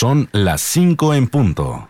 Son 0.00 0.30
las 0.32 0.62
5 0.62 1.12
en 1.12 1.26
punto. 1.28 1.89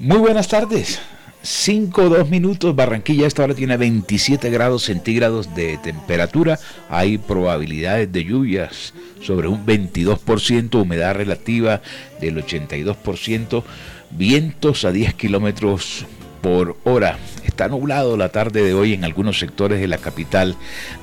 Muy 0.00 0.16
buenas 0.16 0.48
tardes. 0.48 0.98
5 1.42 2.08
2 2.08 2.30
minutos. 2.30 2.74
Barranquilla 2.74 3.26
esta 3.26 3.44
hora 3.44 3.54
tiene 3.54 3.76
27 3.76 4.48
grados 4.48 4.84
centígrados 4.84 5.54
de 5.54 5.76
temperatura. 5.76 6.58
Hay 6.88 7.18
probabilidades 7.18 8.10
de 8.10 8.24
lluvias 8.24 8.94
sobre 9.20 9.48
un 9.48 9.66
22%, 9.66 10.80
humedad 10.80 11.14
relativa 11.14 11.82
del 12.18 12.42
82%, 12.42 13.62
vientos 14.12 14.86
a 14.86 14.90
10 14.90 15.12
kilómetros 15.16 16.06
por 16.40 16.78
hora. 16.84 17.18
Está 17.44 17.68
nublado 17.68 18.16
la 18.16 18.30
tarde 18.30 18.64
de 18.64 18.72
hoy 18.72 18.94
en 18.94 19.04
algunos 19.04 19.38
sectores 19.38 19.80
de 19.82 19.88
la 19.88 19.98
capital 19.98 20.56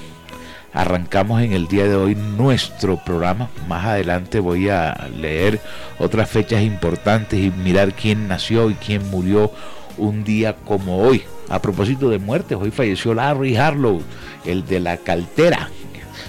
arrancamos 0.74 1.42
en 1.42 1.54
el 1.54 1.68
día 1.68 1.86
de 1.86 1.96
hoy 1.96 2.16
nuestro 2.16 2.98
programa. 2.98 3.50
Más 3.68 3.86
adelante 3.86 4.40
voy 4.40 4.70
a 4.70 5.08
leer 5.16 5.62
otras 6.00 6.30
fechas 6.30 6.64
importantes 6.64 7.40
y 7.40 7.52
mirar 7.52 7.94
quién 7.94 8.28
nació 8.28 8.70
y 8.70 8.76
quién 8.76 9.10
murió 9.10 9.52
un 9.98 10.24
día 10.24 10.56
como 10.56 10.98
hoy. 10.98 11.24
A 11.50 11.62
propósito 11.62 12.10
de 12.10 12.18
muertes, 12.18 12.58
hoy 12.60 12.72
falleció 12.72 13.14
Larry 13.14 13.56
Harlow, 13.56 14.02
el 14.46 14.66
de 14.66 14.80
la 14.80 14.98
cartera. 14.98 15.70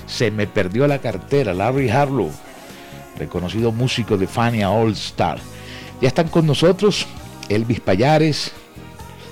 Se 0.06 0.31
me 0.31 0.47
perdió 0.47 0.87
la 0.87 0.99
cartera, 0.99 1.55
Larry 1.55 1.88
Harlow, 1.88 2.31
reconocido 3.19 3.72
músico 3.72 4.19
de 4.19 4.26
Fania 4.26 4.71
All 4.71 4.93
Star. 4.93 5.38
Ya 6.00 6.09
están 6.09 6.28
con 6.28 6.47
nosotros 6.47 7.06
Elvis 7.49 7.81
Payares, 7.81 8.53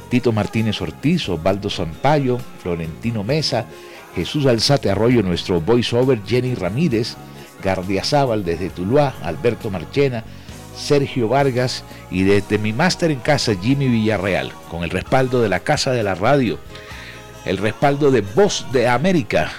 Tito 0.08 0.32
Martínez 0.32 0.80
Ortiz, 0.80 1.28
Osvaldo 1.28 1.68
Zampayo, 1.68 2.38
Florentino 2.62 3.24
Mesa, 3.24 3.66
Jesús 4.14 4.46
Alzate 4.46 4.90
Arroyo, 4.90 5.22
nuestro 5.22 5.60
voiceover, 5.60 6.20
Jenny 6.26 6.54
Ramírez, 6.54 7.16
Gardiazabal 7.62 8.44
desde 8.44 8.70
Tuluá, 8.70 9.14
Alberto 9.22 9.70
Marchena, 9.70 10.24
Sergio 10.76 11.28
Vargas 11.28 11.84
y 12.10 12.22
desde 12.24 12.58
mi 12.58 12.72
máster 12.72 13.10
en 13.10 13.20
casa, 13.20 13.54
Jimmy 13.60 13.88
Villarreal, 13.88 14.52
con 14.70 14.84
el 14.84 14.90
respaldo 14.90 15.40
de 15.40 15.48
la 15.48 15.60
Casa 15.60 15.92
de 15.92 16.02
la 16.02 16.14
Radio, 16.14 16.58
el 17.44 17.58
respaldo 17.58 18.10
de 18.10 18.20
Voz 18.20 18.66
de 18.72 18.88
América, 18.88 19.50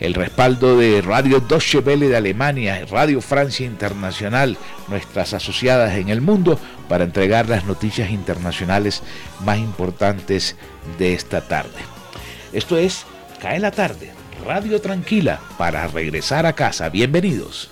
el 0.00 0.14
respaldo 0.14 0.78
de 0.78 1.02
Radio 1.02 1.40
Deutsche 1.40 1.78
Welle 1.78 2.08
de 2.08 2.16
Alemania, 2.16 2.84
Radio 2.90 3.20
Francia 3.20 3.66
Internacional, 3.66 4.56
nuestras 4.88 5.34
asociadas 5.34 5.96
en 5.96 6.08
el 6.08 6.20
mundo, 6.20 6.58
para 6.88 7.04
entregar 7.04 7.48
las 7.48 7.64
noticias 7.64 8.10
internacionales 8.10 9.02
más 9.44 9.58
importantes 9.58 10.56
de 10.98 11.14
esta 11.14 11.42
tarde. 11.42 11.80
Esto 12.52 12.76
es 12.78 13.04
Cae 13.40 13.60
la 13.60 13.70
tarde, 13.70 14.10
Radio 14.44 14.80
Tranquila, 14.80 15.40
para 15.56 15.86
regresar 15.86 16.44
a 16.44 16.54
casa. 16.54 16.88
Bienvenidos. 16.88 17.70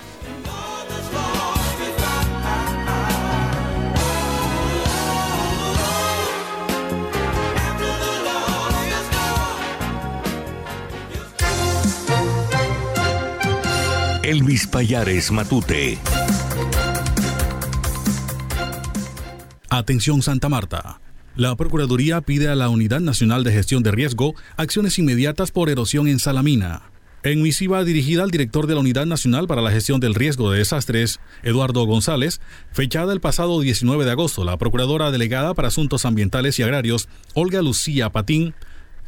Elvis 14.23 14.69
Payares 14.69 15.33
Matute. 15.33 15.99
Atención 19.69 20.23
Santa 20.23 20.49
Marta. 20.49 21.01
La 21.37 21.55
Procuraduría 21.55 22.23
pide 22.23 22.49
a 22.49 22.55
la 22.55 22.71
Unidad 22.71 23.01
Nacional 23.01 23.45
de 23.45 23.53
Gestión 23.53 23.83
de 23.83 23.91
Riesgo 23.91 24.35
acciones 24.57 24.99
inmediatas 24.99 25.51
por 25.51 25.69
erosión 25.69 26.09
en 26.09 26.19
Salamina. 26.19 26.85
En 27.25 27.43
misiva 27.43 27.85
dirigida 27.85 28.23
al 28.23 28.31
director 28.31 28.67
de 28.67 28.73
la 28.73 28.81
Unidad 28.81 29.05
Nacional 29.05 29.47
para 29.47 29.61
la 29.61 29.71
Gestión 29.71 30.01
del 30.01 30.15
Riesgo 30.15 30.51
de 30.51 30.61
Desastres, 30.61 31.21
Eduardo 31.43 31.85
González, 31.85 32.41
fechada 32.73 33.13
el 33.13 33.21
pasado 33.21 33.61
19 33.61 34.07
de 34.07 34.13
agosto, 34.13 34.47
la 34.47 34.57
Procuradora 34.57 35.11
Delegada 35.11 35.53
para 35.53 35.69
Asuntos 35.69 36.07
Ambientales 36.07 36.59
y 36.59 36.63
Agrarios, 36.63 37.07
Olga 37.35 37.61
Lucía 37.61 38.09
Patín, 38.09 38.55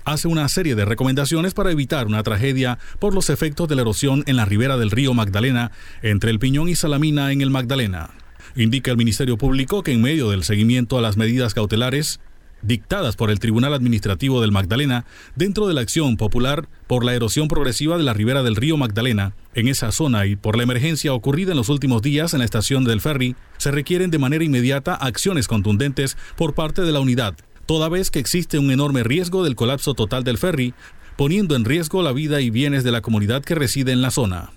hace 0.04 0.28
una 0.28 0.46
serie 0.48 0.75
de 0.75 0.84
recomendaciones 0.84 1.54
para 1.54 1.70
evitar 1.70 2.06
una 2.06 2.22
tragedia 2.22 2.78
por 2.98 3.14
los 3.14 3.30
efectos 3.30 3.69
de 3.69 3.76
la 3.76 3.82
erosión 3.82 4.22
en 4.26 4.36
la 4.36 4.44
ribera 4.44 4.76
del 4.76 4.90
río 4.90 5.14
Magdalena, 5.14 5.70
entre 6.02 6.30
el 6.30 6.38
Piñón 6.38 6.69
y 6.69 6.76
Salamina 6.76 7.32
en 7.32 7.40
el 7.40 7.48
Magdalena. 7.48 8.10
Indica 8.56 8.91
el 8.91 8.97
Ministerio 8.97 9.37
Público 9.37 9.83
que 9.83 9.93
en 9.93 10.03
medio 10.03 10.31
del 10.31 10.45
seguimiento 10.45 10.99
a 10.99 11.03
las 11.03 11.17
medidas 11.17 11.55
cautelares, 11.55 12.21
dictadas 12.62 13.17
por 13.17 13.31
el 13.31 13.39
Tribunal 13.39 13.75
Administrativo 13.75 14.41
del 14.41 14.53
Magdalena 14.53 15.05
dentro 15.37 15.67
de 15.67 15.75
la 15.75 15.81
acción 15.81 16.17
popular 16.17 16.69
por 16.87 17.05
la 17.05 17.15
erosión 17.15 17.49
progresiva 17.49 17.97
de 17.97 18.05
la 18.05 18.15
ribera 18.15 18.43
del 18.43 18.56
río 18.56 18.77
Magdalena. 18.77 19.35
En 19.55 19.69
esa 19.69 19.93
zona 19.93 20.27
y 20.27 20.37
por 20.37 20.56
la 20.56 20.65
emergencia 20.65 21.12
ocurrida 21.12 21.53
en 21.53 21.56
los 21.56 21.69
últimos 21.69 22.03
días 22.03 22.33
en 22.33 22.41
la 22.41 22.45
estación 22.45 22.85
del 22.85 23.00
ferry, 23.00 23.37
se 23.59 23.71
requieren 23.71 24.11
de 24.11 24.19
manera 24.19 24.45
inmediata 24.45 24.95
acciones 24.95 25.49
contundentes 25.49 26.17
por 26.37 26.55
parte 26.55 26.83
de 26.83 26.93
la 26.93 27.00
unidad, 27.00 27.37
toda 27.67 27.89
vez 27.89 28.11
que 28.11 28.19
existe 28.19 28.59
un 28.59 28.71
enorme 28.71 29.03
riesgo 29.03 29.45
del 29.45 29.56
colapso 29.56 29.95
total 29.95 30.25
del 30.25 30.39
ferry, 30.39 30.75
poniendo 31.17 31.56
en 31.56 31.65
riesgo 31.65 32.03
la 32.03 32.12
vida 32.12 32.41
y 32.41 32.50
bienes 32.50 32.85
de 32.85 32.93
la 32.93 33.03
comunidad 33.03 33.43
que 33.43 33.55
reside 33.55 33.93
en 33.93 34.03
la 34.03 34.11
zona. 34.11 34.50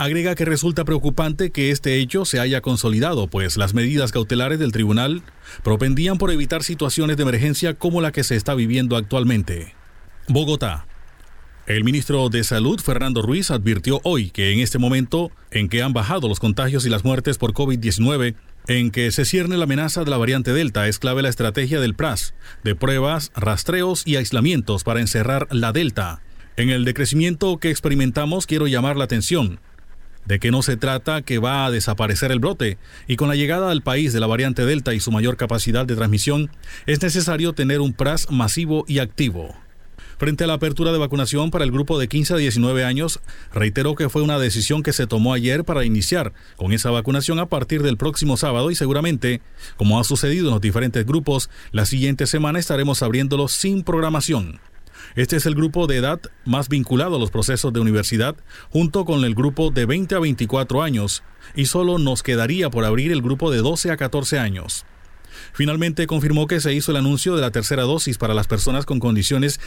Agrega 0.00 0.34
que 0.34 0.46
resulta 0.46 0.86
preocupante 0.86 1.50
que 1.50 1.70
este 1.70 1.96
hecho 1.96 2.24
se 2.24 2.40
haya 2.40 2.62
consolidado, 2.62 3.26
pues 3.26 3.58
las 3.58 3.74
medidas 3.74 4.12
cautelares 4.12 4.58
del 4.58 4.72
tribunal 4.72 5.22
propendían 5.62 6.16
por 6.16 6.30
evitar 6.30 6.62
situaciones 6.62 7.18
de 7.18 7.24
emergencia 7.24 7.74
como 7.74 8.00
la 8.00 8.10
que 8.10 8.24
se 8.24 8.34
está 8.34 8.54
viviendo 8.54 8.96
actualmente. 8.96 9.74
Bogotá. 10.26 10.86
El 11.66 11.84
ministro 11.84 12.30
de 12.30 12.44
Salud, 12.44 12.80
Fernando 12.80 13.20
Ruiz, 13.20 13.50
advirtió 13.50 14.00
hoy 14.02 14.30
que 14.30 14.54
en 14.54 14.60
este 14.60 14.78
momento 14.78 15.32
en 15.50 15.68
que 15.68 15.82
han 15.82 15.92
bajado 15.92 16.28
los 16.28 16.40
contagios 16.40 16.86
y 16.86 16.88
las 16.88 17.04
muertes 17.04 17.36
por 17.36 17.52
COVID-19, 17.52 18.36
en 18.68 18.90
que 18.92 19.10
se 19.10 19.26
cierne 19.26 19.58
la 19.58 19.64
amenaza 19.64 20.02
de 20.02 20.10
la 20.10 20.16
variante 20.16 20.54
Delta, 20.54 20.88
es 20.88 20.98
clave 20.98 21.20
la 21.20 21.28
estrategia 21.28 21.78
del 21.78 21.94
PRAS, 21.94 22.32
de 22.64 22.74
pruebas, 22.74 23.32
rastreos 23.36 24.06
y 24.06 24.16
aislamientos 24.16 24.82
para 24.82 25.00
encerrar 25.00 25.46
la 25.50 25.72
Delta. 25.72 26.22
En 26.56 26.70
el 26.70 26.86
decrecimiento 26.86 27.58
que 27.58 27.70
experimentamos 27.70 28.46
quiero 28.46 28.66
llamar 28.66 28.96
la 28.96 29.04
atención 29.04 29.60
de 30.26 30.38
que 30.38 30.50
no 30.50 30.62
se 30.62 30.76
trata 30.76 31.22
que 31.22 31.38
va 31.38 31.66
a 31.66 31.70
desaparecer 31.70 32.32
el 32.32 32.40
brote, 32.40 32.78
y 33.06 33.16
con 33.16 33.28
la 33.28 33.36
llegada 33.36 33.70
al 33.70 33.82
país 33.82 34.12
de 34.12 34.20
la 34.20 34.26
variante 34.26 34.64
Delta 34.64 34.94
y 34.94 35.00
su 35.00 35.10
mayor 35.10 35.36
capacidad 35.36 35.86
de 35.86 35.96
transmisión, 35.96 36.50
es 36.86 37.02
necesario 37.02 37.52
tener 37.52 37.80
un 37.80 37.92
PRAS 37.92 38.30
masivo 38.30 38.84
y 38.86 38.98
activo. 38.98 39.54
Frente 40.20 40.44
a 40.44 40.46
la 40.46 40.52
apertura 40.52 40.92
de 40.92 40.98
vacunación 40.98 41.50
para 41.50 41.64
el 41.64 41.72
grupo 41.72 41.98
de 41.98 42.06
15 42.06 42.34
a 42.34 42.36
19 42.36 42.84
años, 42.84 43.20
reiteró 43.54 43.94
que 43.94 44.10
fue 44.10 44.20
una 44.20 44.38
decisión 44.38 44.82
que 44.82 44.92
se 44.92 45.06
tomó 45.06 45.32
ayer 45.32 45.64
para 45.64 45.82
iniciar 45.86 46.34
con 46.56 46.74
esa 46.74 46.90
vacunación 46.90 47.38
a 47.38 47.46
partir 47.46 47.82
del 47.82 47.96
próximo 47.96 48.36
sábado 48.36 48.70
y 48.70 48.74
seguramente, 48.74 49.40
como 49.78 49.98
ha 49.98 50.04
sucedido 50.04 50.48
en 50.48 50.52
los 50.52 50.60
diferentes 50.60 51.06
grupos, 51.06 51.48
la 51.72 51.86
siguiente 51.86 52.26
semana 52.26 52.58
estaremos 52.58 53.02
abriéndolos 53.02 53.52
sin 53.52 53.82
programación. 53.82 54.60
Este 55.16 55.36
es 55.36 55.46
el 55.46 55.54
grupo 55.54 55.86
de 55.86 55.96
edad 55.96 56.20
más 56.44 56.68
vinculado 56.68 57.16
a 57.16 57.18
los 57.18 57.30
procesos 57.30 57.72
de 57.72 57.80
universidad, 57.80 58.36
junto 58.70 59.04
con 59.04 59.24
el 59.24 59.34
grupo 59.34 59.70
de 59.70 59.86
20 59.86 60.14
a 60.14 60.18
24 60.20 60.82
años, 60.82 61.22
y 61.56 61.66
solo 61.66 61.98
nos 61.98 62.22
quedaría 62.22 62.70
por 62.70 62.84
abrir 62.84 63.10
el 63.10 63.22
grupo 63.22 63.50
de 63.50 63.58
12 63.58 63.90
a 63.90 63.96
14 63.96 64.38
años. 64.38 64.84
Finalmente 65.52 66.06
confirmó 66.06 66.46
que 66.46 66.60
se 66.60 66.74
hizo 66.74 66.92
el 66.92 66.98
anuncio 66.98 67.34
de 67.34 67.42
la 67.42 67.50
tercera 67.50 67.82
dosis 67.82 68.18
para 68.18 68.34
las 68.34 68.46
personas 68.46 68.86
con 68.86 69.00
condiciones 69.00 69.60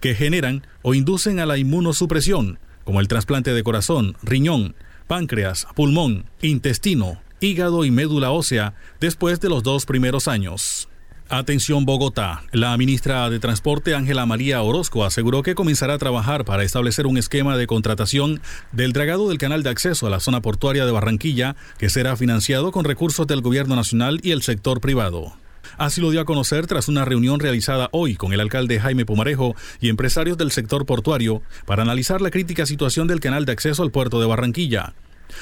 que 0.00 0.14
generan 0.14 0.66
o 0.82 0.94
inducen 0.94 1.40
a 1.40 1.46
la 1.46 1.56
inmunosupresión, 1.56 2.58
como 2.84 3.00
el 3.00 3.08
trasplante 3.08 3.54
de 3.54 3.62
corazón, 3.62 4.16
riñón, 4.22 4.74
páncreas, 5.06 5.66
pulmón, 5.74 6.26
intestino, 6.42 7.22
hígado 7.40 7.84
y 7.84 7.90
médula 7.90 8.30
ósea, 8.30 8.74
después 9.00 9.40
de 9.40 9.48
los 9.48 9.62
dos 9.62 9.86
primeros 9.86 10.28
años. 10.28 10.88
Atención 11.32 11.84
Bogotá. 11.84 12.42
La 12.50 12.76
ministra 12.76 13.30
de 13.30 13.38
Transporte 13.38 13.94
Ángela 13.94 14.26
María 14.26 14.60
Orozco 14.62 15.04
aseguró 15.04 15.44
que 15.44 15.54
comenzará 15.54 15.94
a 15.94 15.98
trabajar 15.98 16.44
para 16.44 16.64
establecer 16.64 17.06
un 17.06 17.16
esquema 17.16 17.56
de 17.56 17.68
contratación 17.68 18.40
del 18.72 18.92
dragado 18.92 19.28
del 19.28 19.38
canal 19.38 19.62
de 19.62 19.70
acceso 19.70 20.08
a 20.08 20.10
la 20.10 20.18
zona 20.18 20.42
portuaria 20.42 20.84
de 20.84 20.90
Barranquilla, 20.90 21.54
que 21.78 21.88
será 21.88 22.16
financiado 22.16 22.72
con 22.72 22.84
recursos 22.84 23.28
del 23.28 23.42
gobierno 23.42 23.76
nacional 23.76 24.18
y 24.24 24.32
el 24.32 24.42
sector 24.42 24.80
privado. 24.80 25.32
Así 25.78 26.00
lo 26.00 26.10
dio 26.10 26.20
a 26.20 26.24
conocer 26.24 26.66
tras 26.66 26.88
una 26.88 27.04
reunión 27.04 27.38
realizada 27.38 27.90
hoy 27.92 28.16
con 28.16 28.32
el 28.32 28.40
alcalde 28.40 28.80
Jaime 28.80 29.06
Pumarejo 29.06 29.54
y 29.80 29.88
empresarios 29.88 30.36
del 30.36 30.50
sector 30.50 30.84
portuario 30.84 31.42
para 31.64 31.82
analizar 31.82 32.20
la 32.20 32.32
crítica 32.32 32.66
situación 32.66 33.06
del 33.06 33.20
canal 33.20 33.44
de 33.44 33.52
acceso 33.52 33.84
al 33.84 33.92
puerto 33.92 34.20
de 34.20 34.26
Barranquilla. 34.26 34.94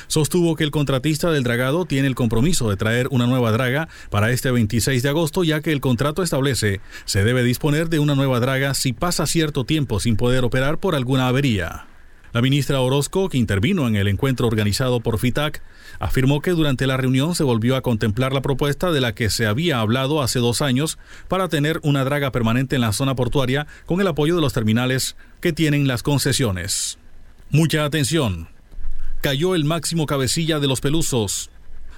Sostuvo 0.07 0.57
que 0.57 0.65
el 0.65 0.71
contratista 0.71 1.31
del 1.31 1.45
dragado 1.45 1.85
tiene 1.85 2.09
el 2.09 2.15
compromiso 2.15 2.71
de 2.71 2.77
traer 2.77 3.09
una 3.11 3.27
nueva 3.27 3.53
draga 3.53 3.89
para 4.11 4.31
este 4.31 4.51
26 4.51 5.03
de 5.03 5.09
agosto, 5.09 5.45
ya 5.45 5.61
que 5.61 5.73
el 5.73 5.81
contrato 5.81 6.23
establece 6.23 6.81
se 7.05 7.25
debe 7.25 7.43
disponer 7.43 7.89
de 7.89 7.99
una 7.99 8.15
nueva 8.15 8.41
draga 8.41 8.75
si 8.75 8.93
pasa 8.93 9.27
cierto 9.27 9.65
tiempo 9.65 10.01
sin 10.01 10.17
poder 10.17 10.45
operar 10.45 10.79
por 10.79 10.95
alguna 10.95 11.29
avería. 11.29 11.87
La 12.33 12.43
ministra 12.43 12.81
Orozco, 12.81 13.31
que 13.31 13.39
intervino 13.39 13.89
en 13.89 13.97
el 13.97 14.07
encuentro 14.07 14.47
organizado 14.47 15.01
por 15.01 15.19
FITAC, 15.19 15.63
afirmó 15.99 16.43
que 16.43 16.51
durante 16.51 16.87
la 16.87 16.99
reunión 16.99 17.35
se 17.35 17.43
volvió 17.43 17.75
a 17.75 17.81
contemplar 17.81 18.33
la 18.33 18.43
propuesta 18.43 18.93
de 18.93 19.01
la 19.01 19.15
que 19.15 19.31
se 19.31 19.47
había 19.47 19.81
hablado 19.81 20.23
hace 20.23 20.39
dos 20.39 20.61
años 20.61 20.99
para 21.29 21.49
tener 21.49 21.81
una 21.83 22.05
draga 22.05 22.31
permanente 22.31 22.77
en 22.77 22.83
la 22.83 22.93
zona 22.93 23.15
portuaria 23.15 23.67
con 23.87 24.01
el 24.01 24.07
apoyo 24.07 24.37
de 24.37 24.43
los 24.43 24.53
terminales 24.53 25.17
que 25.41 25.55
tienen 25.55 25.89
las 25.89 26.03
concesiones. 26.03 26.99
Mucha 27.51 27.87
atención 27.87 28.49
cayó 29.21 29.55
el 29.55 29.65
máximo 29.65 30.07
cabecilla 30.07 30.61
de 30.61 30.69
los 30.69 30.81
Pelusos. 30.81 31.51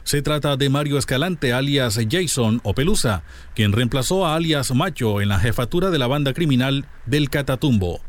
Se 0.05 0.22
trata 0.22 0.56
de 0.56 0.70
Mario 0.70 0.99
Escalante, 0.99 1.52
alias 1.52 1.99
Jason 2.11 2.61
o 2.64 2.75
Pelusa, 2.75 3.22
quien 3.55 3.72
reemplazó 3.72 4.26
a 4.26 4.34
alias 4.34 4.75
Macho 4.75 5.20
en 5.20 5.28
la 5.28 5.38
jefatura 5.38 5.90
de 5.90 5.99
la 5.99 6.06
banda 6.06 6.32
criminal 6.32 6.87
del 7.06 7.28
Catatumbo. 7.28 8.00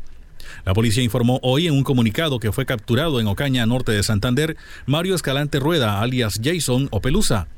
La 0.64 0.74
policía 0.74 1.02
informó 1.02 1.38
hoy 1.42 1.66
en 1.66 1.74
un 1.74 1.84
comunicado 1.84 2.40
que 2.40 2.52
fue 2.52 2.66
capturado 2.66 3.20
en 3.20 3.26
Ocaña, 3.26 3.66
norte 3.66 3.92
de 3.92 4.02
Santander, 4.02 4.56
Mario 4.86 5.14
Escalante 5.14 5.60
Rueda, 5.60 6.00
alias 6.00 6.40
Jason 6.42 6.88
o 6.90 7.00
Pelusa, 7.00 7.48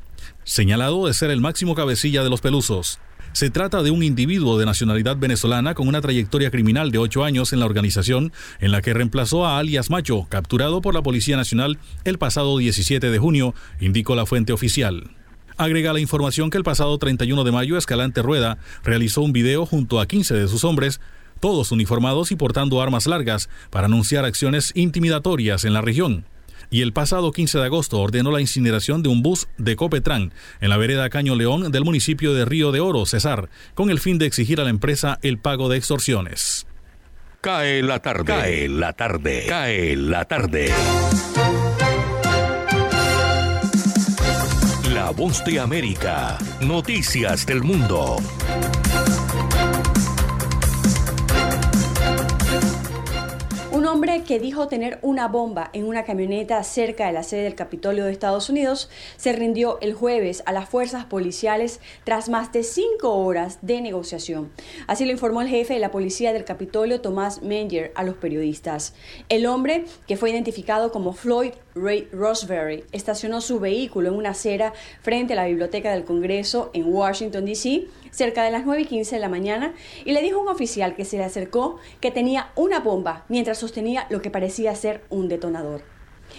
señalado 0.43 1.07
de 1.07 1.15
ser 1.15 1.31
el 1.31 1.41
máximo 1.41 1.75
cabecilla 1.75 2.23
de 2.23 2.31
los 2.31 2.41
Pelusos. 2.41 2.99
Se 3.35 3.51
trata 3.51 3.83
de 3.83 3.91
un 3.91 4.05
individuo 4.05 4.61
de 4.61 4.65
nacionalidad 4.65 5.17
venezolana 5.17 5.75
con 5.75 5.89
una 5.89 6.01
trayectoria 6.01 6.53
criminal 6.53 6.93
de 6.93 6.99
ocho 6.99 7.25
años 7.25 7.53
en 7.53 7.59
la 7.59 7.67
organización, 7.67 8.33
en 8.61 8.71
la 8.71 8.81
que 8.81 8.95
reemplazó 8.95 9.45
a 9.45 9.59
alias 9.59 9.91
Macho, 9.91 10.29
capturado 10.29 10.81
por 10.81 10.95
la 10.95 11.03
Policía 11.03 11.37
Nacional 11.37 11.81
el 12.05 12.17
pasado 12.17 12.57
17 12.57 13.11
de 13.11 13.19
junio, 13.19 13.53
indicó 13.81 14.15
la 14.15 14.25
fuente 14.25 14.53
oficial. 14.53 15.11
Agrega 15.57 15.93
la 15.93 15.99
información 15.99 16.49
que 16.49 16.59
el 16.59 16.63
pasado 16.63 16.97
31 16.97 17.43
de 17.43 17.51
mayo 17.51 17.77
Escalante 17.77 18.23
Rueda 18.23 18.59
realizó 18.85 19.23
un 19.23 19.33
video 19.33 19.67
junto 19.67 20.01
a 20.01 20.07
15 20.07 20.33
de 20.35 20.47
sus 20.47 20.63
hombres, 20.63 21.01
todos 21.41 21.73
uniformados 21.73 22.31
y 22.31 22.37
portando 22.37 22.81
armas 22.81 23.09
largas, 23.09 23.49
para 23.71 23.87
anunciar 23.87 24.25
acciones 24.25 24.71
intimidatorias 24.77 25.65
en 25.65 25.73
la 25.73 25.81
región 25.81 26.25
y 26.71 26.83
el 26.83 26.93
pasado 26.93 27.33
15 27.33 27.59
de 27.59 27.65
agosto 27.65 28.01
ordenó 28.01 28.31
la 28.31 28.41
incineración 28.41 29.03
de 29.03 29.09
un 29.09 29.23
bus 29.23 29.49
de 29.59 29.77
Copetran 29.77 30.33
en 30.61 30.71
la 30.71 30.77
vereda 30.77 31.11
Caño 31.11 31.35
León 31.35 31.71
del 31.71 31.85
municipio 31.85 32.35
de 32.35 32.45
Río 32.45 32.73
de 32.73 32.81
Oro, 32.81 33.07
Cesar, 33.07 33.49
con 33.75 33.91
el 33.91 34.01
fin 34.01 34.19
de 34.19 34.27
exigir 34.27 34.61
a 34.61 34.65
la 34.65 34.71
empresa 34.71 35.19
el 35.23 35.39
pago 35.39 35.69
de 35.69 35.79
extorsiones. 35.79 36.67
Cae 37.41 37.83
la 37.83 37.99
tarde, 37.99 38.25
cae 38.25 38.69
la 38.69 38.93
tarde, 38.95 39.45
cae 39.47 39.97
la 39.97 40.25
tarde. 40.25 40.73
La 44.95 45.11
voz 45.11 45.45
de 45.45 45.61
América, 45.61 46.39
noticias 46.63 47.45
del 47.45 47.63
mundo. 47.63 48.17
Hombre 54.05 54.23
que 54.23 54.39
dijo 54.39 54.69
tener 54.69 54.99
una 55.01 55.29
bomba 55.29 55.71
en 55.73 55.87
una 55.87 56.05
camioneta 56.05 56.63
cerca 56.63 57.07
de 57.07 57.15
la 57.15 57.23
sede 57.23 57.45
del 57.45 57.55
Capitolio 57.55 58.05
de 58.05 58.13
Estados 58.13 58.51
Unidos 58.51 58.91
se 59.17 59.33
rindió 59.33 59.79
el 59.81 59.95
jueves 59.95 60.43
a 60.45 60.53
las 60.53 60.69
fuerzas 60.69 61.07
policiales 61.07 61.81
tras 62.05 62.29
más 62.29 62.53
de 62.53 62.65
cinco 62.65 63.15
horas 63.15 63.61
de 63.63 63.81
negociación. 63.81 64.53
Así 64.89 65.07
lo 65.07 65.13
informó 65.13 65.41
el 65.41 65.49
jefe 65.49 65.73
de 65.73 65.81
la 65.81 65.91
policía 65.91 66.35
del 66.35 66.45
Capitolio, 66.45 67.01
Tomás 67.01 67.41
Menger, 67.41 67.93
a 67.95 68.05
los 68.05 68.17
periodistas. 68.17 68.93
El 69.31 69.47
hombre, 69.47 69.87
que 70.07 70.19
fue 70.19 70.29
identificado 70.29 70.93
como 70.93 71.15
Floyd 71.15 71.53
Ray 71.75 72.07
Roseberry, 72.13 72.85
estacionó 72.93 73.41
su 73.41 73.59
vehículo 73.59 74.11
en 74.11 74.17
una 74.17 74.31
acera 74.31 74.75
frente 75.01 75.33
a 75.33 75.37
la 75.37 75.47
Biblioteca 75.47 75.93
del 75.93 76.05
Congreso 76.05 76.71
en 76.75 76.93
Washington, 76.93 77.47
D.C., 77.47 77.87
cerca 78.15 78.45
de 78.45 78.51
las 78.51 78.65
9 78.65 78.83
y 78.83 78.87
15 78.87 79.17
de 79.17 79.21
la 79.21 79.29
mañana 79.29 79.75
y 80.05 80.13
le 80.13 80.23
dijo 80.23 80.39
a 80.39 80.43
un 80.43 80.49
oficial 80.49 80.95
que 80.95 81.05
se 81.05 81.19
le 81.19 81.25
acercó 81.25 81.79
que 82.01 82.11
tenía 82.11 82.53
una 82.55 82.81
bomba 82.81 83.25
mientras 83.29 83.59
sostenía 83.59 84.07
lo 84.09 84.23
que 84.23 84.31
parecía 84.31 84.75
ser 84.75 85.03
un 85.11 85.29
detonador. 85.29 85.94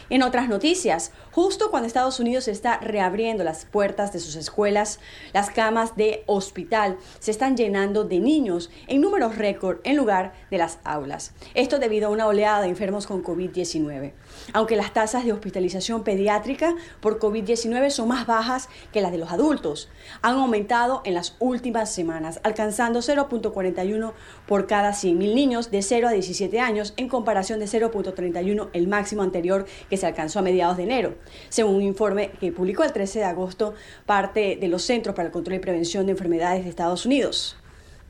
En 0.09 0.23
otras 0.23 0.49
noticias, 0.49 1.11
justo 1.31 1.71
cuando 1.71 1.87
Estados 1.87 2.19
Unidos 2.19 2.47
está 2.47 2.77
reabriendo 2.77 3.43
las 3.43 3.65
puertas 3.65 4.13
de 4.13 4.19
sus 4.19 4.35
escuelas, 4.35 4.99
las 5.33 5.49
camas 5.49 5.95
de 5.95 6.23
hospital 6.27 6.97
se 7.19 7.31
están 7.31 7.57
llenando 7.57 8.03
de 8.03 8.19
niños 8.19 8.69
en 8.87 9.01
números 9.01 9.37
récord 9.37 9.79
en 9.83 9.95
lugar 9.95 10.33
de 10.51 10.57
las 10.57 10.79
aulas. 10.83 11.33
Esto 11.53 11.79
debido 11.79 12.07
a 12.07 12.11
una 12.11 12.27
oleada 12.27 12.61
de 12.61 12.69
enfermos 12.69 13.07
con 13.07 13.23
COVID-19. 13.23 14.13
Aunque 14.53 14.75
las 14.75 14.93
tasas 14.93 15.25
de 15.25 15.33
hospitalización 15.33 16.03
pediátrica 16.03 16.75
por 16.99 17.19
COVID-19 17.19 17.89
son 17.89 18.07
más 18.07 18.25
bajas 18.27 18.69
que 18.91 19.01
las 19.01 19.11
de 19.11 19.17
los 19.17 19.31
adultos, 19.31 19.89
han 20.21 20.35
aumentado 20.35 21.01
en 21.05 21.13
las 21.13 21.35
últimas 21.39 21.91
semanas, 21.91 22.39
alcanzando 22.43 22.99
0.41 22.99 24.13
por 24.47 24.67
cada 24.67 24.91
100.000 24.91 25.35
niños 25.35 25.71
de 25.71 25.81
0 25.81 26.07
a 26.07 26.11
17 26.11 26.59
años 26.59 26.93
en 26.97 27.09
comparación 27.09 27.59
de 27.59 27.65
0.31 27.65 28.69
el 28.73 28.87
máximo 28.87 29.23
anterior 29.23 29.65
que 29.89 29.97
se 29.97 30.05
alcanzó 30.05 30.39
a 30.39 30.41
mediados 30.41 30.77
de 30.77 30.83
enero, 30.83 31.15
según 31.49 31.75
un 31.75 31.81
informe 31.81 32.31
que 32.39 32.51
publicó 32.51 32.83
el 32.83 32.93
13 32.93 33.19
de 33.19 33.25
agosto 33.25 33.73
parte 34.05 34.57
de 34.59 34.67
los 34.67 34.83
Centros 34.83 35.15
para 35.15 35.27
el 35.27 35.31
Control 35.31 35.57
y 35.57 35.59
Prevención 35.59 36.05
de 36.05 36.13
Enfermedades 36.13 36.63
de 36.63 36.69
Estados 36.69 37.05
Unidos. 37.05 37.57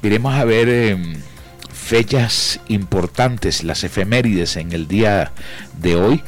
Iremos 0.02 0.34
a 0.34 0.44
ver 0.44 0.68
em, 0.68 1.14
fechas 1.72 2.60
importantes, 2.68 3.64
las 3.64 3.82
efemérides 3.84 4.56
en 4.56 4.72
el 4.72 4.88
día 4.88 5.32
de 5.80 5.96
hoy. 5.96 6.22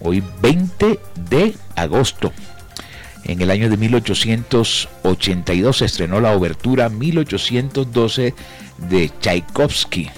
Hoy 0.00 0.22
20 0.40 1.00
de 1.28 1.54
agosto. 1.76 2.32
En 3.24 3.42
el 3.42 3.50
año 3.50 3.68
de 3.68 3.76
1882 3.76 5.76
se 5.76 5.84
estrenó 5.84 6.20
la 6.20 6.32
obertura 6.32 6.88
1812 6.88 8.32
de 8.88 9.10
Tchaikovsky. 9.20 10.08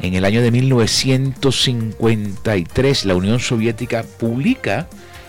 En 0.00 0.14
el 0.14 0.24
año 0.24 0.40
de 0.42 0.50
1953 0.50 3.04
la 3.04 3.14
Unión 3.14 3.38
Soviética 3.38 4.02
publica 4.02 4.88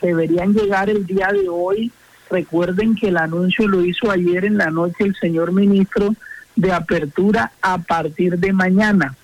deberían 0.00 0.54
llegar 0.54 0.88
el 0.88 1.04
día 1.06 1.32
de 1.32 1.48
hoy. 1.48 1.90
Recuerden 2.30 2.94
que 2.94 3.08
el 3.08 3.16
anuncio 3.16 3.66
lo 3.66 3.84
hizo 3.84 4.12
ayer 4.12 4.44
en 4.44 4.58
la 4.58 4.70
noche 4.70 5.06
el 5.06 5.16
señor 5.16 5.50
ministro 5.50 6.14
de 6.54 6.72
apertura 6.72 7.50
a 7.60 7.78
partir 7.78 8.38
de 8.38 8.52
mañana. 8.52 9.16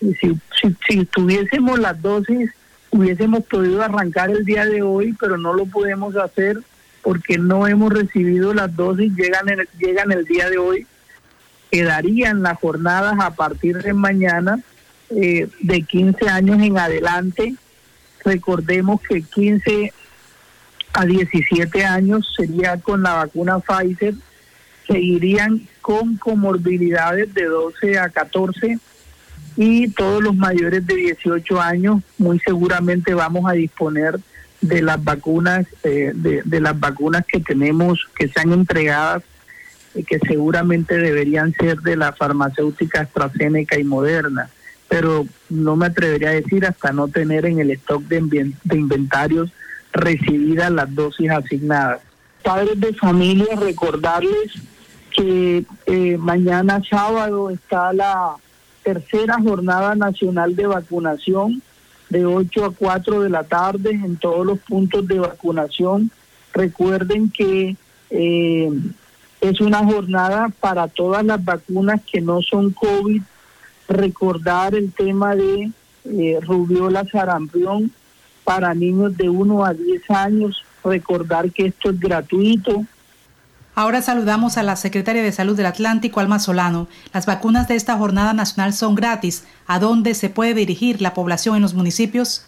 Si, 0.00 0.38
si, 0.58 0.76
si 0.88 1.04
tuviésemos 1.04 1.78
las 1.78 2.00
dosis 2.00 2.50
hubiésemos 2.90 3.44
podido 3.44 3.82
arrancar 3.82 4.30
el 4.30 4.44
día 4.44 4.64
de 4.64 4.82
hoy, 4.82 5.14
pero 5.18 5.36
no 5.36 5.52
lo 5.52 5.66
podemos 5.66 6.16
hacer 6.16 6.58
porque 7.02 7.38
no 7.38 7.66
hemos 7.66 7.92
recibido 7.92 8.52
las 8.54 8.74
dosis, 8.74 9.12
llegan, 9.14 9.46
llegan 9.78 10.12
el 10.12 10.24
día 10.24 10.50
de 10.50 10.58
hoy. 10.58 10.86
Quedarían 11.70 12.42
las 12.42 12.58
jornadas 12.58 13.14
a 13.20 13.34
partir 13.34 13.82
de 13.82 13.92
mañana 13.92 14.60
eh, 15.10 15.48
de 15.60 15.82
15 15.82 16.28
años 16.28 16.60
en 16.60 16.78
adelante. 16.78 17.54
Recordemos 18.24 19.00
que 19.02 19.22
15 19.22 19.92
a 20.92 21.04
17 21.04 21.84
años 21.84 22.32
sería 22.36 22.78
con 22.78 23.02
la 23.02 23.14
vacuna 23.14 23.60
Pfizer, 23.60 24.14
seguirían 24.86 25.68
con 25.80 26.16
comorbilidades 26.16 27.32
de 27.34 27.44
12 27.44 27.98
a 27.98 28.08
14 28.08 28.78
y 29.60 29.88
todos 29.90 30.22
los 30.22 30.36
mayores 30.36 30.86
de 30.86 30.94
18 30.94 31.60
años 31.60 32.00
muy 32.16 32.38
seguramente 32.38 33.12
vamos 33.12 33.50
a 33.50 33.54
disponer 33.54 34.20
de 34.60 34.82
las 34.82 35.02
vacunas 35.02 35.66
eh, 35.82 36.12
de, 36.14 36.42
de, 36.44 36.60
las 36.60 36.78
vacunas 36.78 37.26
que 37.26 37.40
tenemos 37.40 38.08
que 38.14 38.28
sean 38.28 38.52
entregadas 38.52 39.24
y 39.96 40.04
que 40.04 40.20
seguramente 40.20 40.96
deberían 40.96 41.52
ser 41.54 41.80
de 41.80 41.96
la 41.96 42.12
farmacéutica 42.12 43.00
AstraZeneca 43.00 43.76
y 43.80 43.84
Moderna 43.84 44.48
pero 44.88 45.26
no 45.50 45.74
me 45.74 45.86
atrevería 45.86 46.28
a 46.28 46.32
decir 46.34 46.64
hasta 46.64 46.92
no 46.92 47.08
tener 47.08 47.44
en 47.44 47.58
el 47.58 47.72
stock 47.72 48.02
de, 48.04 48.52
de 48.62 48.78
inventarios 48.78 49.50
recibidas 49.92 50.70
las 50.70 50.94
dosis 50.94 51.30
asignadas. 51.30 52.00
Padres 52.44 52.80
de 52.80 52.94
familia, 52.94 53.56
recordarles 53.56 54.54
que 55.14 55.64
eh, 55.86 56.16
mañana 56.16 56.80
sábado 56.88 57.50
está 57.50 57.92
la 57.92 58.36
tercera 58.88 59.36
jornada 59.38 59.94
nacional 59.94 60.56
de 60.56 60.66
vacunación 60.66 61.60
de 62.08 62.24
8 62.24 62.64
a 62.64 62.70
4 62.70 63.20
de 63.20 63.28
la 63.28 63.44
tarde 63.44 63.90
en 63.90 64.16
todos 64.16 64.46
los 64.46 64.60
puntos 64.60 65.06
de 65.06 65.18
vacunación. 65.18 66.10
Recuerden 66.54 67.30
que 67.30 67.76
eh, 68.08 68.70
es 69.42 69.60
una 69.60 69.84
jornada 69.84 70.50
para 70.58 70.88
todas 70.88 71.22
las 71.22 71.44
vacunas 71.44 72.00
que 72.10 72.22
no 72.22 72.40
son 72.40 72.70
COVID 72.70 73.20
recordar 73.88 74.74
el 74.74 74.90
tema 74.90 75.36
de 75.36 75.70
eh, 76.06 76.38
rubiola 76.40 77.04
sarampión 77.04 77.92
para 78.42 78.72
niños 78.72 79.18
de 79.18 79.28
1 79.28 79.64
a 79.66 79.74
10 79.74 80.10
años, 80.12 80.64
recordar 80.82 81.50
que 81.50 81.66
esto 81.66 81.90
es 81.90 82.00
gratuito. 82.00 82.86
Ahora 83.78 84.02
saludamos 84.02 84.58
a 84.58 84.64
la 84.64 84.74
secretaria 84.74 85.22
de 85.22 85.30
Salud 85.30 85.56
del 85.56 85.66
Atlántico, 85.66 86.18
Alma 86.18 86.40
Solano. 86.40 86.88
Las 87.14 87.26
vacunas 87.26 87.68
de 87.68 87.76
esta 87.76 87.96
jornada 87.96 88.32
nacional 88.32 88.72
son 88.72 88.96
gratis. 88.96 89.46
¿A 89.68 89.78
dónde 89.78 90.14
se 90.14 90.30
puede 90.30 90.52
dirigir 90.52 91.00
la 91.00 91.14
población 91.14 91.54
en 91.54 91.62
los 91.62 91.74
municipios? 91.74 92.44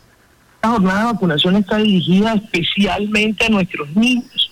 La 0.61 0.71
jornada 0.71 0.99
de 0.99 1.13
vacunación 1.13 1.55
está 1.55 1.77
dirigida 1.77 2.35
especialmente 2.35 3.47
a 3.47 3.49
nuestros 3.49 3.95
niños. 3.95 4.51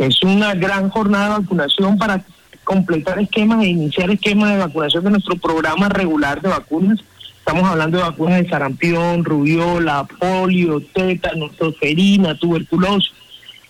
Es 0.00 0.20
una 0.24 0.52
gran 0.54 0.90
jornada 0.90 1.26
de 1.26 1.42
vacunación 1.42 1.96
para 1.96 2.24
completar 2.64 3.20
esquemas 3.20 3.62
e 3.62 3.68
iniciar 3.68 4.10
esquemas 4.10 4.50
de 4.50 4.58
vacunación 4.58 5.04
de 5.04 5.10
nuestro 5.10 5.36
programa 5.36 5.90
regular 5.90 6.42
de 6.42 6.48
vacunas. 6.48 6.98
Estamos 7.38 7.70
hablando 7.70 7.98
de 7.98 8.02
vacunas 8.02 8.42
de 8.42 8.48
sarampión, 8.48 9.24
rubiola, 9.24 10.08
polio, 10.18 10.80
tétano, 10.92 11.50
tosferina, 11.50 12.34
tuberculosis. 12.36 13.12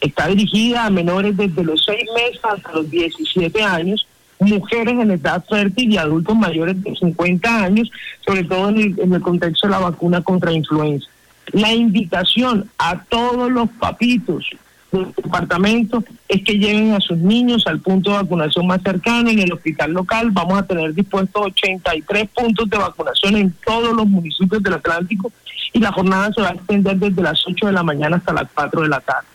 Está 0.00 0.28
dirigida 0.28 0.86
a 0.86 0.90
menores 0.90 1.36
desde 1.36 1.62
los 1.62 1.84
6 1.84 1.98
meses 2.14 2.40
hasta 2.42 2.72
los 2.72 2.90
17 2.90 3.62
años, 3.62 4.06
mujeres 4.38 4.94
en 4.98 5.10
edad 5.10 5.44
fértil 5.48 5.92
y 5.92 5.98
adultos 5.98 6.34
mayores 6.36 6.82
de 6.82 6.96
50 6.96 7.64
años, 7.64 7.90
sobre 8.26 8.44
todo 8.44 8.70
en 8.70 9.12
el, 9.12 9.20
contexto 9.20 9.66
de 9.66 9.72
la 9.72 9.80
vacuna 9.80 10.22
contra 10.22 10.52
influenza. 10.52 11.06
La 11.52 11.74
invitación 11.74 12.70
a 12.78 13.02
todos 13.04 13.50
los 13.50 13.68
papitos, 13.70 14.46
del 14.92 15.12
departamento 15.14 16.02
es 16.28 16.42
que 16.42 16.58
lleven 16.58 16.94
a 16.94 17.00
sus 17.00 17.18
niños 17.18 17.66
al 17.66 17.80
punto 17.80 18.10
de 18.10 18.16
vacunación 18.16 18.66
más 18.66 18.82
cercano 18.82 19.30
en 19.30 19.38
el 19.38 19.52
hospital 19.52 19.92
local. 19.92 20.30
Vamos 20.32 20.58
a 20.58 20.66
tener 20.66 20.94
dispuestos 20.94 21.42
83 21.42 22.28
puntos 22.30 22.68
de 22.68 22.78
vacunación 22.78 23.36
en 23.36 23.54
todos 23.64 23.94
los 23.94 24.06
municipios 24.06 24.62
del 24.62 24.74
Atlántico 24.74 25.30
y 25.72 25.78
la 25.78 25.92
jornada 25.92 26.32
se 26.32 26.42
va 26.42 26.48
a 26.48 26.52
extender 26.52 26.96
desde 26.96 27.22
las 27.22 27.46
8 27.46 27.66
de 27.66 27.72
la 27.72 27.82
mañana 27.82 28.16
hasta 28.16 28.32
las 28.32 28.48
4 28.52 28.82
de 28.82 28.88
la 28.88 29.00
tarde. 29.00 29.29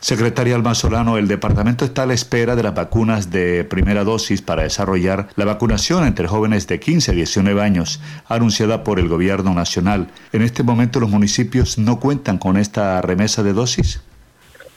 Secretaria 0.00 0.56
Alma 0.56 0.74
Solano, 0.74 1.18
el 1.18 1.28
departamento 1.28 1.84
está 1.84 2.04
a 2.04 2.06
la 2.06 2.14
espera 2.14 2.56
de 2.56 2.62
las 2.62 2.74
vacunas 2.74 3.30
de 3.30 3.64
primera 3.64 4.02
dosis 4.02 4.40
para 4.40 4.62
desarrollar 4.62 5.28
la 5.36 5.44
vacunación 5.44 6.06
entre 6.06 6.26
jóvenes 6.26 6.66
de 6.66 6.80
15 6.80 7.10
a 7.10 7.14
19 7.14 7.60
años, 7.60 8.00
anunciada 8.26 8.82
por 8.82 8.98
el 8.98 9.08
gobierno 9.08 9.52
nacional. 9.52 10.08
En 10.32 10.40
este 10.40 10.62
momento 10.62 11.00
los 11.00 11.10
municipios 11.10 11.76
no 11.76 12.00
cuentan 12.00 12.38
con 12.38 12.56
esta 12.56 13.02
remesa 13.02 13.42
de 13.42 13.52
dosis. 13.52 14.02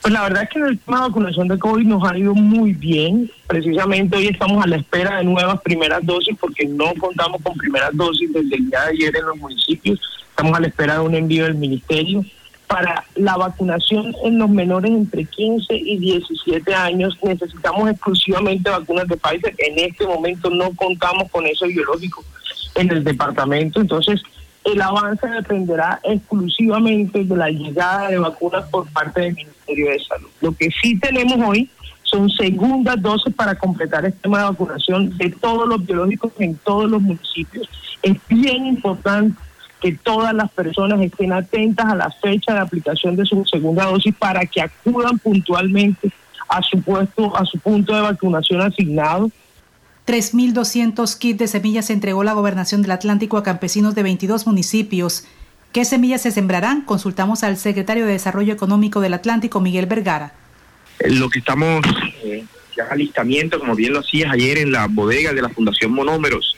Pues 0.01 0.13
la 0.13 0.23
verdad 0.23 0.43
es 0.43 0.49
que 0.49 0.59
en 0.59 0.65
el 0.65 0.79
tema 0.79 0.97
de 0.97 1.07
vacunación 1.07 1.47
de 1.47 1.57
COVID 1.57 1.85
nos 1.85 2.03
ha 2.03 2.17
ido 2.17 2.35
muy 2.35 2.73
bien. 2.73 3.31
Precisamente 3.47 4.17
hoy 4.17 4.27
estamos 4.27 4.61
a 4.61 4.67
la 4.67 4.75
espera 4.75 5.19
de 5.19 5.23
nuevas 5.23 5.61
primeras 5.61 6.05
dosis 6.05 6.35
porque 6.37 6.65
no 6.65 6.93
contamos 6.99 7.41
con 7.41 7.55
primeras 7.55 7.91
dosis 7.93 8.33
desde 8.33 8.57
el 8.57 8.69
día 8.69 8.81
de 8.81 8.89
ayer 8.89 9.15
en 9.15 9.25
los 9.25 9.37
municipios. 9.37 10.01
Estamos 10.27 10.57
a 10.57 10.59
la 10.59 10.67
espera 10.67 10.95
de 10.95 10.99
un 10.99 11.15
envío 11.15 11.45
del 11.45 11.55
ministerio. 11.55 12.25
Para 12.73 13.03
la 13.13 13.37
vacunación 13.37 14.15
en 14.23 14.39
los 14.39 14.49
menores 14.49 14.89
entre 14.89 15.25
15 15.25 15.75
y 15.75 15.95
17 15.99 16.73
años 16.73 17.15
necesitamos 17.21 17.87
exclusivamente 17.87 18.67
vacunas 18.67 19.07
de 19.07 19.15
Pfizer. 19.15 19.53
En 19.59 19.77
este 19.77 20.07
momento 20.07 20.49
no 20.49 20.71
contamos 20.75 21.29
con 21.29 21.45
eso 21.45 21.67
biológico 21.67 22.23
en 22.73 22.89
el 22.89 23.03
departamento. 23.03 23.79
Entonces, 23.79 24.23
el 24.63 24.81
avance 24.81 25.27
dependerá 25.27 25.99
exclusivamente 26.01 27.23
de 27.23 27.35
la 27.35 27.51
llegada 27.51 28.07
de 28.07 28.17
vacunas 28.17 28.67
por 28.71 28.91
parte 28.91 29.21
del 29.21 29.35
Ministerio 29.35 29.91
de 29.91 30.03
Salud. 30.05 30.29
Lo 30.41 30.51
que 30.53 30.69
sí 30.81 30.97
tenemos 30.97 31.47
hoy 31.47 31.69
son 32.01 32.27
segundas 32.31 32.99
dosis 32.99 33.35
para 33.35 33.53
completar 33.53 34.03
el 34.03 34.13
tema 34.13 34.39
de 34.39 34.45
vacunación 34.45 35.15
de 35.15 35.29
todos 35.29 35.67
los 35.67 35.85
biológicos 35.85 36.31
en 36.39 36.55
todos 36.55 36.89
los 36.89 37.03
municipios. 37.03 37.69
Es 38.01 38.15
bien 38.27 38.65
importante 38.65 39.35
que 39.83 39.91
todas 39.91 40.33
las 40.33 40.49
personas 40.51 41.01
estén 41.01 41.33
atentas 41.33 41.85
a 41.85 41.95
la 41.95 42.09
fecha 42.09 42.53
de 42.53 42.59
aplicación 42.61 43.17
de 43.17 43.25
su 43.25 43.43
segunda 43.45 43.85
dosis 43.85 44.15
para 44.15 44.45
que 44.45 44.61
acudan 44.61 45.19
puntualmente 45.19 46.09
a 46.47 46.61
su 46.61 46.81
puesto, 46.81 47.35
a 47.35 47.45
su 47.45 47.59
punto 47.59 47.93
de 47.93 48.01
vacunación 48.01 48.61
asignado 48.61 49.29
3.200 50.05 51.17
kits 51.17 51.39
de 51.39 51.47
semillas 51.47 51.85
se 51.85 51.93
entregó 51.93 52.23
la 52.23 52.33
Gobernación 52.33 52.81
del 52.81 52.91
Atlántico 52.91 53.37
a 53.37 53.43
campesinos 53.43 53.95
de 53.95 54.03
22 54.03 54.45
municipios. 54.47 55.25
¿Qué 55.71 55.85
semillas 55.85 56.21
se 56.21 56.31
sembrarán? 56.31 56.81
Consultamos 56.81 57.43
al 57.43 57.57
secretario 57.57 58.05
de 58.05 58.11
Desarrollo 58.11 58.53
Económico 58.53 58.99
del 58.99 59.13
Atlántico, 59.13 59.61
Miguel 59.61 59.85
Vergara. 59.85 60.33
Eh, 60.99 61.09
lo 61.09 61.29
que 61.29 61.39
estamos, 61.39 61.85
eh, 62.23 62.43
ya 62.75 62.83
alistamiento, 62.91 63.59
como 63.59 63.75
bien 63.75 63.93
lo 63.93 63.99
hacías 63.99 64.31
ayer 64.31 64.57
en 64.57 64.73
la 64.73 64.87
bodega 64.87 65.31
de 65.31 65.41
la 65.41 65.49
Fundación 65.49 65.93
Monómeros, 65.93 66.57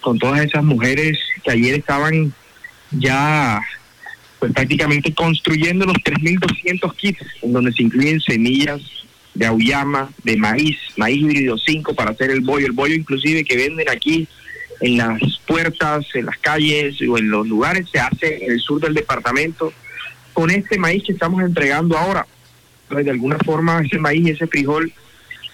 con 0.00 0.18
todas 0.18 0.40
esas 0.40 0.64
mujeres 0.64 1.16
que 1.44 1.52
ayer 1.52 1.74
estaban 1.74 2.32
ya 2.90 3.60
pues 4.38 4.52
prácticamente 4.52 5.12
construyendo 5.12 5.84
los 5.84 5.96
3.200 5.98 6.96
kits, 6.96 7.22
en 7.42 7.52
donde 7.52 7.72
se 7.72 7.82
incluyen 7.82 8.20
semillas 8.20 8.80
de 9.34 9.46
auyama, 9.46 10.10
de 10.24 10.36
maíz, 10.36 10.76
maíz 10.96 11.20
híbrido 11.20 11.58
5 11.58 11.94
para 11.94 12.12
hacer 12.12 12.30
el 12.30 12.40
bollo, 12.40 12.66
el 12.66 12.72
bollo 12.72 12.94
inclusive 12.94 13.44
que 13.44 13.56
venden 13.56 13.88
aquí 13.90 14.26
en 14.80 14.96
las 14.96 15.20
puertas, 15.46 16.06
en 16.14 16.26
las 16.26 16.38
calles 16.38 16.96
o 17.02 17.18
en 17.18 17.30
los 17.30 17.46
lugares, 17.46 17.86
se 17.92 18.00
hace 18.00 18.44
en 18.44 18.52
el 18.52 18.60
sur 18.60 18.80
del 18.80 18.94
departamento 18.94 19.72
con 20.32 20.50
este 20.50 20.78
maíz 20.78 21.04
que 21.04 21.12
estamos 21.12 21.42
entregando 21.42 21.98
ahora. 21.98 22.26
Pues 22.88 23.04
de 23.04 23.10
alguna 23.10 23.38
forma 23.38 23.82
ese 23.84 23.98
maíz 23.98 24.26
y 24.26 24.30
ese 24.30 24.46
frijol 24.46 24.90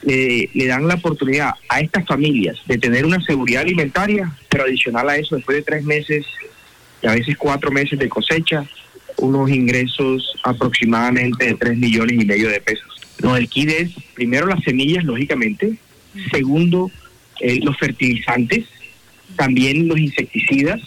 le 0.02 0.66
dan 0.66 0.86
la 0.86 0.94
oportunidad 0.94 1.54
a 1.68 1.80
estas 1.80 2.06
familias 2.06 2.56
de 2.66 2.78
tener 2.78 3.04
una 3.04 3.20
seguridad 3.20 3.62
alimentaria, 3.62 4.32
pero 4.48 4.62
adicional 4.64 5.10
a 5.10 5.16
eso, 5.16 5.34
después 5.34 5.56
de 5.56 5.64
tres 5.64 5.82
meses 5.82 6.24
a 7.06 7.14
veces 7.14 7.36
cuatro 7.36 7.70
meses 7.70 7.98
de 7.98 8.08
cosecha, 8.08 8.64
unos 9.18 9.50
ingresos 9.50 10.34
aproximadamente 10.42 11.46
de 11.46 11.54
tres 11.54 11.76
millones 11.76 12.22
y 12.22 12.26
medio 12.26 12.48
de 12.48 12.60
pesos. 12.60 13.00
No, 13.22 13.36
el 13.36 13.48
kit 13.48 13.70
es 13.70 13.90
primero 14.14 14.46
las 14.46 14.62
semillas, 14.62 15.04
lógicamente, 15.04 15.76
segundo 16.30 16.90
eh, 17.40 17.60
los 17.62 17.76
fertilizantes, 17.78 18.66
también 19.36 19.88
los 19.88 19.98
insecticidas, 19.98 20.80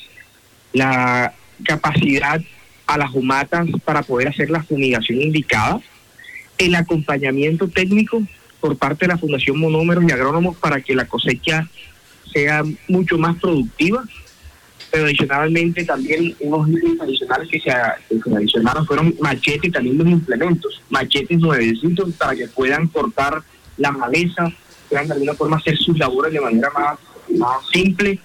la 0.73 1.33
capacidad 1.63 2.41
a 2.87 2.97
las 2.97 3.13
humatas 3.13 3.67
para 3.83 4.03
poder 4.03 4.29
hacer 4.29 4.49
la 4.49 4.63
fumigación 4.63 5.21
indicada, 5.21 5.81
el 6.57 6.75
acompañamiento 6.75 7.67
técnico 7.67 8.21
por 8.59 8.77
parte 8.77 9.05
de 9.05 9.13
la 9.13 9.17
Fundación 9.17 9.59
Monómeros 9.59 10.03
y 10.07 10.11
Agrónomos 10.11 10.57
para 10.57 10.81
que 10.81 10.95
la 10.95 11.05
cosecha 11.05 11.67
sea 12.31 12.63
mucho 12.87 13.17
más 13.17 13.37
productiva 13.37 14.03
pero 14.91 15.05
adicionalmente 15.05 15.85
también 15.85 16.35
unos 16.39 16.67
libros 16.67 17.01
adicionales 17.01 17.47
que 17.49 17.59
se, 17.59 17.71
adicionaron 17.71 18.85
fueron 18.85 19.15
machetes 19.19 19.65
y 19.65 19.71
también 19.71 19.97
los 19.97 20.07
implementos, 20.07 20.81
machetes 20.89 21.39
nuevecitos 21.39 22.13
para 22.15 22.35
que 22.35 22.47
puedan 22.47 22.87
cortar 22.87 23.41
la 23.77 23.91
maleza, 23.91 24.51
puedan 24.89 25.07
de 25.07 25.13
alguna 25.13 25.33
forma 25.33 25.57
hacer 25.57 25.77
sus 25.77 25.97
labores 25.97 26.33
de 26.33 26.41
manera 26.41 26.69
más, 26.71 26.99
más 27.37 27.67
simple 27.71 28.19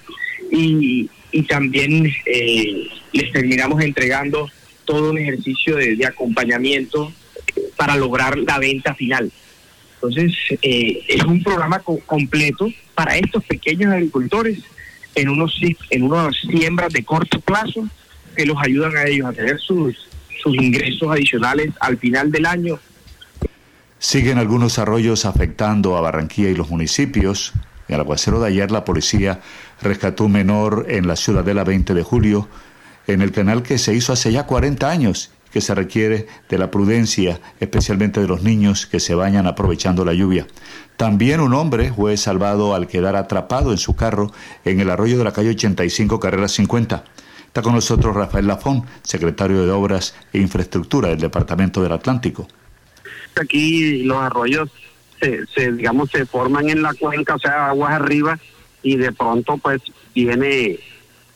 y, 0.50 1.09
y 1.33 1.42
también 1.42 2.11
eh, 2.27 2.88
les 3.12 3.33
terminamos 3.33 3.83
entregando 3.83 4.48
todo 4.85 5.11
un 5.11 5.18
ejercicio 5.18 5.77
de, 5.77 6.07
acompañamiento 6.07 7.12
para 7.77 7.96
lograr 7.96 8.38
la 8.38 8.59
venta 8.59 8.94
final. 8.94 9.31
Entonces, 9.94 10.33
eh, 10.62 11.03
es 11.09 11.24
un 11.24 11.42
programa 11.42 11.81
completo 11.81 12.70
para 12.94 13.16
estos 13.16 13.44
pequeños 13.44 13.92
agricultores 13.92 14.59
en 15.14 15.29
unos 15.29 15.59
en 15.90 16.03
unas 16.03 16.37
siembras 16.37 16.92
de 16.92 17.05
corto 17.05 17.40
plazo 17.40 17.88
que 18.37 18.46
los 18.46 18.57
ayudan 18.61 18.96
a 18.96 19.05
ellos 19.05 19.29
a 19.29 19.33
tener 19.33 19.59
sus, 19.61 20.09
sus 20.42 20.55
ingresos 20.55 21.11
adicionales 21.11 21.72
al 21.81 21.96
final 21.98 22.31
del 22.31 22.46
año. 22.46 22.79
Siguen 23.98 24.38
algunos 24.38 24.79
arroyos 24.79 25.24
afectando 25.24 25.96
a 25.96 26.00
Barranquilla 26.00 26.50
y 26.50 26.55
los 26.55 26.68
municipios. 26.68 27.53
En 27.88 27.94
el 27.94 28.00
aguacero 28.00 28.40
de 28.40 28.48
ayer 28.48 28.70
la 28.70 28.85
policía 28.85 29.40
rescató 29.81 30.24
un 30.24 30.33
menor 30.33 30.87
en 30.88 31.07
la 31.07 31.16
ciudadela 31.16 31.64
20 31.64 31.94
de 31.94 32.03
julio, 32.03 32.48
en 33.07 33.22
el 33.22 33.33
canal 33.33 33.62
que 33.62 33.79
se 33.79 33.94
hizo 33.94 34.12
hace 34.12 34.33
ya 34.33 34.46
40 34.46 34.90
años, 34.90 35.31
que 35.55 35.61
se 35.61 35.73
requiere 35.73 36.27
de 36.49 36.59
la 36.59 36.73
prudencia, 36.73 37.40
especialmente 37.61 38.21
de 38.21 38.27
los 38.27 38.43
niños 38.43 38.87
que 38.87 38.99
se 38.99 39.14
bañan 39.14 39.47
aprovechando 39.47 40.05
la 40.05 40.12
lluvia. 40.12 40.49
También 40.97 41.38
un 41.38 41.55
hombre 41.55 41.93
fue 41.93 42.17
salvado 42.17 42.75
al 42.75 42.88
quedar 42.88 43.14
atrapado 43.14 43.71
en 43.71 43.79
su 43.79 43.95
carro 43.95 44.33
en 44.64 44.81
el 44.81 44.90
arroyo 44.90 45.17
de 45.17 45.23
la 45.23 45.33
calle 45.33 45.51
85, 45.51 46.19
carrera 46.19 46.49
50. 46.49 47.05
Está 47.47 47.62
con 47.62 47.73
nosotros 47.73 48.17
Rafael 48.17 48.49
Lafón, 48.49 48.85
secretario 49.05 49.64
de 49.64 49.71
Obras 49.71 50.17
e 50.33 50.40
Infraestructura 50.40 51.11
del 51.11 51.21
Departamento 51.21 51.81
del 51.81 51.93
Atlántico. 51.93 52.49
Aquí 53.40 54.03
los 54.03 54.19
arroyos 54.19 54.71
se, 55.21 55.71
digamos, 55.71 56.11
se 56.11 56.27
forman 56.27 56.69
en 56.69 56.83
la 56.83 56.95
cuenca, 56.95 57.37
o 57.37 57.38
sea, 57.38 57.69
aguas 57.69 57.93
arriba, 57.93 58.40
y 58.83 58.97
de 58.97 59.12
pronto 59.12 59.57
pues 59.59 59.83
viene, 60.17 60.81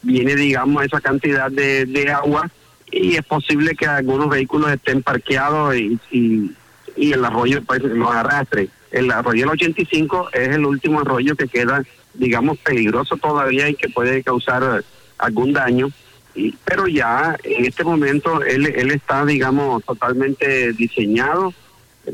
viene 0.02 0.34
digamos, 0.34 0.84
esa 0.84 1.00
cantidad 1.00 1.52
de, 1.52 1.86
de 1.86 2.10
agua 2.10 2.50
y 2.90 3.16
es 3.16 3.24
posible 3.24 3.74
que 3.74 3.86
algunos 3.86 4.28
vehículos 4.28 4.70
estén 4.70 5.02
parqueados 5.02 5.76
y, 5.76 5.98
y, 6.10 6.52
y 6.96 7.12
el 7.12 7.24
arroyo 7.24 7.62
pues 7.62 7.82
los 7.82 8.10
arrastre. 8.10 8.68
El 8.90 9.10
arroyo 9.10 9.42
del 9.42 9.50
85 9.50 10.30
es 10.32 10.48
el 10.48 10.64
último 10.64 11.00
arroyo 11.00 11.36
que 11.36 11.48
queda, 11.48 11.82
digamos, 12.14 12.58
peligroso 12.58 13.16
todavía 13.16 13.68
y 13.68 13.74
que 13.74 13.88
puede 13.88 14.22
causar 14.22 14.82
algún 15.18 15.52
daño. 15.52 15.88
Y, 16.34 16.54
pero 16.64 16.86
ya 16.86 17.36
en 17.44 17.66
este 17.66 17.84
momento 17.84 18.42
él, 18.42 18.66
él 18.66 18.90
está, 18.90 19.26
digamos, 19.26 19.84
totalmente 19.84 20.72
diseñado, 20.72 21.52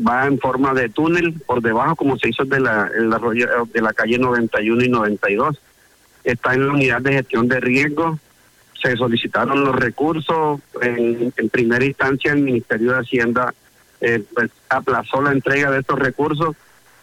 va 0.07 0.27
en 0.27 0.39
forma 0.39 0.75
de 0.75 0.89
túnel 0.89 1.35
por 1.47 1.63
debajo, 1.63 1.95
como 1.95 2.19
se 2.19 2.31
hizo 2.31 2.45
de 2.45 2.61
la, 2.61 2.91
el 2.97 3.13
arroyo 3.13 3.47
de 3.73 3.81
la 3.81 3.93
calle 3.93 4.19
91 4.19 4.85
y 4.85 4.89
92. 4.89 5.61
Está 6.25 6.55
en 6.55 6.67
la 6.67 6.73
unidad 6.73 7.03
de 7.03 7.13
gestión 7.13 7.49
de 7.49 7.61
riesgo. 7.61 8.19
Se 8.85 8.97
solicitaron 8.97 9.65
los 9.65 9.75
recursos. 9.75 10.61
En, 10.83 11.33
primera 11.51 11.85
instancia, 11.85 12.33
el 12.33 12.43
Ministerio 12.43 12.93
de 12.93 12.99
Hacienda 12.99 13.55
eh, 14.03 14.23
pues, 14.35 14.51
aplazó 14.69 15.23
la 15.23 15.33
entrega 15.33 15.71
de 15.71 15.81
estos 15.81 15.99
recursos 15.99 16.55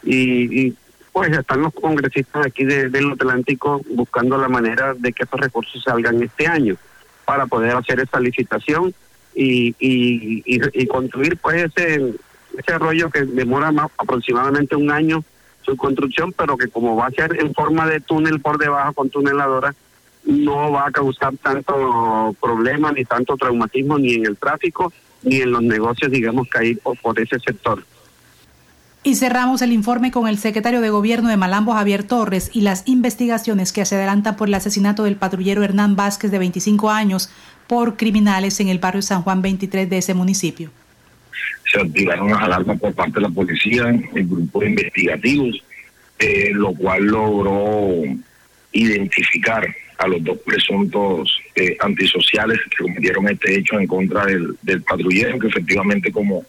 y, 0.03 0.75
pues 1.11 1.35
están 1.35 1.61
los 1.61 1.73
congresistas 1.73 2.45
aquí 2.45 2.63
de, 2.63 2.89
del 2.89 3.11
Atlántico 3.11 3.81
buscando 3.89 4.37
la 4.37 4.47
manera 4.47 4.93
de 4.93 5.11
que 5.11 5.23
estos 5.23 5.39
recursos 5.39 5.83
salgan 5.83 6.21
este 6.23 6.47
año 6.47 6.77
para 7.25 7.47
poder 7.47 7.75
hacer 7.75 7.99
esa 7.99 8.19
licitación 8.19 8.93
y, 9.35 9.75
y, 9.79 10.87
construir 10.87 11.37
pues 11.37 11.63
ese, 11.63 12.13
ese 12.57 12.73
arroyo 12.73 13.09
que 13.09 13.23
demora 13.23 13.73
aproximadamente 13.97 14.75
un 14.75 14.91
año 14.91 15.23
su 15.63 15.75
construcción, 15.75 16.31
pero 16.31 16.57
que 16.57 16.67
como 16.67 16.95
va 16.95 17.07
a 17.07 17.11
ser 17.11 17.39
en 17.39 17.53
forma 17.53 17.87
de 17.87 17.99
túnel 17.99 18.39
por 18.39 18.57
debajo 18.57 18.93
con 18.93 19.09
tuneladora, 19.09 19.73
no 20.25 20.71
va 20.71 20.87
a 20.87 20.91
causar 20.91 21.35
tanto 21.37 22.35
problema 22.41 22.91
ni 22.91 23.05
tanto 23.05 23.35
traumatismo 23.37 23.97
ni 23.97 24.13
en 24.13 24.25
el 24.25 24.37
tráfico 24.37 24.91
ni 25.23 25.37
en 25.37 25.51
los 25.51 25.61
negocios, 25.61 26.11
digamos, 26.11 26.47
que 26.49 26.59
hay 26.59 26.75
por, 26.75 26.97
por 26.97 27.19
ese 27.19 27.39
sector. 27.39 27.83
Y 29.03 29.15
cerramos 29.15 29.63
el 29.63 29.71
informe 29.71 30.11
con 30.11 30.27
el 30.27 30.37
secretario 30.37 30.79
de 30.79 30.91
Gobierno 30.91 31.29
de 31.29 31.37
Malambo, 31.37 31.73
Javier 31.73 32.03
Torres, 32.03 32.51
y 32.53 32.61
las 32.61 32.87
investigaciones 32.87 33.73
que 33.73 33.83
se 33.83 33.95
adelantan 33.95 34.35
por 34.35 34.47
el 34.47 34.53
asesinato 34.53 35.03
del 35.03 35.15
patrullero 35.15 35.63
Hernán 35.63 35.95
Vázquez, 35.95 36.29
de 36.29 36.37
25 36.37 36.91
años, 36.91 37.31
por 37.65 37.97
criminales 37.97 38.59
en 38.59 38.67
el 38.67 38.77
barrio 38.77 39.01
San 39.01 39.23
Juan 39.23 39.41
23 39.41 39.89
de 39.89 39.97
ese 39.97 40.13
municipio. 40.13 40.69
Se 41.71 41.81
activaron 41.81 42.29
las 42.29 42.43
alarmas 42.43 42.79
por 42.79 42.93
parte 42.93 43.13
de 43.13 43.21
la 43.21 43.29
policía, 43.29 43.85
el 43.87 44.27
grupo 44.27 44.59
de 44.59 44.69
investigativos, 44.69 45.63
eh, 46.19 46.51
lo 46.53 46.73
cual 46.73 47.05
logró 47.05 48.03
identificar 48.71 49.65
a 50.01 50.07
los 50.07 50.23
dos 50.23 50.37
presuntos 50.39 51.39
eh, 51.55 51.77
antisociales 51.79 52.59
que 52.69 52.83
cometieron 52.83 53.27
este 53.29 53.57
hecho 53.57 53.79
en 53.79 53.87
contra 53.87 54.25
del, 54.25 54.81
patrullero, 54.81 55.39
que 55.39 55.47
efectivamente 55.47 56.11
como 56.11 56.43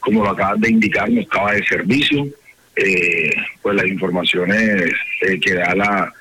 como 0.00 0.24
lo 0.24 0.30
acabas 0.30 0.60
de 0.60 0.70
indicar, 0.70 1.08
no 1.08 1.20
estaba 1.20 1.52
de 1.52 1.64
servicio. 1.64 2.26
Eh, 2.74 3.30
pues 3.60 3.76
las 3.76 3.86
informaciones 3.86 4.90
eh, 5.20 5.38
que 5.38 5.54
da 5.54 5.74
la, 5.74 6.12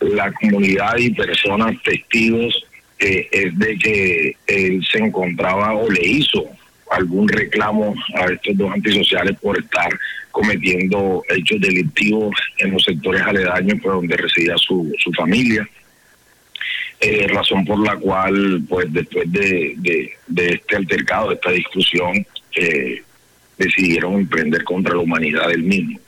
la 0.00 0.30
comunidad 0.32 0.96
y 0.98 1.10
personas 1.10 1.82
testigos 1.82 2.64
eh, 2.98 3.28
es 3.32 3.58
de 3.58 3.76
que 3.78 4.36
él 4.46 4.86
se 4.90 4.98
encontraba 4.98 5.72
o 5.74 5.90
le 5.90 6.06
hizo 6.06 6.46
algún 6.90 7.28
reclamo 7.28 7.94
a 8.14 8.26
estos 8.26 8.56
dos 8.56 8.72
antisociales 8.72 9.36
por 9.40 9.58
estar 9.58 9.88
cometiendo 10.30 11.22
hechos 11.28 11.60
delictivos 11.60 12.34
en 12.58 12.72
los 12.72 12.84
sectores 12.84 13.22
aledaños 13.22 13.80
por 13.80 13.94
donde 13.94 14.16
residía 14.16 14.56
su, 14.56 14.92
su 14.98 15.12
familia. 15.12 15.68
Eh, 17.06 17.28
razón 17.28 17.66
por 17.66 17.78
la 17.80 17.96
cual, 17.96 18.62
pues 18.66 18.90
después 18.90 19.30
de, 19.30 19.74
de, 20.26 20.48
este 20.48 20.76
altercado, 20.76 21.28
de 21.28 21.34
esta 21.34 21.50
discusión, 21.50 22.26
eh, 22.56 23.02
decidieron 23.58 24.14
emprender 24.14 24.64
contra 24.64 24.94
la 24.94 25.00
humanidad 25.00 25.48
del 25.48 25.64
mismo. 25.64 26.00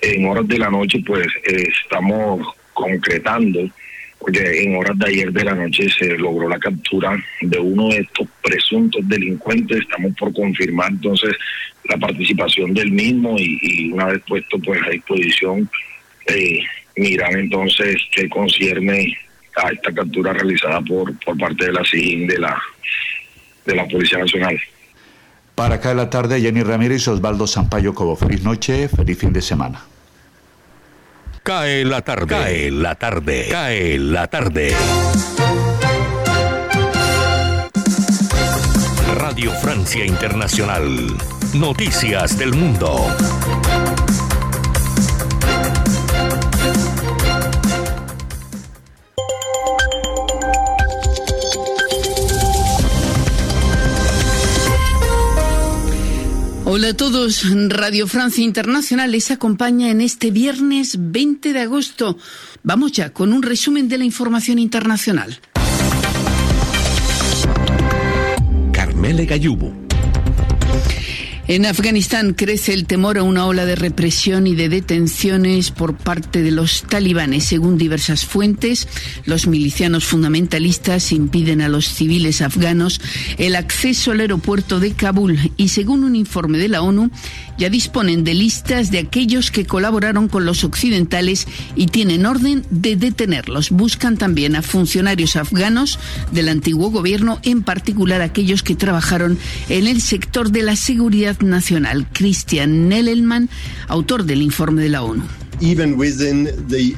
En 0.00 0.28
horas 0.28 0.46
de 0.46 0.58
la 0.58 0.70
noche, 0.70 1.02
pues 1.04 1.26
eh, 1.44 1.64
estamos 1.82 2.46
concretando, 2.72 3.68
porque 4.20 4.62
en 4.62 4.76
horas 4.76 4.96
de 5.00 5.06
ayer 5.08 5.32
de 5.32 5.42
la 5.42 5.56
noche 5.56 5.88
se 5.90 6.16
logró 6.16 6.48
la 6.48 6.60
captura 6.60 7.20
de 7.40 7.58
uno 7.58 7.88
de 7.88 7.98
estos 7.98 8.28
presuntos 8.40 9.08
delincuentes. 9.08 9.80
Estamos 9.80 10.12
por 10.16 10.32
confirmar 10.32 10.92
entonces 10.92 11.32
la 11.88 11.96
participación 11.96 12.74
del 12.74 12.92
mismo 12.92 13.36
y, 13.36 13.58
y 13.60 13.90
una 13.90 14.06
vez 14.06 14.22
puesto 14.24 14.56
pues 14.60 14.80
a 14.86 14.90
disposición, 14.90 15.68
eh, 16.26 16.60
mirar 16.94 17.36
entonces 17.36 17.96
qué 18.12 18.28
concierne 18.28 19.18
a 19.62 19.70
esta 19.70 19.92
captura 19.92 20.32
realizada 20.32 20.80
por, 20.80 21.18
por 21.20 21.36
parte 21.36 21.66
de 21.66 21.72
la 21.72 21.84
SIGIN 21.84 22.26
de 22.26 22.38
la, 22.38 22.60
de 23.66 23.74
la 23.74 23.86
Policía 23.86 24.18
Nacional. 24.18 24.58
Para 25.54 25.76
acá 25.76 25.88
de 25.88 25.96
la 25.96 26.08
tarde, 26.08 26.40
Jenny 26.40 26.62
Ramírez 26.62 27.06
y 27.06 27.10
Osvaldo 27.10 27.46
Sampaio 27.46 27.92
Cobo. 27.92 28.14
Feliz 28.14 28.42
noche, 28.42 28.88
feliz 28.88 29.18
fin 29.18 29.32
de 29.32 29.42
semana. 29.42 29.80
Cae 31.42 31.84
la 31.84 32.02
tarde, 32.02 32.26
cae 32.26 32.70
la 32.70 32.94
tarde, 32.94 33.48
cae 33.50 33.98
la 33.98 34.26
tarde. 34.28 34.76
Radio 39.16 39.50
Francia 39.62 40.04
Internacional. 40.04 41.16
Noticias 41.54 42.38
del 42.38 42.54
Mundo. 42.54 43.06
Hola 56.78 56.90
a 56.90 56.94
todos, 56.96 57.42
Radio 57.70 58.06
Francia 58.06 58.44
Internacional 58.44 59.10
les 59.10 59.32
acompaña 59.32 59.90
en 59.90 60.00
este 60.00 60.30
viernes 60.30 60.94
20 60.96 61.52
de 61.52 61.58
agosto. 61.58 62.16
Vamos 62.62 62.92
ya 62.92 63.12
con 63.12 63.32
un 63.32 63.42
resumen 63.42 63.88
de 63.88 63.98
la 63.98 64.04
información 64.04 64.60
internacional. 64.60 65.40
Carmele 68.70 69.26
Gallubo. 69.26 69.87
En 71.48 71.64
Afganistán 71.64 72.34
crece 72.34 72.74
el 72.74 72.84
temor 72.84 73.16
a 73.16 73.22
una 73.22 73.46
ola 73.46 73.64
de 73.64 73.74
represión 73.74 74.46
y 74.46 74.54
de 74.54 74.68
detenciones 74.68 75.70
por 75.70 75.96
parte 75.96 76.42
de 76.42 76.50
los 76.50 76.82
talibanes. 76.82 77.44
Según 77.44 77.78
diversas 77.78 78.26
fuentes, 78.26 78.86
los 79.24 79.46
milicianos 79.46 80.04
fundamentalistas 80.04 81.10
impiden 81.10 81.62
a 81.62 81.70
los 81.70 81.88
civiles 81.88 82.42
afganos 82.42 83.00
el 83.38 83.56
acceso 83.56 84.10
al 84.10 84.20
aeropuerto 84.20 84.78
de 84.78 84.92
Kabul 84.92 85.38
y 85.56 85.68
según 85.68 86.04
un 86.04 86.16
informe 86.16 86.58
de 86.58 86.68
la 86.68 86.82
ONU, 86.82 87.10
ya 87.56 87.70
disponen 87.70 88.24
de 88.24 88.34
listas 88.34 88.90
de 88.90 88.98
aquellos 88.98 89.50
que 89.50 89.64
colaboraron 89.64 90.28
con 90.28 90.44
los 90.44 90.64
occidentales 90.64 91.48
y 91.74 91.86
tienen 91.86 92.26
orden 92.26 92.66
de 92.68 92.94
detenerlos. 92.94 93.70
Buscan 93.70 94.18
también 94.18 94.54
a 94.54 94.60
funcionarios 94.60 95.34
afganos 95.34 95.98
del 96.30 96.50
antiguo 96.50 96.90
gobierno, 96.90 97.40
en 97.42 97.62
particular 97.62 98.20
aquellos 98.20 98.62
que 98.62 98.76
trabajaron 98.76 99.38
en 99.70 99.86
el 99.86 100.02
sector 100.02 100.50
de 100.50 100.62
la 100.62 100.76
seguridad 100.76 101.37
nacional. 101.42 102.06
Christian 102.12 102.88
Nelelman, 102.88 103.48
autor 103.88 104.24
del 104.24 104.42
informe 104.42 104.82
de 104.82 104.88
la 104.88 105.02
ONU. 105.02 105.22
Even 105.60 105.98
within 105.98 106.44
the 106.68 106.94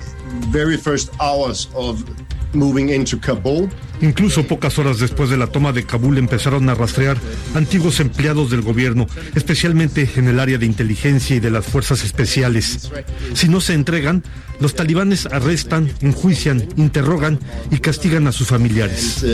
very 0.50 0.76
first 0.76 1.12
hours 1.20 1.68
of 1.74 2.04
moving 2.52 2.90
into 2.90 3.18
Kabul, 3.18 3.70
Incluso 4.02 4.46
pocas 4.46 4.78
horas 4.78 4.98
después 4.98 5.28
de 5.28 5.36
la 5.36 5.46
toma 5.48 5.72
de 5.72 5.84
Kabul 5.84 6.16
empezaron 6.18 6.68
a 6.68 6.74
rastrear 6.74 7.18
antiguos 7.54 8.00
empleados 8.00 8.50
del 8.50 8.62
gobierno, 8.62 9.06
especialmente 9.34 10.08
en 10.16 10.28
el 10.28 10.40
área 10.40 10.58
de 10.58 10.66
inteligencia 10.66 11.36
y 11.36 11.40
de 11.40 11.50
las 11.50 11.66
fuerzas 11.66 12.02
especiales. 12.02 12.90
Si 13.34 13.48
no 13.48 13.60
se 13.60 13.74
entregan, 13.74 14.24
los 14.58 14.74
talibanes 14.74 15.26
arrestan, 15.26 15.92
enjuician, 16.00 16.66
interrogan 16.76 17.38
y 17.70 17.78
castigan 17.78 18.26
a 18.26 18.32
sus 18.32 18.48
familiares. 18.48 19.24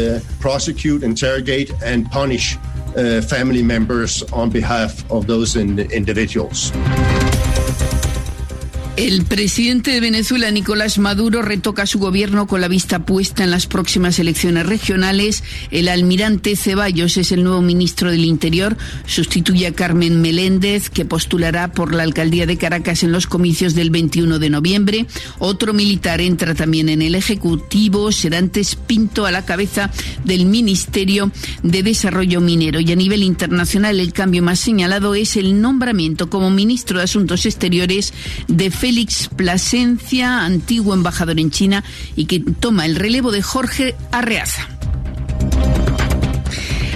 Uh, 2.97 3.21
family 3.21 3.63
members 3.63 4.23
on 4.33 4.49
behalf 4.49 5.05
of 5.11 5.27
those 5.27 5.55
in 5.55 5.79
individuals. 5.93 6.73
El 8.97 9.27
presidente 9.27 9.91
de 9.91 10.01
Venezuela, 10.01 10.51
Nicolás 10.51 10.97
Maduro, 10.97 11.43
retoca 11.43 11.85
su 11.85 11.99
gobierno 11.99 12.47
con 12.47 12.63
la 12.63 12.69
vista 12.69 13.05
puesta 13.05 13.45
en 13.45 13.51
las 13.51 13.67
próximas 13.67 14.19
elecciones 14.19 14.65
regionales. 14.65 15.45
El 15.71 15.89
almirante 15.89 16.57
Ceballos 16.57 17.19
es 17.19 17.31
el 17.31 17.45
nuevo 17.45 17.61
ministro 17.61 18.11
del 18.11 18.25
Interior. 18.25 18.75
Sustituye 19.05 19.67
a 19.67 19.75
Carmen 19.75 20.23
Meléndez, 20.23 20.89
que 20.89 21.05
postulará 21.05 21.73
por 21.73 21.95
la 21.95 22.05
alcaldía 22.05 22.47
de 22.47 22.57
Caracas 22.57 23.03
en 23.03 23.13
los 23.13 23.27
comicios 23.27 23.75
del 23.75 23.91
21 23.91 24.39
de 24.39 24.49
noviembre. 24.49 25.07
Otro 25.41 25.75
militar 25.75 26.23
entra 26.23 26.55
también 26.55 26.89
en 26.89 27.03
el 27.03 27.17
Ejecutivo. 27.17 28.13
Serantes 28.13 28.77
Pinto 28.77 29.27
a 29.27 29.31
la 29.31 29.45
cabeza 29.45 29.91
del 30.25 30.47
Ministerio 30.47 31.31
de 31.63 31.83
Desarrollo 31.83 32.41
Minero. 32.41 32.81
Y 32.81 32.93
a 32.93 32.97
nivel 32.97 33.23
internacional, 33.23 34.01
el 34.01 34.15
cambio 34.15 34.43
más 34.43 34.59
señalado 34.59 35.15
es 35.15 35.37
el 35.37 35.61
nombramiento 35.61 36.31
como 36.31 36.49
ministro 36.49 36.97
de 36.97 37.05
Asuntos 37.05 37.45
Exteriores 37.45 38.15
de 38.49 38.71
Félix 38.87 39.29
Plasencia, 39.35 40.45
antiguo 40.45 40.95
embajador 40.95 41.41
en 41.41 41.51
China, 41.51 41.83
y 42.15 42.27
que 42.27 42.39
toma 42.39 42.87
el 42.87 42.95
relevo 42.95 43.33
de 43.33 43.43
Jorge 43.43 43.97
Arreaza. 44.13 44.76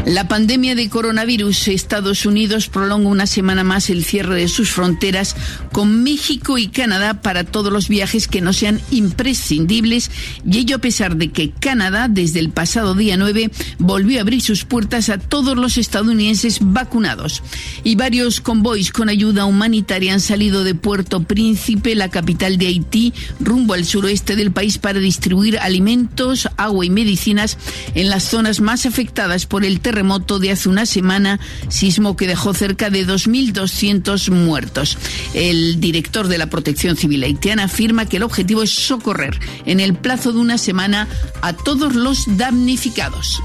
La 0.07 0.27
pandemia 0.29 0.75
de 0.75 0.89
coronavirus, 0.89 1.69
Estados 1.69 2.25
Unidos 2.25 2.69
prolonga 2.69 3.09
una 3.09 3.27
semana 3.27 3.65
más 3.65 3.91
el 3.91 4.05
cierre 4.05 4.35
de 4.35 4.49
sus 4.49 4.71
fronteras 4.71 5.37
con 5.73 6.03
México 6.03 6.57
y 6.57 6.69
Canadá 6.69 7.21
para 7.21 7.45
todos 7.45 7.71
los 7.71 7.89
viajes 7.89 8.27
que 8.27 8.41
no 8.41 8.53
sean 8.53 8.81
imprescindibles 8.91 10.11
y 10.45 10.59
ello 10.59 10.77
a 10.77 10.81
pesar 10.81 11.17
de 11.17 11.29
que 11.29 11.51
Canadá 11.51 12.09
desde 12.09 12.41
el 12.41 12.51
pasado 12.51 12.95
día 12.95 13.17
9 13.19 13.51
volvió 13.79 14.19
a 14.19 14.23
abrir 14.23 14.41
sus 14.41 14.65
puertas 14.65 15.11
a 15.11 15.19
todos 15.19 15.57
los 15.57 15.77
estadounidenses 15.77 16.59
vacunados. 16.61 17.43
Y 17.85 17.95
varios 17.95 18.41
convoys 18.41 18.93
con 18.93 19.11
ayuda 19.11 19.45
humanitaria 19.45 20.15
han 20.15 20.21
salido 20.21 20.65
de 20.65 20.75
Puerto 20.75 21.23
Príncipe, 21.25 21.95
la 21.95 22.09
capital 22.09 22.57
de 22.57 22.69
Haití, 22.69 23.13
rumbo 23.39 23.75
al 23.75 23.85
suroeste 23.85 24.35
del 24.35 24.51
país 24.51 24.79
para 24.79 24.99
distribuir 24.99 25.59
alimentos, 25.59 26.49
agua 26.57 26.87
y 26.87 26.91
medicinas 26.91 27.59
en 27.95 28.09
las 28.09 28.25
zonas 28.25 28.61
más 28.61 28.87
afectadas 28.87 29.47
por 29.47 29.65
el 29.65 29.81
terremoto 29.91 30.39
de 30.39 30.53
hace 30.53 30.69
una 30.69 30.87
semana, 30.87 31.41
sismo 31.69 32.17
que 32.17 32.29
dejó 32.29 32.55
cerca 32.55 32.91
de 32.91 33.05
2.200 33.05 34.31
muertos. 34.31 34.97
El 35.35 35.81
director 35.81 36.29
de 36.29 36.39
la 36.39 36.47
Protección 36.47 36.97
Civil 36.97 37.25
haitiana 37.25 37.65
afirma 37.65 38.07
que 38.07 38.19
el 38.19 38.23
objetivo 38.23 38.63
es 38.63 38.71
socorrer 38.71 39.41
en 39.67 39.81
el 39.81 39.95
plazo 39.95 40.33
de 40.33 40.39
una 40.39 40.59
semana 40.59 41.09
a 41.43 41.55
todos 41.55 41.97
los 41.97 42.37
damnificados. 42.37 43.43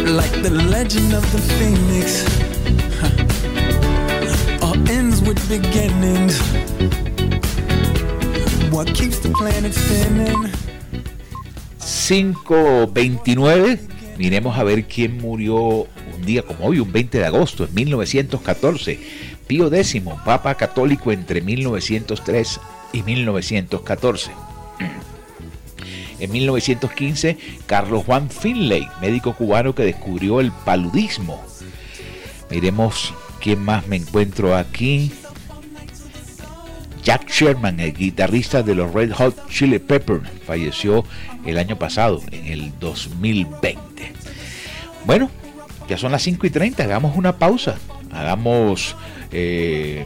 like 0.05 0.41
the 0.43 0.51
legend 0.69 1.13
of 1.13 1.23
the 1.31 1.39
phoenix. 1.57 2.23
huh. 3.01 4.67
All 4.67 4.77
ends 4.89 5.21
with 5.21 5.39
beginnings. 5.49 6.62
529. 12.07 13.79
Miremos 14.17 14.57
a 14.57 14.63
ver 14.63 14.85
quién 14.85 15.17
murió 15.17 15.57
un 15.57 16.25
día 16.25 16.41
como 16.41 16.65
hoy, 16.65 16.79
un 16.79 16.91
20 16.91 17.19
de 17.19 17.25
agosto, 17.25 17.65
en 17.65 17.73
1914. 17.73 18.99
Pío 19.47 19.73
X, 19.73 20.01
Papa 20.25 20.55
Católico 20.55 21.11
entre 21.11 21.41
1903 21.41 22.59
y 22.93 23.03
1914. 23.03 24.31
En 26.19 26.31
1915, 26.31 27.37
Carlos 27.65 28.05
Juan 28.05 28.29
Finlay, 28.29 28.87
médico 29.01 29.33
cubano 29.33 29.75
que 29.75 29.83
descubrió 29.83 30.39
el 30.39 30.51
paludismo. 30.51 31.43
Miremos 32.49 33.13
quién 33.41 33.59
más 33.63 33.87
me 33.87 33.97
encuentro 33.97 34.55
aquí. 34.55 35.11
Jack 37.03 37.29
Sherman, 37.29 37.79
el 37.81 37.93
guitarrista 37.93 38.63
de 38.63 38.75
los 38.75 38.93
Red 38.93 39.11
Hot 39.13 39.49
Chili 39.49 39.79
Peppers, 39.79 40.23
falleció 40.47 41.03
el 41.45 41.57
año 41.57 41.77
pasado, 41.77 42.21
en 42.31 42.45
el 42.47 42.79
2020. 42.79 43.77
Bueno, 45.05 45.29
ya 45.89 45.97
son 45.97 46.13
las 46.13 46.23
5 46.23 46.47
y 46.47 46.49
30, 46.49 46.83
hagamos 46.83 47.17
una 47.17 47.37
pausa, 47.37 47.75
hagamos 48.11 48.95
eh, 49.31 50.05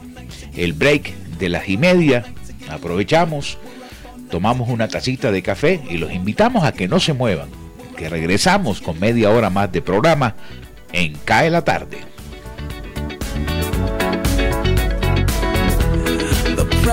el 0.55 0.73
break 0.73 1.13
de 1.38 1.49
las 1.49 1.69
y 1.69 1.77
media, 1.77 2.25
aprovechamos, 2.67 3.60
tomamos 4.31 4.67
una 4.69 4.88
tacita 4.88 5.31
de 5.31 5.43
café 5.43 5.79
y 5.89 5.97
los 5.97 6.12
invitamos 6.12 6.63
a 6.63 6.71
que 6.71 6.88
no 6.88 6.99
se 6.99 7.13
muevan, 7.13 7.49
que 7.95 8.10
regresamos 8.10 8.81
con 8.81 8.99
media 8.99 9.29
hora 9.29 9.51
más 9.51 9.71
de 9.71 9.83
programa 9.83 10.36
en 10.93 11.13
Cae 11.25 11.51
la 11.51 11.63
tarde. 11.63 12.16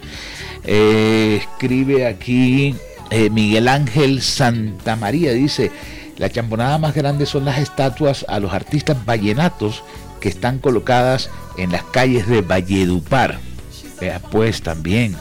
eh, 0.64 1.40
escribe 1.40 2.06
aquí 2.06 2.76
eh, 3.12 3.30
Miguel 3.30 3.68
Ángel 3.68 4.22
Santa 4.22 4.96
María, 4.96 5.32
dice, 5.32 5.70
la 6.16 6.30
chambonada 6.30 6.78
más 6.78 6.94
grande 6.94 7.26
son 7.26 7.44
las 7.44 7.58
estatuas 7.58 8.24
a 8.28 8.40
los 8.40 8.52
artistas 8.52 9.04
vallenatos 9.04 9.84
que 10.20 10.28
están 10.28 10.58
colocadas 10.58 11.28
en 11.58 11.72
las 11.72 11.82
calles 11.82 12.26
de 12.26 12.40
Valledupar. 12.40 13.38
Vea 14.00 14.18
pues 14.18 14.62
también. 14.62 15.14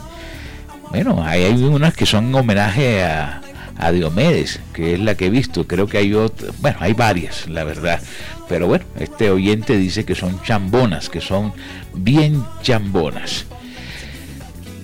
Bueno, 0.90 1.22
hay, 1.22 1.44
hay 1.44 1.62
unas 1.62 1.94
que 1.94 2.06
son 2.06 2.34
homenaje 2.34 3.02
a, 3.02 3.42
a 3.76 3.92
Diomedes, 3.92 4.60
que 4.72 4.94
es 4.94 5.00
la 5.00 5.14
que 5.14 5.26
he 5.26 5.30
visto. 5.30 5.66
Creo 5.66 5.86
que 5.86 5.98
hay 5.98 6.14
otras, 6.14 6.52
bueno, 6.60 6.78
hay 6.80 6.94
varias, 6.94 7.48
la 7.48 7.64
verdad. 7.64 8.00
Pero 8.48 8.66
bueno, 8.66 8.84
este 8.98 9.30
oyente 9.30 9.76
dice 9.76 10.04
que 10.04 10.14
son 10.14 10.40
chambonas, 10.42 11.08
que 11.08 11.20
son 11.20 11.52
bien 11.94 12.44
chambonas. 12.62 13.46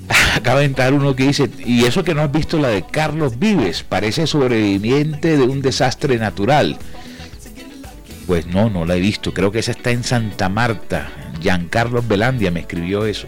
Acaba 0.35 0.61
de 0.61 0.67
entrar 0.67 0.93
uno 0.93 1.15
que 1.15 1.27
dice, 1.27 1.51
y 1.65 1.85
eso 1.85 2.05
que 2.05 2.15
no 2.15 2.23
has 2.23 2.33
visto 2.33 2.59
la 2.59 2.69
de 2.69 2.85
Carlos 2.85 3.39
Vives, 3.39 3.83
parece 3.83 4.27
sobreviviente 4.27 5.37
de 5.37 5.45
un 5.45 5.63
desastre 5.63 6.19
natural. 6.19 6.79
Pues 8.27 8.47
no, 8.47 8.69
no 8.69 8.85
la 8.85 8.97
he 8.97 9.01
visto. 9.01 9.33
Creo 9.33 9.51
que 9.51 9.61
esa 9.61 9.73
está 9.73 9.91
en 9.91 10.05
Santa 10.05 10.49
Marta. 10.49 11.11
Giancarlo 11.41 12.03
Velandia 12.03 12.51
me 12.51 12.61
escribió 12.61 13.07
eso. 13.07 13.27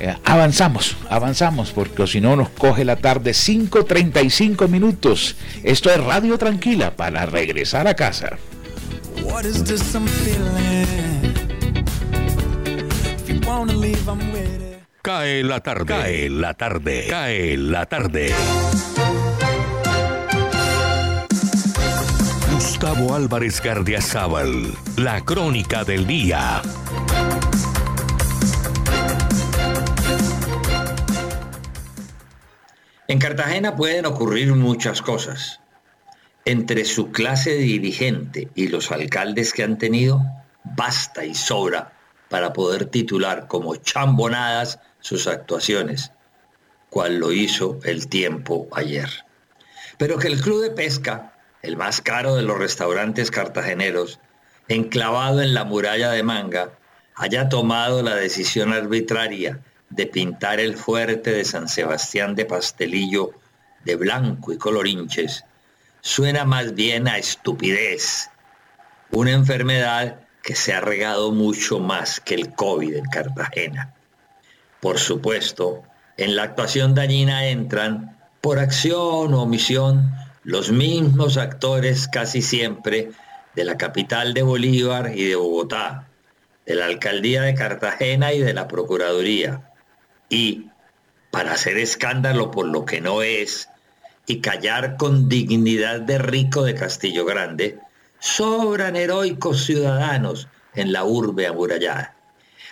Eh, 0.00 0.16
avanzamos, 0.24 0.96
avanzamos, 1.10 1.72
porque 1.72 2.06
si 2.06 2.22
no 2.22 2.34
nos 2.34 2.48
coge 2.48 2.84
la 2.84 2.96
tarde 2.96 3.32
5.35 3.32 4.66
minutos. 4.66 5.36
Esto 5.62 5.90
es 5.90 6.02
Radio 6.02 6.38
Tranquila 6.38 6.96
para 6.96 7.26
regresar 7.26 7.86
a 7.86 7.94
casa. 7.94 8.38
Cae 15.02 15.42
la 15.42 15.60
tarde. 15.60 15.86
Cae 15.86 16.28
la 16.28 16.52
tarde. 16.52 17.06
Cae 17.08 17.56
la 17.56 17.86
tarde. 17.86 18.34
Gustavo 22.52 23.14
Álvarez 23.14 23.62
Gardiazabal. 23.62 24.74
La 24.98 25.22
crónica 25.24 25.84
del 25.84 26.06
día. 26.06 26.60
En 33.08 33.18
Cartagena 33.18 33.76
pueden 33.76 34.04
ocurrir 34.04 34.54
muchas 34.54 35.00
cosas. 35.00 35.60
Entre 36.44 36.84
su 36.84 37.10
clase 37.10 37.54
dirigente 37.54 38.50
y 38.54 38.68
los 38.68 38.92
alcaldes 38.92 39.54
que 39.54 39.62
han 39.62 39.78
tenido, 39.78 40.20
basta 40.62 41.24
y 41.24 41.34
sobra 41.34 41.94
para 42.28 42.52
poder 42.52 42.84
titular 42.84 43.48
como 43.48 43.76
chambonadas 43.76 44.78
sus 45.00 45.26
actuaciones, 45.26 46.12
cual 46.88 47.18
lo 47.18 47.32
hizo 47.32 47.78
el 47.84 48.08
tiempo 48.08 48.68
ayer. 48.72 49.08
Pero 49.98 50.18
que 50.18 50.28
el 50.28 50.40
club 50.40 50.62
de 50.62 50.70
pesca, 50.70 51.34
el 51.62 51.76
más 51.76 52.00
caro 52.00 52.36
de 52.36 52.42
los 52.42 52.58
restaurantes 52.58 53.30
cartageneros, 53.30 54.18
enclavado 54.68 55.42
en 55.42 55.54
la 55.54 55.64
muralla 55.64 56.10
de 56.10 56.22
Manga, 56.22 56.72
haya 57.16 57.48
tomado 57.48 58.02
la 58.02 58.14
decisión 58.14 58.72
arbitraria 58.72 59.60
de 59.90 60.06
pintar 60.06 60.60
el 60.60 60.76
fuerte 60.76 61.32
de 61.32 61.44
San 61.44 61.68
Sebastián 61.68 62.34
de 62.34 62.46
Pastelillo 62.46 63.32
de 63.84 63.96
blanco 63.96 64.52
y 64.52 64.58
colorinches, 64.58 65.44
suena 66.00 66.44
más 66.44 66.74
bien 66.74 67.08
a 67.08 67.18
estupidez, 67.18 68.30
una 69.10 69.32
enfermedad 69.32 70.20
que 70.42 70.54
se 70.54 70.72
ha 70.72 70.80
regado 70.80 71.32
mucho 71.32 71.78
más 71.78 72.20
que 72.20 72.34
el 72.34 72.54
COVID 72.54 72.94
en 72.94 73.04
Cartagena. 73.06 73.94
Por 74.80 74.98
supuesto, 74.98 75.82
en 76.16 76.36
la 76.36 76.44
actuación 76.44 76.94
dañina 76.94 77.46
entran, 77.46 78.18
por 78.40 78.58
acción 78.58 79.34
o 79.34 79.42
omisión, 79.42 80.12
los 80.42 80.70
mismos 80.72 81.36
actores 81.36 82.08
casi 82.08 82.40
siempre 82.40 83.10
de 83.54 83.64
la 83.64 83.76
capital 83.76 84.32
de 84.32 84.42
Bolívar 84.42 85.12
y 85.14 85.24
de 85.28 85.36
Bogotá, 85.36 86.08
de 86.64 86.74
la 86.74 86.86
alcaldía 86.86 87.42
de 87.42 87.54
Cartagena 87.54 88.32
y 88.32 88.40
de 88.40 88.54
la 88.54 88.68
Procuraduría 88.68 89.70
y 90.28 90.66
para 91.30 91.52
hacer 91.52 91.76
escándalo 91.76 92.50
por 92.50 92.66
lo 92.66 92.84
que 92.84 93.00
no 93.00 93.22
es 93.22 93.68
y 94.26 94.40
callar 94.40 94.96
con 94.96 95.28
dignidad 95.28 96.00
de 96.00 96.18
rico 96.18 96.62
de 96.64 96.74
Castillo 96.74 97.24
Grande, 97.24 97.78
sobran 98.20 98.96
heroicos 98.96 99.64
ciudadanos 99.64 100.48
en 100.74 100.92
la 100.92 101.04
urbe 101.04 101.46
amurallada. 101.46 102.14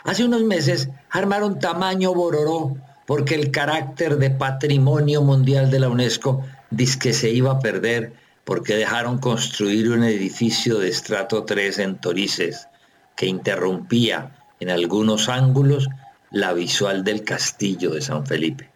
Hace 0.04 0.24
unos 0.24 0.42
meses 0.42 0.88
armaron 1.10 1.58
tamaño 1.58 2.14
bororó 2.14 2.76
porque 3.06 3.34
el 3.34 3.50
carácter 3.50 4.16
de 4.18 4.30
patrimonio 4.30 5.22
mundial 5.22 5.70
de 5.70 5.80
la 5.80 5.88
UNESCO 5.88 6.44
dice 6.70 7.12
se 7.12 7.30
iba 7.30 7.52
a 7.52 7.60
perder 7.60 8.12
porque 8.44 8.76
dejaron 8.76 9.18
construir 9.18 9.90
un 9.90 10.04
edificio 10.04 10.78
de 10.78 10.88
estrato 10.88 11.44
3 11.44 11.78
en 11.80 11.98
Torices 11.98 12.68
que 13.16 13.26
interrumpía 13.26 14.36
en 14.60 14.70
algunos 14.70 15.28
ángulos 15.28 15.88
la 16.30 16.52
visual 16.52 17.04
del 17.04 17.24
castillo 17.24 17.90
de 17.90 18.00
San 18.00 18.26
Felipe. 18.26 18.70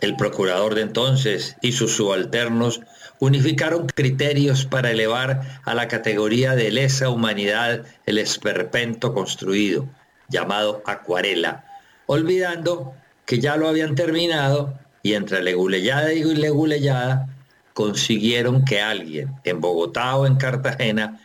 El 0.00 0.16
procurador 0.16 0.74
de 0.74 0.82
entonces 0.82 1.56
y 1.62 1.72
sus 1.72 1.96
subalternos 1.96 2.80
unificaron 3.20 3.86
criterios 3.86 4.66
para 4.66 4.90
elevar 4.90 5.60
a 5.64 5.74
la 5.74 5.88
categoría 5.88 6.54
de 6.54 6.70
lesa 6.70 7.08
humanidad 7.08 7.84
el 8.06 8.18
esperpento 8.18 9.14
construido, 9.14 9.88
llamado 10.28 10.82
acuarela, 10.86 11.64
olvidando 12.06 12.94
que 13.26 13.38
ya 13.38 13.56
lo 13.56 13.68
habían 13.68 13.94
terminado 13.94 14.78
y 15.02 15.14
entre 15.14 15.42
leguleyada 15.42 16.12
y 16.12 16.22
leguleyada 16.22 17.28
consiguieron 17.72 18.64
que 18.64 18.80
alguien 18.80 19.34
en 19.44 19.60
Bogotá 19.60 20.16
o 20.16 20.26
en 20.26 20.36
Cartagena 20.36 21.20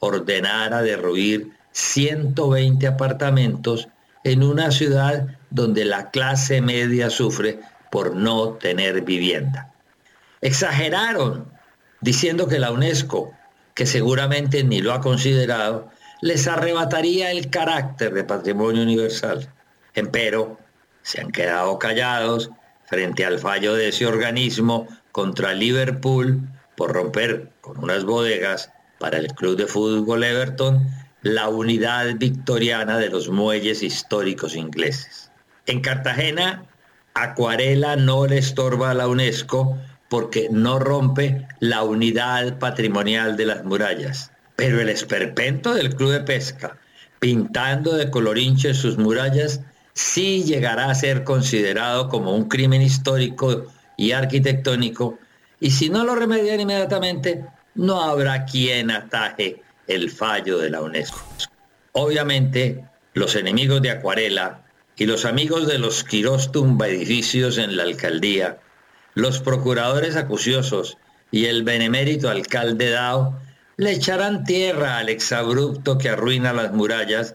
ordenara 0.00 0.82
derruir 0.82 1.52
120 1.72 2.86
apartamentos 2.86 3.88
en 4.22 4.42
una 4.42 4.70
ciudad 4.70 5.26
donde 5.50 5.84
la 5.84 6.10
clase 6.10 6.60
media 6.60 7.10
sufre 7.10 7.60
por 7.90 8.14
no 8.14 8.54
tener 8.54 9.02
vivienda. 9.02 9.72
Exageraron 10.40 11.48
diciendo 12.00 12.48
que 12.48 12.58
la 12.58 12.70
UNESCO, 12.70 13.32
que 13.74 13.86
seguramente 13.86 14.62
ni 14.62 14.80
lo 14.80 14.92
ha 14.92 15.00
considerado, 15.00 15.90
les 16.24 16.48
arrebataría 16.48 17.30
el 17.32 17.50
carácter 17.50 18.14
de 18.14 18.24
patrimonio 18.24 18.82
universal. 18.82 19.46
Empero, 19.92 20.58
se 21.02 21.20
han 21.20 21.30
quedado 21.30 21.78
callados 21.78 22.50
frente 22.86 23.26
al 23.26 23.38
fallo 23.38 23.74
de 23.74 23.88
ese 23.88 24.06
organismo 24.06 24.88
contra 25.12 25.52
Liverpool 25.52 26.40
por 26.78 26.94
romper 26.94 27.50
con 27.60 27.76
unas 27.76 28.06
bodegas 28.06 28.72
para 28.98 29.18
el 29.18 29.34
club 29.34 29.58
de 29.58 29.66
fútbol 29.66 30.24
Everton 30.24 30.86
la 31.20 31.50
unidad 31.50 32.14
victoriana 32.16 32.96
de 32.96 33.10
los 33.10 33.28
muelles 33.28 33.82
históricos 33.82 34.56
ingleses. 34.56 35.30
En 35.66 35.82
Cartagena, 35.82 36.64
Acuarela 37.12 37.96
no 37.96 38.26
le 38.26 38.38
estorba 38.38 38.92
a 38.92 38.94
la 38.94 39.08
UNESCO 39.08 39.76
porque 40.08 40.48
no 40.50 40.78
rompe 40.78 41.46
la 41.60 41.82
unidad 41.82 42.58
patrimonial 42.58 43.36
de 43.36 43.44
las 43.44 43.62
murallas. 43.62 44.30
Pero 44.56 44.80
el 44.80 44.88
esperpento 44.88 45.74
del 45.74 45.94
Club 45.94 46.12
de 46.12 46.20
Pesca, 46.20 46.76
pintando 47.18 47.94
de 47.94 48.10
colorinche 48.10 48.74
sus 48.74 48.98
murallas, 48.98 49.60
sí 49.94 50.44
llegará 50.44 50.90
a 50.90 50.94
ser 50.94 51.24
considerado 51.24 52.08
como 52.08 52.34
un 52.34 52.48
crimen 52.48 52.82
histórico 52.82 53.66
y 53.96 54.12
arquitectónico, 54.12 55.18
y 55.60 55.70
si 55.70 55.88
no 55.88 56.04
lo 56.04 56.14
remedian 56.14 56.60
inmediatamente, 56.60 57.44
no 57.74 58.02
habrá 58.02 58.44
quien 58.44 58.90
ataje 58.90 59.62
el 59.86 60.10
fallo 60.10 60.58
de 60.58 60.70
la 60.70 60.82
UNESCO. 60.82 61.24
Obviamente, 61.92 62.84
los 63.14 63.36
enemigos 63.36 63.80
de 63.82 63.90
Acuarela 63.90 64.64
y 64.96 65.06
los 65.06 65.24
amigos 65.24 65.66
de 65.66 65.78
los 65.78 66.04
Quirós 66.04 66.52
tumba 66.52 66.88
edificios 66.88 67.58
en 67.58 67.76
la 67.76 67.84
alcaldía, 67.84 68.58
los 69.14 69.40
procuradores 69.40 70.16
acuciosos 70.16 70.98
y 71.30 71.46
el 71.46 71.62
benemérito 71.62 72.28
alcalde 72.28 72.90
Dao 72.90 73.40
le 73.76 73.92
echarán 73.92 74.44
tierra 74.44 74.98
al 74.98 75.08
exabrupto 75.08 75.98
que 75.98 76.10
arruina 76.10 76.52
las 76.52 76.72
murallas, 76.72 77.34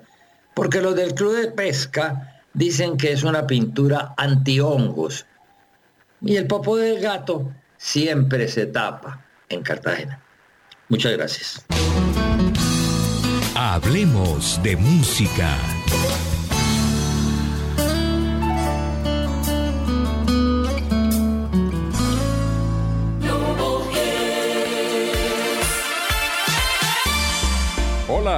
porque 0.54 0.82
los 0.82 0.96
del 0.96 1.14
Club 1.14 1.36
de 1.36 1.52
Pesca 1.52 2.42
dicen 2.54 2.98
que 2.98 3.12
es 3.12 3.24
una 3.24 3.48
pintura 3.48 4.14
anti-hongos. 4.18 5.26
Y 6.22 6.36
el 6.36 6.48
popo 6.48 6.78
del 6.78 7.00
gato 7.00 7.52
siempre 7.78 8.48
se 8.48 8.66
tapa 8.66 9.26
en 9.48 9.62
Cartagena. 9.62 10.22
Muchas 10.90 11.14
gracias. 11.14 11.66
Hablemos 13.56 14.62
de 14.64 14.76
música. 14.76 15.58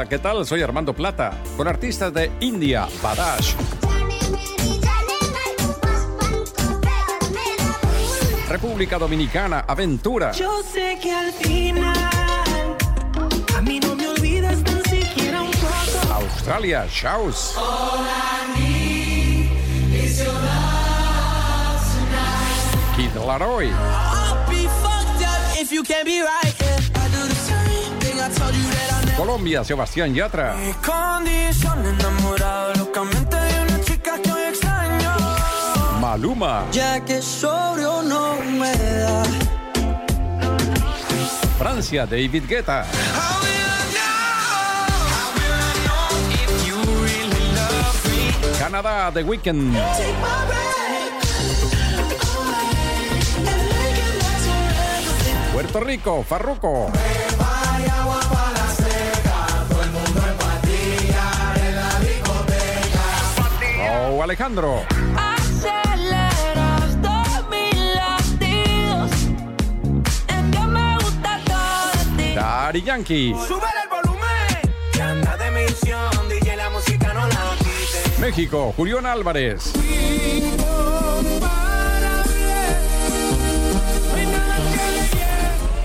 Hola, 0.02 0.10
¿qué 0.10 0.18
tal? 0.18 0.48
Soy 0.48 0.64
Armando 0.64 0.96
Plata, 0.96 1.32
con 1.56 1.68
artistas 1.68 2.12
de 2.12 2.32
India, 2.40 2.88
Badash. 3.04 3.54
República 8.50 8.98
Dominicana, 8.98 9.60
Aventura. 9.68 10.32
Yo 10.32 10.64
sé 10.64 10.98
que 11.00 11.12
al 11.12 11.32
final 11.34 11.96
a 13.56 13.62
mí 13.62 13.80
no 13.80 13.96
me 13.96 14.08
olvidas 14.08 14.64
tan 14.64 14.84
siquiera 14.86 15.44
un 15.44 15.52
poco. 15.52 16.14
Australia, 16.16 16.88
tonight. 16.88 17.62
Kid 22.96 23.14
Laroi. 23.24 23.70
I'll 23.70 24.50
be 24.50 24.66
fucked 24.82 25.22
up 25.22 25.62
if 25.62 25.72
you 25.72 25.84
can't 25.84 26.06
be 26.06 26.24
right. 26.24 26.51
Colombia, 29.22 29.64
Sebastián 29.64 30.16
Yatra. 30.16 30.56
Mi 30.56 30.74
condición 30.74 31.86
enamorado 31.86 32.74
locamente 32.74 33.36
de 33.36 33.62
una 33.62 33.82
chica 33.84 34.20
que 34.20 34.32
hoy 34.32 34.42
extraño. 34.50 35.16
Maluma. 36.00 36.66
Ya 36.72 37.00
que 37.06 37.22
sobrio 37.22 38.02
no 38.02 38.38
me 38.38 38.76
da. 38.76 39.24
Francia, 41.60 42.08
David 42.08 42.46
Guetta. 42.48 42.84
Canadá, 48.58 49.12
The 49.14 49.24
Weeknd. 49.24 49.78
Puerto 55.54 55.80
Rico, 55.80 56.26
Farruko. 56.28 56.92
Ti. 72.18 72.34
Daddy 72.36 72.82
Yankee. 72.84 73.34
Sube 73.48 73.66
el 73.84 73.90
volumen. 73.90 74.76
Que 74.94 75.02
anda 75.02 75.38
de 75.38 75.52
misión, 75.52 76.30
DJ, 76.30 76.56
la 76.56 76.70
música 76.70 77.14
no 77.14 77.28
la 77.28 77.56
quite. 77.58 78.20
México, 78.20 78.74
Julián 78.78 79.06
Álvarez. 79.06 79.74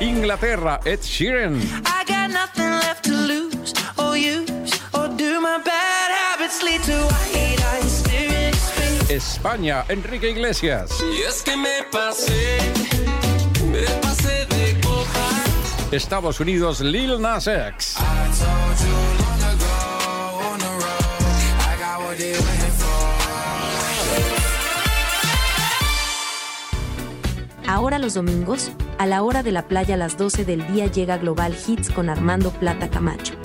Inglaterra, 0.00 0.80
Ed 0.84 1.00
Sheeran. 1.00 1.58
I 1.86 2.04
got 2.06 2.30
nothing 2.30 2.70
left 2.70 3.04
to 3.04 3.12
lose 3.12 3.72
or 3.96 4.16
use 4.16 4.78
or 4.92 5.08
do. 5.16 5.40
My 5.40 5.58
bad 5.64 6.10
habits 6.12 6.62
lead 6.62 6.82
to 6.82 7.45
España, 9.08 9.84
Enrique 9.88 10.30
Iglesias. 10.30 10.90
Y 11.00 11.22
es 11.22 11.42
que 11.42 11.56
me 11.56 11.84
pasé, 11.92 12.58
me 13.70 13.82
pasé 14.00 14.46
de 14.46 14.80
copas. 14.80 15.92
Estados 15.92 16.40
Unidos, 16.40 16.80
Lil 16.80 17.20
Nas 17.20 17.46
X. 17.46 17.96
Ahora 27.68 27.98
los 27.98 28.14
domingos, 28.14 28.72
a 28.98 29.06
la 29.06 29.22
hora 29.22 29.44
de 29.44 29.52
la 29.52 29.68
playa 29.68 29.94
a 29.94 29.98
las 29.98 30.16
12 30.16 30.44
del 30.44 30.66
día 30.72 30.86
llega 30.86 31.18
Global 31.18 31.54
Hits 31.66 31.90
con 31.90 32.08
Armando 32.08 32.50
Plata 32.50 32.90
Camacho. 32.90 33.35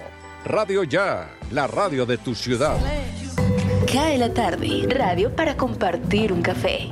Radio 0.45 0.85
Ya, 0.85 1.29
la 1.51 1.67
radio 1.67 2.05
de 2.05 2.17
tu 2.17 2.33
ciudad. 2.33 2.77
Cae 3.91 4.17
la 4.17 4.33
tarde, 4.33 4.87
radio 4.87 5.35
para 5.35 5.57
compartir 5.57 6.31
un 6.31 6.41
café. 6.41 6.87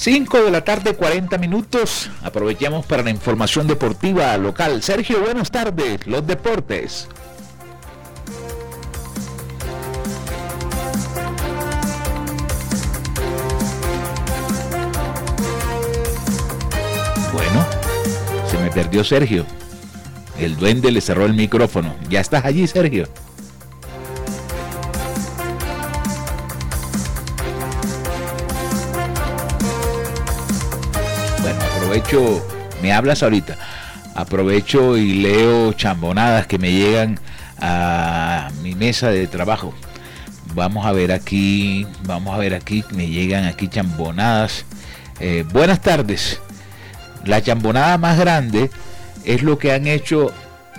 Cinco 0.00 0.42
de 0.42 0.50
la 0.50 0.64
tarde, 0.64 0.94
40 0.94 1.36
minutos. 1.36 2.10
Aprovechamos 2.22 2.86
para 2.86 3.02
la 3.02 3.10
información 3.10 3.66
deportiva 3.66 4.34
local. 4.38 4.82
Sergio, 4.82 5.20
buenas 5.20 5.50
tardes. 5.50 6.06
Los 6.06 6.26
deportes. 6.26 7.06
Bueno, 17.34 17.66
se 18.50 18.56
me 18.56 18.70
perdió 18.70 19.04
Sergio. 19.04 19.44
El 20.38 20.56
duende 20.56 20.90
le 20.92 21.02
cerró 21.02 21.26
el 21.26 21.34
micrófono. 21.34 21.94
¿Ya 22.08 22.20
estás 22.20 22.46
allí, 22.46 22.66
Sergio? 22.66 23.06
Aprovecho, 32.10 32.46
me 32.82 32.92
hablas 32.92 33.22
ahorita. 33.22 33.56
Aprovecho 34.16 34.96
y 34.96 35.14
leo 35.22 35.72
chambonadas 35.74 36.46
que 36.48 36.58
me 36.58 36.72
llegan 36.72 37.20
a 37.58 38.50
mi 38.62 38.74
mesa 38.74 39.10
de 39.10 39.28
trabajo. 39.28 39.72
Vamos 40.54 40.86
a 40.86 40.92
ver 40.92 41.12
aquí, 41.12 41.86
vamos 42.04 42.34
a 42.34 42.38
ver 42.38 42.54
aquí, 42.54 42.84
me 42.92 43.06
llegan 43.06 43.44
aquí 43.44 43.68
chambonadas. 43.68 44.64
Eh, 45.20 45.44
buenas 45.52 45.80
tardes. 45.82 46.40
La 47.24 47.42
chambonada 47.42 47.96
más 47.96 48.18
grande 48.18 48.70
es 49.24 49.44
lo 49.44 49.58
que 49.58 49.72
han 49.72 49.86
hecho 49.86 50.32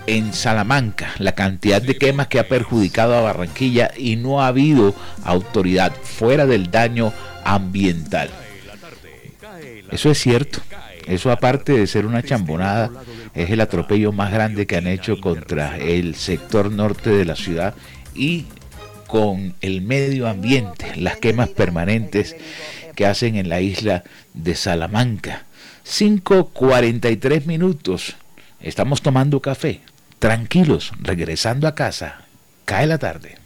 en 0.07 0.33
Salamanca, 0.33 1.11
la 1.17 1.31
cantidad 1.33 1.81
de 1.81 1.97
quemas 1.97 2.27
que 2.27 2.39
ha 2.39 2.49
perjudicado 2.49 3.15
a 3.15 3.21
Barranquilla 3.21 3.91
y 3.95 4.17
no 4.17 4.41
ha 4.41 4.47
habido 4.47 4.93
autoridad 5.23 5.93
fuera 6.03 6.45
del 6.45 6.71
daño 6.71 7.13
ambiental. 7.45 8.29
Eso 9.91 10.11
es 10.11 10.19
cierto. 10.19 10.59
Eso 11.07 11.31
aparte 11.31 11.73
de 11.73 11.87
ser 11.87 12.05
una 12.05 12.23
chambonada, 12.23 12.91
es 13.33 13.49
el 13.49 13.61
atropello 13.61 14.11
más 14.11 14.31
grande 14.31 14.67
que 14.67 14.77
han 14.77 14.87
hecho 14.87 15.19
contra 15.19 15.77
el 15.77 16.15
sector 16.15 16.71
norte 16.71 17.09
de 17.09 17.25
la 17.25 17.35
ciudad 17.35 17.73
y 18.15 18.45
con 19.07 19.55
el 19.61 19.81
medio 19.81 20.27
ambiente, 20.27 20.95
las 20.95 21.17
quemas 21.17 21.49
permanentes 21.49 22.35
que 22.95 23.05
hacen 23.05 23.35
en 23.35 23.49
la 23.49 23.61
isla 23.61 24.03
de 24.33 24.55
Salamanca. 24.55 25.45
5.43 25.85 27.45
minutos. 27.45 28.15
Estamos 28.61 29.01
tomando 29.01 29.41
café, 29.41 29.81
tranquilos, 30.19 30.93
regresando 30.99 31.67
a 31.67 31.75
casa. 31.75 32.21
Cae 32.65 32.87
la 32.87 32.99
tarde. 32.99 33.40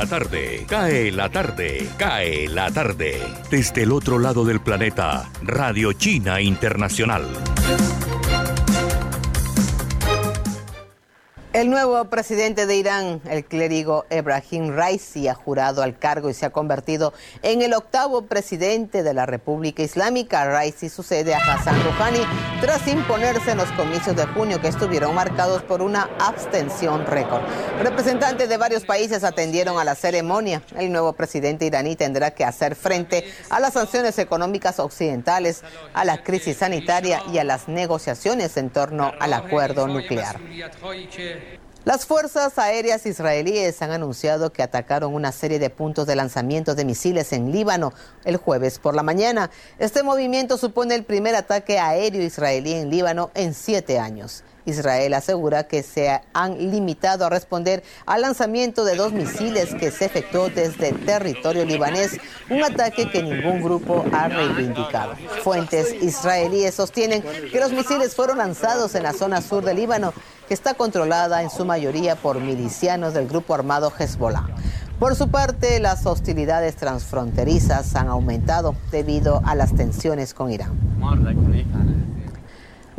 La 0.00 0.06
tarde, 0.06 0.64
cae 0.66 1.12
la 1.12 1.28
tarde, 1.28 1.86
cae 1.98 2.48
la 2.48 2.70
tarde. 2.70 3.20
Desde 3.50 3.82
el 3.82 3.92
otro 3.92 4.18
lado 4.18 4.46
del 4.46 4.62
planeta, 4.62 5.28
Radio 5.42 5.92
China 5.92 6.40
Internacional. 6.40 7.26
El 11.52 11.68
nuevo 11.68 12.04
presidente 12.04 12.64
de 12.64 12.76
Irán, 12.76 13.20
el 13.28 13.44
clérigo 13.44 14.04
Ebrahim 14.08 14.72
Raisi, 14.72 15.26
ha 15.26 15.34
jurado 15.34 15.82
al 15.82 15.98
cargo 15.98 16.30
y 16.30 16.34
se 16.34 16.46
ha 16.46 16.50
convertido 16.50 17.12
en 17.42 17.60
el 17.60 17.74
octavo 17.74 18.22
presidente 18.26 19.02
de 19.02 19.14
la 19.14 19.26
República 19.26 19.82
Islámica. 19.82 20.44
Raisi 20.44 20.88
sucede 20.88 21.34
a 21.34 21.38
Hassan 21.38 21.82
Rouhani 21.82 22.20
tras 22.60 22.86
imponerse 22.86 23.50
en 23.50 23.58
los 23.58 23.72
comicios 23.72 24.14
de 24.14 24.26
junio 24.26 24.60
que 24.60 24.68
estuvieron 24.68 25.12
marcados 25.12 25.62
por 25.62 25.82
una 25.82 26.08
abstención 26.20 27.04
récord. 27.04 27.42
Representantes 27.82 28.48
de 28.48 28.56
varios 28.56 28.84
países 28.84 29.24
atendieron 29.24 29.76
a 29.80 29.82
la 29.82 29.96
ceremonia. 29.96 30.62
El 30.76 30.92
nuevo 30.92 31.14
presidente 31.14 31.66
iraní 31.66 31.96
tendrá 31.96 32.30
que 32.30 32.44
hacer 32.44 32.76
frente 32.76 33.24
a 33.50 33.58
las 33.58 33.72
sanciones 33.72 34.20
económicas 34.20 34.78
occidentales, 34.78 35.64
a 35.94 36.04
la 36.04 36.22
crisis 36.22 36.58
sanitaria 36.58 37.24
y 37.32 37.38
a 37.38 37.44
las 37.44 37.66
negociaciones 37.66 38.56
en 38.56 38.70
torno 38.70 39.12
al 39.18 39.32
acuerdo 39.32 39.88
nuclear. 39.88 40.38
Las 41.86 42.04
fuerzas 42.04 42.58
aéreas 42.58 43.06
israelíes 43.06 43.80
han 43.80 43.90
anunciado 43.90 44.52
que 44.52 44.62
atacaron 44.62 45.14
una 45.14 45.32
serie 45.32 45.58
de 45.58 45.70
puntos 45.70 46.06
de 46.06 46.14
lanzamiento 46.14 46.74
de 46.74 46.84
misiles 46.84 47.32
en 47.32 47.52
Líbano 47.52 47.94
el 48.26 48.36
jueves 48.36 48.78
por 48.78 48.94
la 48.94 49.02
mañana. 49.02 49.50
Este 49.78 50.02
movimiento 50.02 50.58
supone 50.58 50.94
el 50.94 51.04
primer 51.04 51.34
ataque 51.34 51.78
aéreo 51.78 52.20
israelí 52.20 52.74
en 52.74 52.90
Líbano 52.90 53.30
en 53.32 53.54
siete 53.54 53.98
años. 53.98 54.44
Israel 54.66 55.14
asegura 55.14 55.64
que 55.64 55.82
se 55.82 56.20
han 56.32 56.70
limitado 56.70 57.24
a 57.24 57.28
responder 57.28 57.82
al 58.06 58.22
lanzamiento 58.22 58.84
de 58.84 58.96
dos 58.96 59.12
misiles 59.12 59.74
que 59.74 59.90
se 59.90 60.06
efectuó 60.06 60.48
desde 60.48 60.92
territorio 60.92 61.64
libanés, 61.64 62.18
un 62.48 62.62
ataque 62.62 63.10
que 63.10 63.22
ningún 63.22 63.62
grupo 63.62 64.04
ha 64.12 64.28
reivindicado. 64.28 65.14
Fuentes 65.42 65.94
israelíes 66.02 66.74
sostienen 66.74 67.22
que 67.22 67.60
los 67.60 67.72
misiles 67.72 68.14
fueron 68.14 68.38
lanzados 68.38 68.94
en 68.94 69.02
la 69.02 69.12
zona 69.12 69.42
sur 69.42 69.64
del 69.64 69.76
Líbano, 69.76 70.12
que 70.48 70.54
está 70.54 70.74
controlada 70.74 71.42
en 71.42 71.50
su 71.50 71.64
mayoría 71.64 72.16
por 72.16 72.40
milicianos 72.40 73.14
del 73.14 73.28
grupo 73.28 73.54
armado 73.54 73.92
Hezbollah. 73.96 74.46
Por 74.98 75.16
su 75.16 75.30
parte, 75.30 75.80
las 75.80 76.04
hostilidades 76.04 76.76
transfronterizas 76.76 77.96
han 77.96 78.08
aumentado 78.08 78.74
debido 78.90 79.40
a 79.46 79.54
las 79.54 79.74
tensiones 79.74 80.34
con 80.34 80.50
Irán. 80.50 80.72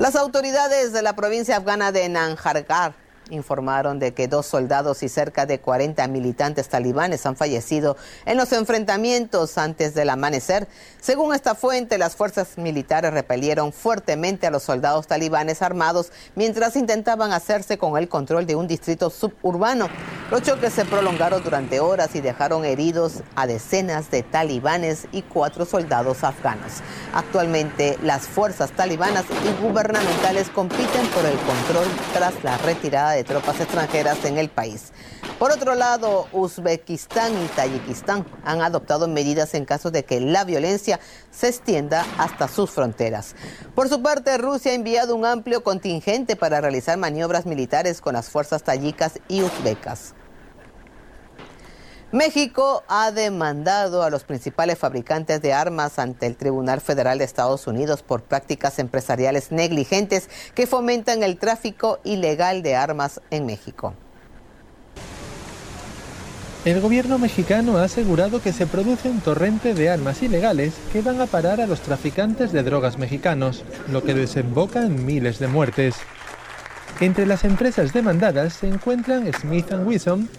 Las 0.01 0.15
autoridades 0.15 0.93
de 0.93 1.03
la 1.03 1.15
provincia 1.15 1.57
afgana 1.57 1.91
de 1.91 2.09
Nanjargar 2.09 2.95
informaron 3.31 3.99
de 3.99 4.13
que 4.13 4.27
dos 4.27 4.45
soldados 4.45 5.03
y 5.03 5.09
cerca 5.09 5.45
de 5.45 5.59
40 5.59 6.07
militantes 6.07 6.69
talibanes 6.69 7.25
han 7.25 7.35
fallecido 7.35 7.97
en 8.25 8.37
los 8.37 8.51
enfrentamientos 8.53 9.57
antes 9.57 9.93
del 9.93 10.09
amanecer. 10.09 10.67
Según 10.99 11.33
esta 11.33 11.55
fuente, 11.55 11.97
las 11.97 12.15
fuerzas 12.15 12.57
militares 12.57 13.13
repelieron 13.13 13.73
fuertemente 13.73 14.47
a 14.47 14.51
los 14.51 14.63
soldados 14.63 15.07
talibanes 15.07 15.61
armados 15.61 16.11
mientras 16.35 16.75
intentaban 16.75 17.31
hacerse 17.33 17.77
con 17.77 17.97
el 17.97 18.07
control 18.07 18.45
de 18.45 18.55
un 18.55 18.67
distrito 18.67 19.09
suburbano. 19.09 19.89
Los 20.29 20.43
choques 20.43 20.73
se 20.73 20.85
prolongaron 20.85 21.43
durante 21.43 21.79
horas 21.79 22.15
y 22.15 22.21
dejaron 22.21 22.63
heridos 22.65 23.23
a 23.35 23.47
decenas 23.47 24.11
de 24.11 24.23
talibanes 24.23 25.07
y 25.11 25.23
cuatro 25.23 25.65
soldados 25.65 26.23
afganos. 26.23 26.81
Actualmente, 27.13 27.97
las 28.03 28.27
fuerzas 28.27 28.71
talibanas 28.71 29.25
y 29.29 29.61
gubernamentales 29.61 30.49
compiten 30.49 31.05
por 31.07 31.25
el 31.25 31.37
control 31.39 31.87
tras 32.13 32.43
la 32.43 32.57
retirada 32.59 33.11
de 33.11 33.20
tropas 33.23 33.59
extranjeras 33.59 34.23
en 34.25 34.37
el 34.37 34.49
país. 34.49 34.91
Por 35.39 35.51
otro 35.51 35.75
lado, 35.75 36.27
Uzbekistán 36.31 37.33
y 37.43 37.47
Tayikistán 37.47 38.25
han 38.43 38.61
adoptado 38.61 39.07
medidas 39.07 39.53
en 39.53 39.65
caso 39.65 39.91
de 39.91 40.05
que 40.05 40.19
la 40.19 40.43
violencia 40.43 40.99
se 41.31 41.47
extienda 41.47 42.05
hasta 42.17 42.47
sus 42.47 42.69
fronteras. 42.69 43.35
Por 43.73 43.89
su 43.89 44.01
parte, 44.01 44.37
Rusia 44.37 44.71
ha 44.71 44.75
enviado 44.75 45.15
un 45.15 45.25
amplio 45.25 45.63
contingente 45.63 46.35
para 46.35 46.61
realizar 46.61 46.97
maniobras 46.97 47.45
militares 47.45 48.01
con 48.01 48.13
las 48.13 48.29
fuerzas 48.29 48.63
tayicas 48.63 49.19
y 49.27 49.41
uzbecas. 49.41 50.13
México 52.11 52.83
ha 52.89 53.11
demandado 53.11 54.03
a 54.03 54.09
los 54.09 54.25
principales 54.25 54.77
fabricantes 54.77 55.41
de 55.41 55.53
armas 55.53 55.97
ante 55.97 56.27
el 56.27 56.35
Tribunal 56.35 56.81
Federal 56.81 57.17
de 57.17 57.23
Estados 57.23 57.67
Unidos 57.67 58.03
por 58.03 58.21
prácticas 58.21 58.79
empresariales 58.79 59.53
negligentes 59.53 60.29
que 60.53 60.67
fomentan 60.67 61.23
el 61.23 61.37
tráfico 61.37 61.99
ilegal 62.03 62.63
de 62.63 62.75
armas 62.75 63.21
en 63.29 63.45
México. 63.45 63.93
El 66.65 66.81
gobierno 66.81 67.17
mexicano 67.17 67.77
ha 67.77 67.85
asegurado 67.85 68.41
que 68.41 68.51
se 68.51 68.67
produce 68.67 69.09
un 69.09 69.21
torrente 69.21 69.73
de 69.73 69.89
armas 69.89 70.21
ilegales 70.21 70.73
que 70.91 71.01
van 71.01 71.21
a 71.21 71.27
parar 71.27 71.61
a 71.61 71.65
los 71.65 71.79
traficantes 71.79 72.51
de 72.51 72.61
drogas 72.61 72.97
mexicanos, 72.97 73.63
lo 73.89 74.03
que 74.03 74.13
desemboca 74.13 74.83
en 74.83 75.05
miles 75.05 75.39
de 75.39 75.47
muertes. 75.47 75.95
Entre 76.99 77.25
las 77.25 77.45
empresas 77.45 77.93
demandadas 77.93 78.53
se 78.53 78.67
encuentran 78.67 79.31
Smith 79.33 79.71
Wesson, 79.73 80.29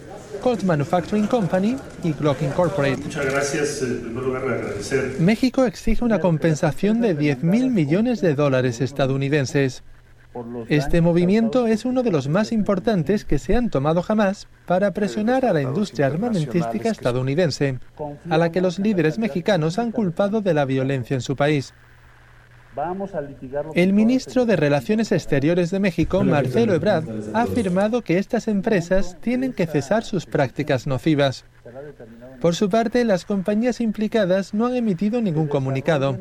Colt 0.41 0.63
Manufacturing 0.63 1.27
Company 1.27 1.77
y 2.03 2.13
Glock 2.13 2.41
Incorporated. 2.41 3.03
Muchas 3.03 3.25
gracias. 3.25 3.81
En 3.81 4.01
primer 4.01 4.23
lugar, 4.23 4.43
agradecer. 4.43 5.15
México 5.19 5.65
exige 5.65 6.03
una 6.03 6.19
compensación 6.19 7.01
de 7.01 7.17
10.000 7.17 7.69
millones 7.69 8.21
de 8.21 8.35
dólares 8.35 8.81
estadounidenses. 8.81 9.83
Este 10.67 11.01
movimiento 11.01 11.67
es 11.67 11.85
uno 11.85 12.01
de 12.01 12.11
los 12.11 12.27
más 12.27 12.51
importantes 12.51 13.23
que 13.23 13.37
se 13.37 13.55
han 13.55 13.69
tomado 13.69 14.01
jamás 14.01 14.47
para 14.65 14.91
presionar 14.91 15.45
a 15.45 15.53
la 15.53 15.61
industria 15.61 16.07
armamentística 16.07 16.89
estadounidense, 16.89 17.77
a 18.29 18.37
la 18.39 18.51
que 18.51 18.61
los 18.61 18.79
líderes 18.79 19.19
mexicanos 19.19 19.77
han 19.77 19.91
culpado 19.91 20.41
de 20.41 20.55
la 20.55 20.65
violencia 20.65 21.13
en 21.13 21.21
su 21.21 21.35
país. 21.35 21.75
El 23.75 23.93
ministro 23.93 24.45
de 24.45 24.55
Relaciones 24.55 25.11
Exteriores 25.11 25.71
de 25.71 25.79
México, 25.79 26.23
Marcelo 26.23 26.73
Ebrard, 26.73 27.05
ha 27.33 27.41
afirmado 27.41 28.01
que 28.01 28.17
estas 28.17 28.47
empresas 28.47 29.17
tienen 29.21 29.53
que 29.53 29.67
cesar 29.67 30.03
sus 30.03 30.25
prácticas 30.25 30.87
nocivas. 30.87 31.45
Por 32.41 32.55
su 32.55 32.69
parte, 32.69 33.05
las 33.05 33.25
compañías 33.25 33.79
implicadas 33.79 34.53
no 34.53 34.65
han 34.65 34.75
emitido 34.75 35.21
ningún 35.21 35.47
comunicado, 35.47 36.17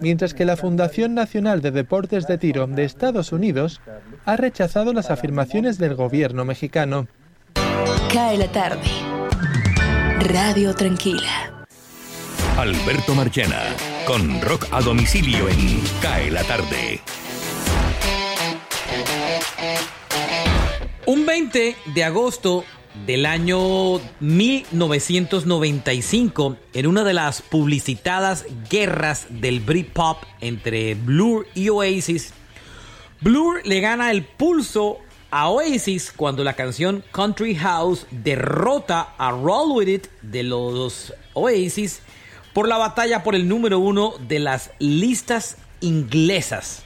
mientras 0.00 0.34
que 0.34 0.44
la 0.44 0.56
Fundación 0.56 1.14
Nacional 1.14 1.62
de 1.62 1.70
Deportes 1.70 2.26
de 2.26 2.38
Tiro 2.38 2.66
de 2.66 2.84
Estados 2.84 3.32
Unidos 3.32 3.80
ha 4.24 4.36
rechazado 4.36 4.92
las 4.92 5.10
afirmaciones 5.10 5.78
del 5.78 5.94
gobierno 5.94 6.44
mexicano. 6.44 7.06
Cae 8.12 8.36
la 8.36 8.48
tarde. 8.48 8.82
Radio 10.20 10.74
Tranquila. 10.74 11.61
Alberto 12.58 13.14
Marchena, 13.14 13.62
con 14.06 14.42
rock 14.42 14.66
a 14.72 14.82
domicilio 14.82 15.48
en 15.48 15.80
Cae 16.02 16.30
la 16.30 16.44
tarde. 16.44 17.00
Un 21.06 21.24
20 21.24 21.74
de 21.86 22.04
agosto 22.04 22.64
del 23.06 23.24
año 23.26 24.00
1995, 24.20 26.58
en 26.74 26.86
una 26.86 27.04
de 27.04 27.14
las 27.14 27.40
publicitadas 27.40 28.44
guerras 28.70 29.28
del 29.30 29.60
Britpop 29.60 30.18
entre 30.40 30.94
Blur 30.94 31.46
y 31.54 31.70
Oasis, 31.70 32.34
Blur 33.22 33.62
le 33.64 33.80
gana 33.80 34.10
el 34.10 34.24
pulso 34.24 34.98
a 35.30 35.48
Oasis 35.48 36.12
cuando 36.14 36.44
la 36.44 36.52
canción 36.52 37.02
Country 37.12 37.54
House 37.54 38.06
derrota 38.10 39.14
a 39.16 39.30
Roll 39.30 39.72
With 39.72 39.88
It 39.88 40.08
de 40.20 40.42
los 40.42 41.14
Oasis 41.32 42.02
por 42.52 42.68
la 42.68 42.76
batalla 42.76 43.22
por 43.22 43.34
el 43.34 43.48
número 43.48 43.78
uno 43.78 44.14
de 44.18 44.38
las 44.38 44.70
listas 44.78 45.56
inglesas. 45.80 46.82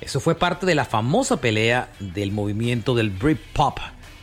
Eso 0.00 0.20
fue 0.20 0.34
parte 0.34 0.64
de 0.64 0.74
la 0.74 0.84
famosa 0.84 1.40
pelea 1.40 1.90
del 1.98 2.32
movimiento 2.32 2.94
del 2.94 3.10
Britpop, 3.10 3.78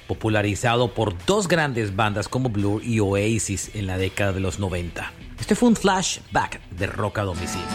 popularizado 0.08 0.94
por 0.94 1.14
dos 1.26 1.48
grandes 1.48 1.96
bandas 1.96 2.28
como 2.28 2.50
Blur 2.50 2.84
y 2.84 3.00
Oasis 3.00 3.72
en 3.76 3.86
la 3.86 3.98
década 3.98 4.34
de 4.34 4.40
los 4.40 4.58
90. 4.58 5.12
Este 5.40 5.54
fue 5.54 5.70
un 5.70 5.76
flashback 5.76 6.62
de 6.72 6.88
rock 6.88 7.20
a 7.20 7.24
domicilio. 7.24 7.68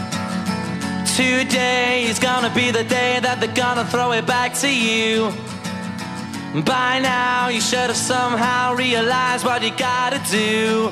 Today 1.15 2.09
is 2.09 2.19
gonna 2.19 2.49
be 2.49 2.71
the 2.71 2.83
day 2.83 3.19
that 3.21 3.39
they're 3.39 3.53
gonna 3.53 3.85
throw 3.85 4.13
it 4.13 4.25
back 4.25 4.53
to 4.59 4.67
you. 4.67 5.31
By 6.65 6.99
now, 6.99 7.49
you 7.49 7.61
should 7.61 7.87
have 7.87 7.95
somehow 7.95 8.75
realized 8.75 9.45
what 9.45 9.61
you 9.61 9.71
gotta 9.71 10.19
do. 10.29 10.91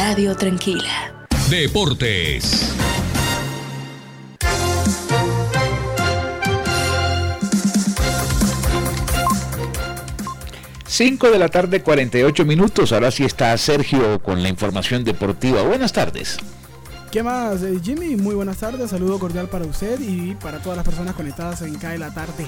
Radio 0.00 0.36
Tranquila. 0.36 1.26
Deportes. 1.50 2.72
Cinco 10.86 11.32
de 11.32 11.38
la 11.40 11.48
tarde, 11.48 11.82
48 11.82 12.44
minutos. 12.44 12.92
Ahora 12.92 13.10
sí 13.10 13.24
está 13.24 13.58
Sergio 13.58 14.22
con 14.22 14.40
la 14.44 14.48
información 14.48 15.02
deportiva. 15.02 15.62
Buenas 15.62 15.92
tardes. 15.92 16.38
¿Qué 17.10 17.24
más, 17.24 17.64
eh, 17.64 17.80
Jimmy? 17.82 18.14
Muy 18.14 18.36
buenas 18.36 18.58
tardes, 18.58 18.90
saludo 18.90 19.18
cordial 19.18 19.48
para 19.48 19.64
usted 19.64 19.98
y 20.00 20.36
para 20.36 20.60
todas 20.60 20.76
las 20.76 20.86
personas 20.86 21.16
conectadas 21.16 21.62
en 21.62 21.74
CAE 21.74 21.98
la 21.98 22.14
tarde. 22.14 22.46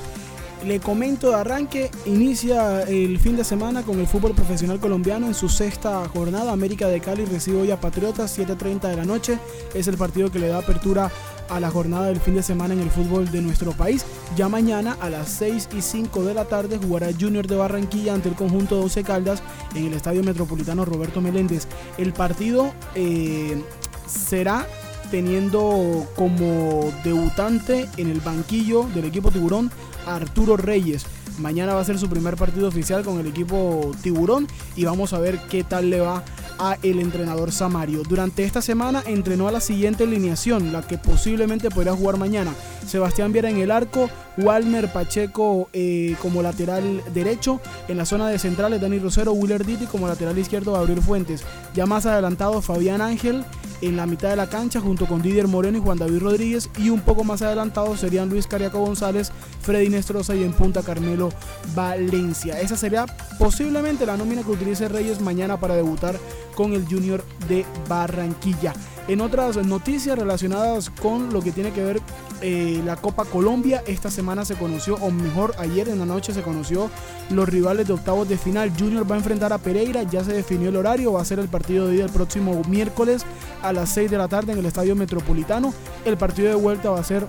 Le 0.64 0.78
comento 0.78 1.30
de 1.30 1.36
arranque, 1.36 1.90
inicia 2.04 2.82
el 2.82 3.18
fin 3.18 3.34
de 3.34 3.44
semana 3.44 3.82
con 3.82 3.98
el 3.98 4.06
fútbol 4.06 4.34
profesional 4.34 4.78
colombiano 4.78 5.26
en 5.26 5.34
su 5.34 5.48
sexta 5.48 6.06
jornada. 6.08 6.52
América 6.52 6.86
de 6.86 7.00
Cali 7.00 7.24
recibe 7.24 7.62
hoy 7.62 7.70
a 7.70 7.80
Patriotas, 7.80 8.38
7.30 8.38 8.88
de 8.88 8.96
la 8.96 9.06
noche. 9.06 9.38
Es 9.72 9.88
el 9.88 9.96
partido 9.96 10.30
que 10.30 10.38
le 10.38 10.48
da 10.48 10.58
apertura 10.58 11.10
a 11.48 11.60
la 11.60 11.70
jornada 11.70 12.06
del 12.08 12.20
fin 12.20 12.34
de 12.34 12.42
semana 12.42 12.74
en 12.74 12.80
el 12.80 12.90
fútbol 12.90 13.30
de 13.30 13.40
nuestro 13.40 13.72
país. 13.72 14.04
Ya 14.36 14.50
mañana 14.50 14.98
a 15.00 15.08
las 15.08 15.30
6 15.30 15.70
y 15.76 15.80
5 15.80 16.24
de 16.24 16.34
la 16.34 16.44
tarde 16.44 16.78
jugará 16.78 17.08
Junior 17.18 17.46
de 17.46 17.56
Barranquilla 17.56 18.12
ante 18.12 18.28
el 18.28 18.34
conjunto 18.34 18.76
12 18.76 19.02
Caldas 19.02 19.42
en 19.74 19.86
el 19.86 19.94
Estadio 19.94 20.22
Metropolitano 20.22 20.84
Roberto 20.84 21.22
Meléndez. 21.22 21.68
El 21.96 22.12
partido 22.12 22.74
eh, 22.94 23.62
será 24.06 24.66
teniendo 25.10 26.06
como 26.14 26.92
debutante 27.02 27.88
en 27.96 28.10
el 28.10 28.20
banquillo 28.20 28.84
del 28.94 29.06
equipo 29.06 29.30
tiburón 29.30 29.70
Arturo 30.06 30.56
Reyes. 30.56 31.06
Mañana 31.38 31.74
va 31.74 31.80
a 31.80 31.84
ser 31.84 31.98
su 31.98 32.08
primer 32.08 32.36
partido 32.36 32.68
oficial 32.68 33.04
con 33.04 33.18
el 33.18 33.26
equipo 33.26 33.92
tiburón 34.02 34.46
y 34.76 34.84
vamos 34.84 35.12
a 35.12 35.18
ver 35.18 35.38
qué 35.50 35.64
tal 35.64 35.90
le 35.90 36.00
va 36.00 36.22
a 36.60 36.76
el 36.82 37.00
entrenador 37.00 37.50
Samario. 37.50 38.02
Durante 38.02 38.44
esta 38.44 38.62
semana 38.62 39.02
entrenó 39.06 39.48
a 39.48 39.52
la 39.52 39.60
siguiente 39.60 40.04
alineación, 40.04 40.72
la 40.72 40.82
que 40.82 40.98
posiblemente 40.98 41.70
podrá 41.70 41.94
jugar 41.94 42.18
mañana. 42.18 42.54
Sebastián 42.86 43.32
Viera 43.32 43.50
en 43.50 43.58
el 43.58 43.70
arco, 43.70 44.10
Walmer 44.36 44.92
Pacheco 44.92 45.68
eh, 45.72 46.16
como 46.20 46.42
lateral 46.42 47.02
derecho, 47.14 47.60
en 47.88 47.96
la 47.96 48.04
zona 48.04 48.28
de 48.28 48.38
centrales 48.38 48.80
Dani 48.80 48.98
Rosero, 48.98 49.32
Willer 49.32 49.64
Diti 49.64 49.86
como 49.86 50.06
lateral 50.06 50.38
izquierdo 50.38 50.74
Gabriel 50.74 51.02
Fuentes. 51.02 51.42
Ya 51.74 51.86
más 51.86 52.06
adelantado 52.06 52.60
Fabián 52.60 53.00
Ángel 53.00 53.44
en 53.82 53.96
la 53.96 54.06
mitad 54.06 54.30
de 54.30 54.36
la 54.36 54.48
cancha 54.48 54.80
junto 54.80 55.06
con 55.06 55.22
Didier 55.22 55.48
Moreno 55.48 55.78
y 55.78 55.80
Juan 55.80 55.98
David 55.98 56.20
Rodríguez 56.20 56.68
y 56.78 56.90
un 56.90 57.00
poco 57.00 57.24
más 57.24 57.42
adelantado 57.42 57.96
serían 57.96 58.28
Luis 58.28 58.46
Cariaco 58.46 58.78
González, 58.78 59.32
Freddy 59.62 59.88
Nestroza 59.88 60.34
y 60.34 60.42
en 60.42 60.52
punta 60.52 60.82
Carmelo 60.82 61.30
Valencia. 61.74 62.60
Esa 62.60 62.76
sería 62.76 63.06
posiblemente 63.38 64.06
la 64.06 64.16
nómina 64.16 64.42
que 64.42 64.50
utilice 64.50 64.88
Reyes 64.88 65.20
mañana 65.20 65.58
para 65.58 65.76
debutar 65.76 66.18
con 66.54 66.72
el 66.72 66.86
Junior 66.86 67.24
de 67.48 67.64
Barranquilla. 67.88 68.72
En 69.08 69.20
otras 69.20 69.56
noticias 69.56 70.18
relacionadas 70.18 70.90
con 70.90 71.32
lo 71.32 71.40
que 71.40 71.52
tiene 71.52 71.72
que 71.72 71.82
ver 71.82 72.00
eh, 72.42 72.80
la 72.84 72.96
Copa 72.96 73.24
Colombia, 73.24 73.82
esta 73.86 74.10
semana 74.10 74.44
se 74.44 74.54
conoció, 74.54 74.94
o 74.94 75.10
mejor, 75.10 75.54
ayer 75.58 75.88
en 75.88 75.98
la 75.98 76.06
noche 76.06 76.32
se 76.32 76.42
conoció 76.42 76.90
los 77.28 77.48
rivales 77.48 77.86
de 77.86 77.92
octavos 77.92 78.28
de 78.28 78.38
final. 78.38 78.72
Junior 78.78 79.10
va 79.10 79.16
a 79.16 79.18
enfrentar 79.18 79.52
a 79.52 79.58
Pereira, 79.58 80.04
ya 80.04 80.24
se 80.24 80.32
definió 80.32 80.70
el 80.70 80.76
horario, 80.76 81.12
va 81.12 81.22
a 81.22 81.24
ser 81.24 81.38
el 81.38 81.48
partido 81.48 81.86
de 81.86 81.94
día 81.94 82.04
el 82.04 82.10
próximo 82.10 82.62
miércoles 82.68 83.26
a 83.62 83.72
las 83.72 83.90
6 83.90 84.10
de 84.10 84.18
la 84.18 84.28
tarde 84.28 84.52
en 84.52 84.58
el 84.58 84.66
Estadio 84.66 84.96
Metropolitano. 84.96 85.74
El 86.04 86.16
partido 86.16 86.48
de 86.48 86.54
vuelta 86.54 86.90
va 86.90 87.00
a 87.00 87.04
ser 87.04 87.26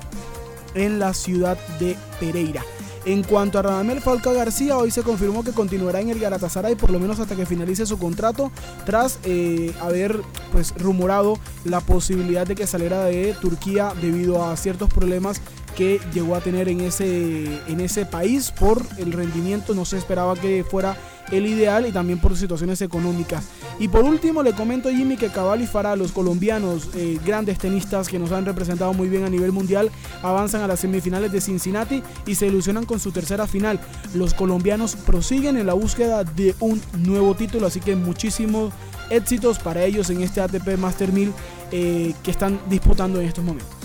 en 0.75 0.99
la 0.99 1.13
ciudad 1.13 1.57
de 1.79 1.97
Pereira. 2.19 2.63
En 3.03 3.23
cuanto 3.23 3.57
a 3.57 3.63
Radamel 3.63 3.99
Falca 3.99 4.31
García, 4.31 4.77
hoy 4.77 4.91
se 4.91 5.01
confirmó 5.01 5.43
que 5.43 5.53
continuará 5.53 6.01
en 6.01 6.09
el 6.09 6.19
Galatasaray 6.19 6.75
por 6.75 6.91
lo 6.91 6.99
menos 6.99 7.19
hasta 7.19 7.35
que 7.35 7.47
finalice 7.47 7.87
su 7.87 7.97
contrato, 7.97 8.51
tras 8.85 9.17
eh, 9.23 9.73
haber 9.81 10.21
pues 10.51 10.75
rumorado 10.77 11.39
la 11.63 11.79
posibilidad 11.79 12.45
de 12.45 12.55
que 12.55 12.67
saliera 12.67 13.05
de 13.05 13.33
Turquía 13.41 13.93
debido 13.99 14.45
a 14.45 14.55
ciertos 14.55 14.89
problemas 14.89 15.41
que 15.75 15.99
llegó 16.13 16.35
a 16.35 16.41
tener 16.41 16.69
en 16.69 16.81
ese, 16.81 17.59
en 17.67 17.79
ese 17.79 18.05
país 18.05 18.51
por 18.51 18.81
el 18.97 19.11
rendimiento, 19.11 19.73
no 19.73 19.85
se 19.85 19.97
esperaba 19.97 20.35
que 20.35 20.63
fuera 20.63 20.97
el 21.31 21.47
ideal 21.47 21.85
y 21.85 21.91
también 21.91 22.19
por 22.19 22.35
situaciones 22.35 22.81
económicas. 22.81 23.45
Y 23.79 23.87
por 23.87 24.03
último 24.03 24.43
le 24.43 24.53
comento 24.53 24.89
Jimmy 24.89 25.17
que 25.17 25.29
Cabal 25.29 25.61
y 25.61 25.67
Farah, 25.67 25.95
los 25.95 26.11
colombianos 26.11 26.89
eh, 26.95 27.19
grandes 27.25 27.57
tenistas 27.57 28.07
que 28.07 28.19
nos 28.19 28.31
han 28.31 28.45
representado 28.45 28.93
muy 28.93 29.09
bien 29.09 29.23
a 29.23 29.29
nivel 29.29 29.51
mundial, 29.51 29.91
avanzan 30.21 30.61
a 30.61 30.67
las 30.67 30.81
semifinales 30.81 31.31
de 31.31 31.41
Cincinnati 31.41 32.03
y 32.25 32.35
se 32.35 32.47
ilusionan 32.47 32.85
con 32.85 32.99
su 32.99 33.11
tercera 33.11 33.47
final. 33.47 33.79
Los 34.13 34.33
colombianos 34.33 34.95
prosiguen 34.95 35.57
en 35.57 35.67
la 35.67 35.73
búsqueda 35.73 36.23
de 36.23 36.55
un 36.59 36.81
nuevo 36.99 37.33
título, 37.35 37.67
así 37.67 37.79
que 37.79 37.95
muchísimos 37.95 38.73
éxitos 39.09 39.59
para 39.59 39.83
ellos 39.83 40.09
en 40.09 40.21
este 40.21 40.41
ATP 40.41 40.77
Master 40.77 41.11
1000 41.11 41.33
eh, 41.71 42.13
que 42.23 42.31
están 42.31 42.59
disputando 42.69 43.19
en 43.19 43.27
estos 43.27 43.43
momentos. 43.43 43.80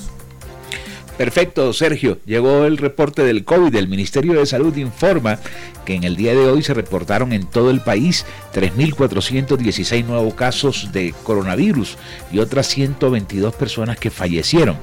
Perfecto, 1.17 1.73
Sergio. 1.73 2.19
Llegó 2.27 2.67
el 2.67 2.77
reporte 2.77 3.23
del 3.23 3.45
COVID. 3.45 3.75
El 3.75 3.89
Ministerio 3.89 4.35
de 4.35 4.45
Salud 4.45 4.77
informa 4.77 5.39
que 5.87 5.95
en 5.95 6.05
el 6.05 6.15
día 6.15 6.33
de 6.33 6.47
hoy 6.47 6.63
se 6.63 6.75
reportaron 6.75 7.33
en 7.33 7.47
todo 7.47 7.71
el 7.71 7.81
país 7.81 8.27
3.416 8.55 10.05
nuevos 10.05 10.35
casos 10.35 10.93
de 10.93 11.15
coronavirus 11.23 11.97
y 12.31 12.41
otras 12.41 12.67
122 12.67 13.55
personas 13.55 13.99
que 13.99 14.11
fallecieron. 14.11 14.77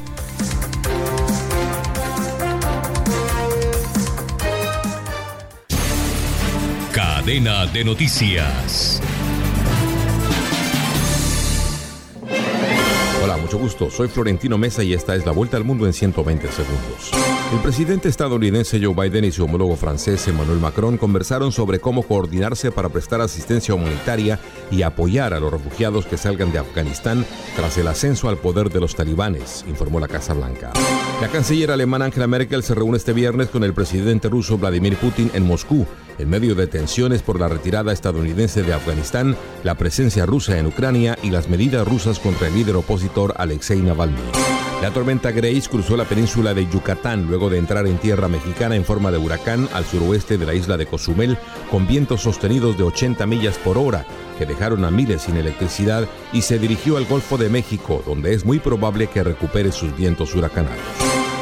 Cadena 6.91 7.65
de 7.67 7.83
noticias. 7.83 9.01
Hola, 13.23 13.37
mucho 13.37 13.57
gusto. 13.57 13.89
Soy 13.89 14.09
Florentino 14.09 14.57
Mesa 14.57 14.83
y 14.83 14.93
esta 14.93 15.15
es 15.15 15.25
la 15.25 15.31
vuelta 15.31 15.57
al 15.57 15.63
mundo 15.63 15.85
en 15.85 15.93
120 15.93 16.47
segundos. 16.49 17.32
El 17.53 17.59
presidente 17.59 18.09
estadounidense 18.09 18.83
Joe 18.83 18.95
Biden 18.95 19.25
y 19.25 19.31
su 19.31 19.43
homólogo 19.43 19.75
francés 19.75 20.27
Emmanuel 20.27 20.57
Macron 20.57 20.97
conversaron 20.97 21.51
sobre 21.51 21.79
cómo 21.79 22.01
coordinarse 22.01 22.71
para 22.71 22.89
prestar 22.89 23.21
asistencia 23.21 23.75
humanitaria 23.75 24.39
y 24.71 24.81
apoyar 24.81 25.35
a 25.35 25.39
los 25.39 25.51
refugiados 25.51 26.07
que 26.07 26.17
salgan 26.17 26.51
de 26.51 26.57
Afganistán 26.57 27.23
tras 27.55 27.77
el 27.77 27.87
ascenso 27.87 28.27
al 28.27 28.39
poder 28.39 28.71
de 28.71 28.79
los 28.79 28.95
talibanes, 28.95 29.63
informó 29.67 29.99
la 29.99 30.07
Casa 30.07 30.33
Blanca. 30.33 30.73
La 31.21 31.27
canciller 31.27 31.69
alemana 31.69 32.05
Angela 32.05 32.25
Merkel 32.25 32.63
se 32.63 32.73
reúne 32.73 32.97
este 32.97 33.13
viernes 33.13 33.49
con 33.49 33.63
el 33.63 33.75
presidente 33.75 34.29
ruso 34.29 34.57
Vladimir 34.57 34.97
Putin 34.97 35.29
en 35.35 35.45
Moscú, 35.45 35.85
en 36.17 36.31
medio 36.31 36.55
de 36.55 36.65
tensiones 36.65 37.21
por 37.21 37.39
la 37.39 37.49
retirada 37.49 37.93
estadounidense 37.93 38.63
de 38.63 38.73
Afganistán, 38.73 39.37
la 39.63 39.75
presencia 39.75 40.25
rusa 40.25 40.57
en 40.57 40.65
Ucrania 40.65 41.19
y 41.21 41.29
las 41.29 41.47
medidas 41.47 41.87
rusas 41.87 42.17
contra 42.17 42.47
el 42.47 42.55
líder 42.55 42.77
opositor 42.77 43.35
Alexei 43.37 43.79
Navalny. 43.79 44.52
La 44.83 44.91
tormenta 44.91 45.31
Grace 45.31 45.69
cruzó 45.71 45.95
la 45.95 46.03
península 46.03 46.53
de 46.53 46.67
Yucatán 46.67 47.27
luego 47.27 47.49
de 47.49 47.57
entrar 47.57 47.87
en 47.87 47.97
tierra 47.99 48.27
mexicana 48.27 48.75
en 48.75 48.83
forma 48.83 49.11
de 49.11 49.17
huracán 49.17 49.69
al 49.71 49.85
suroeste 49.85 50.37
de 50.37 50.45
la 50.45 50.55
isla 50.55 50.75
de 50.75 50.85
Cozumel 50.85 51.37
con 51.71 51.87
vientos 51.87 52.19
sostenidos 52.19 52.77
de 52.77 52.83
80 52.83 53.25
millas 53.25 53.57
por 53.57 53.77
hora 53.77 54.05
que 54.37 54.45
dejaron 54.45 54.83
a 54.83 54.91
miles 54.91 55.21
sin 55.21 55.37
electricidad 55.37 56.05
y 56.33 56.41
se 56.41 56.59
dirigió 56.59 56.97
al 56.97 57.05
Golfo 57.05 57.37
de 57.37 57.47
México 57.47 58.03
donde 58.05 58.33
es 58.33 58.43
muy 58.43 58.59
probable 58.59 59.07
que 59.07 59.23
recupere 59.23 59.71
sus 59.71 59.95
vientos 59.95 60.35
huracanados. 60.35 60.81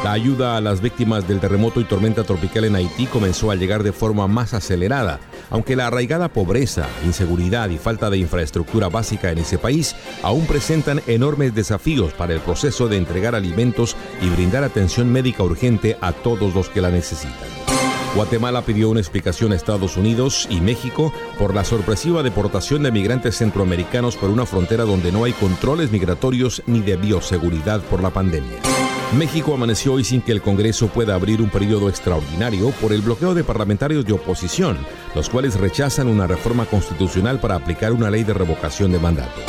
La 0.03 0.11
ayuda 0.11 0.57
a 0.57 0.61
las 0.61 0.79
víctimas 0.79 1.27
del 1.27 1.39
terremoto 1.39 1.81
y 1.81 1.85
tormenta 1.85 2.23
tropical 2.23 2.65
en 2.65 2.75
Haití 2.75 3.07
comenzó 3.07 3.49
a 3.49 3.55
llegar 3.55 3.81
de 3.81 3.91
forma 3.91 4.27
más 4.27 4.53
acelerada, 4.53 5.19
aunque 5.51 5.75
la 5.75 5.87
arraigada 5.87 6.29
pobreza, 6.29 6.87
inseguridad 7.05 7.69
y 7.69 7.77
falta 7.77 8.09
de 8.09 8.17
infraestructura 8.17 8.89
básica 8.89 9.31
en 9.31 9.37
ese 9.37 9.57
país 9.57 9.95
aún 10.23 10.47
presentan 10.47 11.01
enormes 11.05 11.53
desafíos 11.53 12.13
para 12.13 12.33
el 12.33 12.39
proceso 12.39 12.87
de 12.87 12.97
entregar 12.97 13.35
alimentos 13.35 13.95
y 14.21 14.29
brindar 14.29 14.63
atención 14.63 15.11
médica 15.11 15.43
urgente 15.43 15.97
a 16.01 16.13
todos 16.13 16.55
los 16.55 16.69
que 16.69 16.81
la 16.81 16.89
necesitan. 16.89 17.35
Guatemala 18.15 18.61
pidió 18.63 18.89
una 18.89 18.99
explicación 18.99 19.53
a 19.53 19.55
Estados 19.55 19.95
Unidos 19.95 20.45
y 20.49 20.59
México 20.59 21.13
por 21.39 21.55
la 21.55 21.63
sorpresiva 21.63 22.23
deportación 22.23 22.83
de 22.83 22.91
migrantes 22.91 23.37
centroamericanos 23.37 24.17
por 24.17 24.29
una 24.29 24.45
frontera 24.45 24.83
donde 24.83 25.13
no 25.13 25.23
hay 25.23 25.31
controles 25.31 25.91
migratorios 25.91 26.61
ni 26.65 26.81
de 26.81 26.97
bioseguridad 26.97 27.81
por 27.83 28.03
la 28.03 28.09
pandemia. 28.09 28.59
México 29.17 29.53
amaneció 29.53 29.93
hoy 29.93 30.05
sin 30.05 30.21
que 30.21 30.31
el 30.31 30.41
Congreso 30.41 30.87
pueda 30.87 31.15
abrir 31.15 31.41
un 31.41 31.49
periodo 31.49 31.89
extraordinario 31.89 32.69
por 32.81 32.93
el 32.93 33.01
bloqueo 33.01 33.33
de 33.33 33.43
parlamentarios 33.43 34.05
de 34.05 34.13
oposición, 34.13 34.77
los 35.15 35.29
cuales 35.29 35.59
rechazan 35.59 36.07
una 36.07 36.27
reforma 36.27 36.65
constitucional 36.65 37.39
para 37.39 37.55
aplicar 37.55 37.91
una 37.91 38.09
ley 38.09 38.23
de 38.23 38.33
revocación 38.33 38.91
de 38.91 38.99
mandato. 38.99 39.41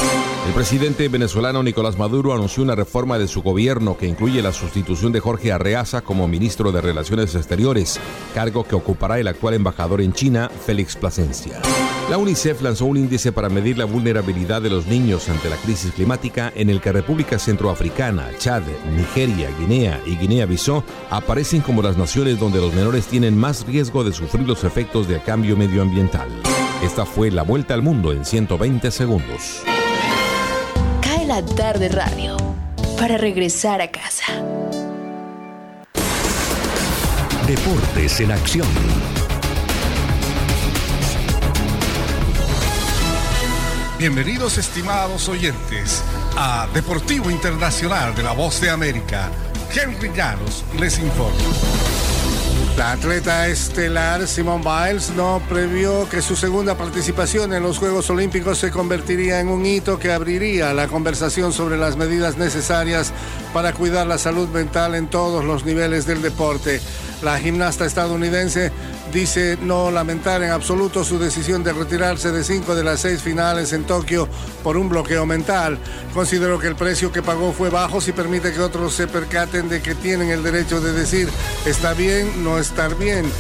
El 0.45 0.55
presidente 0.55 1.09
venezolano 1.09 1.63
Nicolás 1.63 1.97
Maduro 1.97 2.35
anunció 2.35 2.65
una 2.65 2.75
reforma 2.75 3.17
de 3.17 3.29
su 3.29 3.43
gobierno 3.43 3.97
que 3.97 4.09
incluye 4.09 4.43
la 4.43 4.53
sustitución 4.53 5.13
de 5.13 5.21
Jorge 5.21 5.53
Arreaza 5.53 6.01
como 6.01 6.27
ministro 6.27 6.73
de 6.73 6.81
Relaciones 6.81 7.37
Exteriores, 7.37 8.01
cargo 8.35 8.65
que 8.65 8.75
ocupará 8.75 9.21
el 9.21 9.29
actual 9.29 9.55
embajador 9.55 10.01
en 10.01 10.13
China, 10.13 10.51
Félix 10.67 10.97
Plasencia. 10.97 11.61
La 12.11 12.19
UNICEF 12.19 12.61
lanzó 12.61 12.87
un 12.87 12.97
índice 12.97 13.31
para 13.31 13.49
medir 13.49 13.79
la 13.79 13.85
vulnerabilidad 13.85 14.61
de 14.61 14.71
los 14.71 14.87
niños 14.87 15.29
ante 15.29 15.49
la 15.49 15.57
crisis 15.57 15.93
climática 15.93 16.53
en 16.57 16.71
el 16.71 16.81
que 16.81 16.91
República 16.91 17.39
Centroafricana, 17.39 18.29
Chad, 18.39 18.65
Nigeria, 18.97 19.49
Guinea 19.61 20.01
y 20.05 20.17
Guinea-Bissau 20.17 20.83
aparecen 21.09 21.61
como 21.61 21.83
las 21.83 21.97
naciones 21.97 22.41
donde 22.41 22.61
los 22.61 22.75
menores 22.75 23.07
tienen 23.07 23.39
más 23.39 23.65
riesgo 23.65 24.03
de 24.03 24.13
sufrir 24.13 24.47
los 24.47 24.65
efectos 24.65 25.07
del 25.07 25.23
cambio 25.23 25.57
medioambiental. 25.57 26.29
Esta 26.83 27.07
fue 27.07 27.31
la 27.31 27.45
vuelta 27.45 27.75
al 27.75 27.83
mundo 27.83 28.11
en 28.13 28.25
120 28.25 28.91
segundos. 28.91 29.63
La 31.27 31.41
tarde 31.41 31.89
radio 31.89 32.37
para 32.99 33.17
regresar 33.17 33.81
a 33.81 33.93
casa. 33.93 34.25
Deportes 37.47 38.19
en 38.21 38.33
acción. 38.33 38.67
Bienvenidos 43.99 44.59
estimados 44.59 45.29
oyentes 45.29 46.03
a 46.37 46.67
Deportivo 46.75 47.31
Internacional 47.31 48.17
de 48.17 48.25
la 48.25 48.33
Voz 48.33 48.61
de 48.61 48.71
América. 48.71 49.31
Henry 49.73 50.11
Llanos 50.13 50.65
les 50.81 50.99
informa. 50.99 52.02
La 52.77 52.93
atleta 52.93 53.49
estelar 53.49 54.27
Simone 54.27 54.65
Biles 54.65 55.11
no 55.11 55.43
previó 55.47 56.09
que 56.09 56.23
su 56.23 56.35
segunda 56.37 56.75
participación 56.75 57.53
en 57.53 57.63
los 57.63 57.79
Juegos 57.79 58.09
Olímpicos 58.09 58.59
se 58.59 58.71
convertiría 58.71 59.41
en 59.41 59.49
un 59.49 59.67
hito 59.67 59.99
que 59.99 60.11
abriría 60.11 60.73
la 60.73 60.89
conversación 60.89 61.53
sobre 61.53 61.77
las 61.77 61.97
medidas 61.97 62.39
necesarias 62.39 63.13
para 63.53 63.75
cuidar 63.75 64.07
la 64.07 64.17
salud 64.17 64.49
mental 64.49 64.95
en 64.95 65.09
todos 65.09 65.45
los 65.45 65.67
niveles 65.67 66.07
del 66.07 66.23
deporte. 66.23 66.81
La 67.23 67.39
gimnasta 67.39 67.85
estadounidense 67.85 68.73
dice 69.13 69.59
no 69.61 69.91
lamentar 69.91 70.43
en 70.43 70.51
absoluto 70.51 71.05
su 71.05 71.19
decisión 71.19 71.63
de 71.63 71.73
retirarse 71.73 72.33
de 72.33 72.43
cinco 72.43 72.75
de 72.75 72.83
las 72.83 73.01
seis 73.01 73.21
finales 73.21 73.73
en 73.73 73.85
Tokio 73.85 74.27
por 74.63 74.77
un 74.77 74.89
bloqueo 74.89 75.27
mental. 75.27 75.79
Considero 76.15 76.59
que 76.59 76.69
el 76.69 76.77
precio 76.77 77.13
que 77.13 77.23
pagó 77.23 77.53
fue 77.53 77.69
bajo 77.69 78.01
si 78.01 78.13
permite 78.13 78.53
que 78.53 78.61
otros 78.61 78.95
se 78.95 79.07
percaten 79.07 79.69
de 79.69 79.83
que 79.83 79.95
tienen 79.95 80.31
el 80.31 80.43
derecho 80.43 80.81
de 80.81 80.93
decir 80.93 81.29
está 81.67 81.93
bien, 81.93 82.43
no 82.43 82.59
estar 82.59 82.97
bien. 82.97 83.31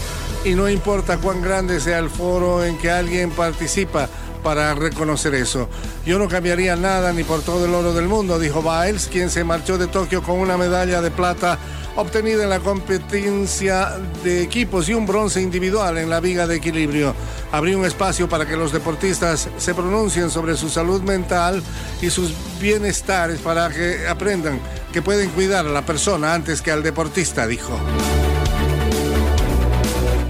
Y 0.44 0.54
no 0.54 0.68
importa 0.68 1.18
cuán 1.18 1.40
grande 1.40 1.80
sea 1.80 1.98
el 1.98 2.10
foro 2.10 2.64
en 2.64 2.76
que 2.76 2.90
alguien 2.90 3.30
participa 3.30 4.08
para 4.42 4.74
reconocer 4.74 5.34
eso. 5.34 5.68
Yo 6.04 6.18
no 6.18 6.28
cambiaría 6.28 6.76
nada 6.76 7.12
ni 7.12 7.24
por 7.24 7.42
todo 7.42 7.64
el 7.64 7.74
oro 7.74 7.94
del 7.94 8.08
mundo, 8.08 8.38
dijo 8.38 8.60
Biles, 8.60 9.06
quien 9.06 9.30
se 9.30 9.44
marchó 9.44 9.78
de 9.78 9.86
Tokio 9.86 10.22
con 10.22 10.38
una 10.38 10.56
medalla 10.56 11.00
de 11.00 11.10
plata 11.10 11.58
obtenida 11.96 12.44
en 12.44 12.50
la 12.50 12.60
competencia 12.60 13.98
de 14.24 14.42
equipos 14.42 14.88
y 14.88 14.94
un 14.94 15.06
bronce 15.06 15.40
individual 15.40 15.98
en 15.98 16.10
la 16.10 16.20
viga 16.20 16.46
de 16.46 16.56
equilibrio. 16.56 17.14
Abrió 17.50 17.78
un 17.78 17.84
espacio 17.84 18.28
para 18.28 18.46
que 18.46 18.56
los 18.56 18.72
deportistas 18.72 19.48
se 19.56 19.74
pronuncien 19.74 20.30
sobre 20.30 20.56
su 20.56 20.68
salud 20.68 21.02
mental 21.02 21.62
y 22.00 22.10
sus 22.10 22.32
bienestares 22.60 23.40
para 23.40 23.68
que 23.70 24.06
aprendan 24.08 24.60
que 24.92 25.02
pueden 25.02 25.30
cuidar 25.30 25.66
a 25.66 25.70
la 25.70 25.82
persona 25.82 26.34
antes 26.34 26.62
que 26.62 26.70
al 26.70 26.82
deportista, 26.82 27.46
dijo. 27.46 27.78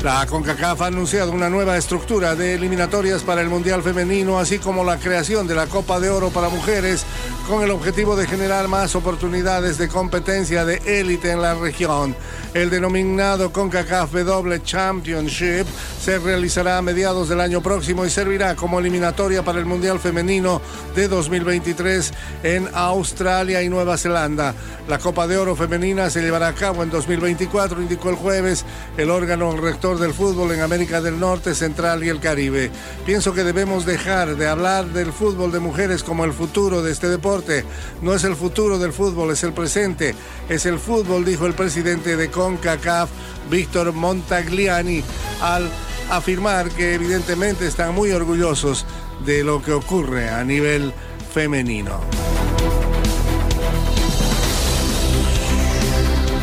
La 0.02 0.26
CONCACAF 0.26 0.80
ha 0.82 0.86
anunciado 0.86 1.30
una 1.30 1.48
nueva 1.48 1.76
estructura 1.76 2.34
de 2.34 2.54
eliminatorias 2.54 3.22
para 3.22 3.40
el 3.40 3.48
Mundial 3.48 3.84
Femenino, 3.84 4.40
así 4.40 4.58
como 4.58 4.82
la 4.82 4.98
creación 4.98 5.46
de 5.46 5.54
la 5.54 5.68
Copa 5.68 6.00
de 6.00 6.10
Oro 6.10 6.30
para 6.30 6.48
Mujeres, 6.48 7.06
con 7.46 7.62
el 7.62 7.70
objetivo 7.70 8.16
de 8.16 8.26
generar 8.26 8.66
más 8.66 8.96
oportunidades 8.96 9.78
de 9.78 9.86
competencia 9.86 10.64
de 10.64 10.82
élite 11.00 11.30
en 11.30 11.40
la 11.40 11.54
región. 11.54 12.16
El 12.52 12.68
denominado 12.68 13.52
CONCACAF 13.52 14.12
W 14.12 14.62
Championship 14.64 15.66
se 16.02 16.18
realizará 16.18 16.78
a 16.78 16.82
mediados 16.82 17.28
del 17.28 17.40
año 17.40 17.62
próximo 17.62 18.04
y 18.04 18.10
servirá 18.10 18.56
como 18.56 18.80
eliminatoria 18.80 19.44
para 19.44 19.60
el 19.60 19.66
Mundial 19.66 20.00
Femenino 20.00 20.60
de 20.96 21.06
2023 21.06 22.12
en 22.42 22.68
Australia 22.74 23.62
y 23.62 23.68
Nueva 23.68 23.96
Zelanda. 23.96 24.52
La 24.88 24.98
Copa 24.98 25.28
de 25.28 25.38
Oro 25.38 25.54
Femenina 25.54 26.10
se 26.10 26.22
llevará 26.22 26.48
a 26.48 26.54
cabo 26.54 26.82
en 26.82 26.90
2024, 26.90 27.80
indicó 27.80 28.10
el 28.10 28.16
jueves 28.16 28.64
el 28.96 29.08
órgano 29.08 29.56
rector 29.56 29.91
del 29.98 30.14
fútbol 30.14 30.52
en 30.52 30.60
América 30.60 31.00
del 31.00 31.18
Norte, 31.18 31.54
Central 31.54 32.04
y 32.04 32.08
el 32.08 32.20
Caribe. 32.20 32.70
Pienso 33.04 33.32
que 33.34 33.44
debemos 33.44 33.84
dejar 33.84 34.36
de 34.36 34.46
hablar 34.46 34.86
del 34.86 35.12
fútbol 35.12 35.52
de 35.52 35.60
mujeres 35.60 36.02
como 36.02 36.24
el 36.24 36.32
futuro 36.32 36.82
de 36.82 36.92
este 36.92 37.08
deporte. 37.08 37.64
No 38.00 38.14
es 38.14 38.24
el 38.24 38.36
futuro 38.36 38.78
del 38.78 38.92
fútbol, 38.92 39.30
es 39.30 39.42
el 39.44 39.52
presente. 39.52 40.14
Es 40.48 40.66
el 40.66 40.78
fútbol, 40.78 41.24
dijo 41.24 41.46
el 41.46 41.54
presidente 41.54 42.16
de 42.16 42.30
CONCACAF, 42.30 43.10
Víctor 43.50 43.92
Montagliani, 43.92 45.02
al 45.40 45.70
afirmar 46.10 46.70
que 46.70 46.94
evidentemente 46.94 47.66
están 47.66 47.94
muy 47.94 48.12
orgullosos 48.12 48.86
de 49.24 49.44
lo 49.44 49.62
que 49.62 49.72
ocurre 49.72 50.28
a 50.28 50.44
nivel 50.44 50.92
femenino. 51.32 52.00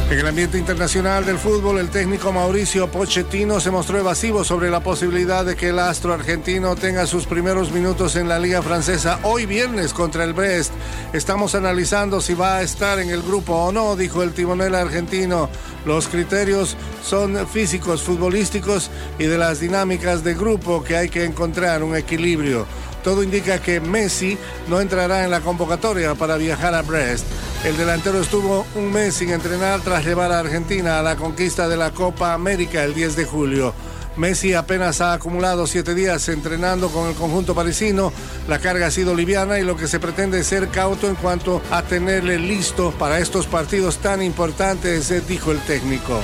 En 0.09 0.17
el 0.17 0.25
ambiente 0.25 0.57
internacional 0.57 1.23
del 1.23 1.37
fútbol, 1.37 1.77
el 1.77 1.89
técnico 1.89 2.31
Mauricio 2.31 2.89
Pochettino 2.89 3.59
se 3.59 3.69
mostró 3.69 3.99
evasivo 3.99 4.43
sobre 4.43 4.71
la 4.71 4.79
posibilidad 4.79 5.45
de 5.45 5.55
que 5.55 5.69
el 5.69 5.77
astro 5.77 6.15
argentino 6.15 6.75
tenga 6.75 7.05
sus 7.05 7.27
primeros 7.27 7.71
minutos 7.71 8.15
en 8.15 8.27
la 8.27 8.39
liga 8.39 8.63
francesa 8.63 9.19
hoy 9.21 9.45
viernes 9.45 9.93
contra 9.93 10.23
el 10.23 10.33
Brest. 10.33 10.73
Estamos 11.13 11.53
analizando 11.53 12.21
si 12.21 12.33
va 12.33 12.55
a 12.55 12.63
estar 12.63 12.97
en 12.97 13.11
el 13.11 13.21
grupo 13.21 13.53
o 13.53 13.71
no, 13.71 13.95
dijo 13.95 14.23
el 14.23 14.33
timonel 14.33 14.73
argentino. 14.73 15.47
Los 15.85 16.07
criterios 16.07 16.75
son 17.03 17.47
físicos, 17.47 18.01
futbolísticos 18.01 18.89
y 19.19 19.25
de 19.25 19.37
las 19.37 19.59
dinámicas 19.59 20.23
de 20.23 20.33
grupo 20.33 20.83
que 20.83 20.97
hay 20.97 21.09
que 21.09 21.23
encontrar 21.23 21.83
un 21.83 21.95
equilibrio. 21.95 22.65
Todo 23.03 23.21
indica 23.21 23.61
que 23.61 23.79
Messi 23.79 24.39
no 24.69 24.81
entrará 24.81 25.23
en 25.23 25.29
la 25.29 25.41
convocatoria 25.41 26.15
para 26.15 26.35
viajar 26.37 26.73
a 26.73 26.81
Brest. 26.81 27.27
El 27.63 27.75
delantero 27.75 28.21
estuvo 28.21 28.65
un 28.75 28.91
mes 28.91 29.15
sin 29.15 29.31
entrenar 29.31 29.81
tras 29.81 30.05
llevar 30.05 30.31
a 30.31 30.39
Argentina 30.39 30.99
a 30.99 31.03
la 31.03 31.17
conquista 31.17 31.67
de 31.67 31.75
la 31.75 31.91
Copa 31.91 32.33
América 32.33 32.83
el 32.83 32.93
10 32.93 33.17
de 33.17 33.25
julio. 33.25 33.73
Messi 34.15 34.53
apenas 34.53 35.01
ha 35.01 35.13
acumulado 35.13 35.67
siete 35.67 35.93
días 35.93 36.27
entrenando 36.29 36.89
con 36.89 37.07
el 37.09 37.15
conjunto 37.15 37.53
parisino. 37.55 38.11
La 38.47 38.59
carga 38.59 38.87
ha 38.87 38.91
sido 38.91 39.13
liviana 39.13 39.59
y 39.59 39.63
lo 39.63 39.75
que 39.75 39.87
se 39.87 39.99
pretende 39.99 40.39
es 40.39 40.47
ser 40.47 40.69
cauto 40.69 41.07
en 41.07 41.15
cuanto 41.15 41.61
a 41.69 41.81
tenerle 41.83 42.39
listo 42.39 42.91
para 42.91 43.19
estos 43.19 43.45
partidos 43.45 43.97
tan 43.97 44.21
importantes, 44.21 45.11
eh, 45.11 45.21
dijo 45.27 45.51
el 45.51 45.59
técnico. 45.59 46.19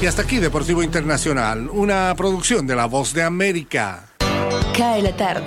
Y 0.00 0.06
hasta 0.06 0.22
aquí 0.22 0.38
Deportivo 0.38 0.82
Internacional, 0.82 1.70
una 1.70 2.14
producción 2.16 2.66
de 2.66 2.76
La 2.76 2.86
Voz 2.86 3.14
de 3.14 3.22
América. 3.22 4.04
Cae 4.76 5.02
la 5.02 5.16
tarde. 5.16 5.46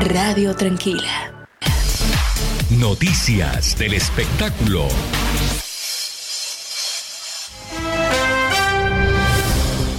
Radio 0.00 0.54
Tranquila. 0.54 1.37
Noticias 2.70 3.78
del 3.78 3.94
espectáculo. 3.94 4.88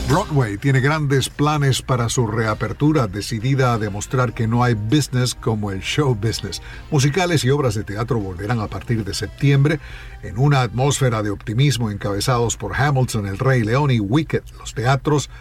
Broadway 0.08 0.56
tiene 0.58 0.80
grandes 0.80 1.30
planes 1.30 1.82
para 1.82 2.10
su 2.10 2.28
reapertura, 2.28 3.08
decidida 3.08 3.74
a 3.74 3.80
demostrar 3.80 4.36
que 4.36 4.46
no 4.46 4.64
hay 4.64 4.76
business 4.76 5.34
como 5.34 5.72
el 5.72 5.82
show 5.82 6.14
business. 6.14 6.62
Musicales 6.92 7.44
y 7.44 7.50
obras 7.50 7.74
de 7.74 7.84
teatro 7.84 8.20
volverán 8.20 8.60
a 8.60 8.68
partir 8.68 9.04
de 9.04 9.16
septiembre 9.16 9.80
en 10.22 10.38
una 10.38 10.62
atmósfera 10.62 11.24
de 11.24 11.32
optimismo 11.32 11.90
encabezados 11.90 12.56
por 12.56 12.80
Hamilton, 12.80 13.26
El 13.26 13.40
Rey 13.40 13.64
León 13.64 13.90
y 13.90 14.00
Wicked. 14.00 14.44
Los 14.60 14.76
teatros 14.76 15.32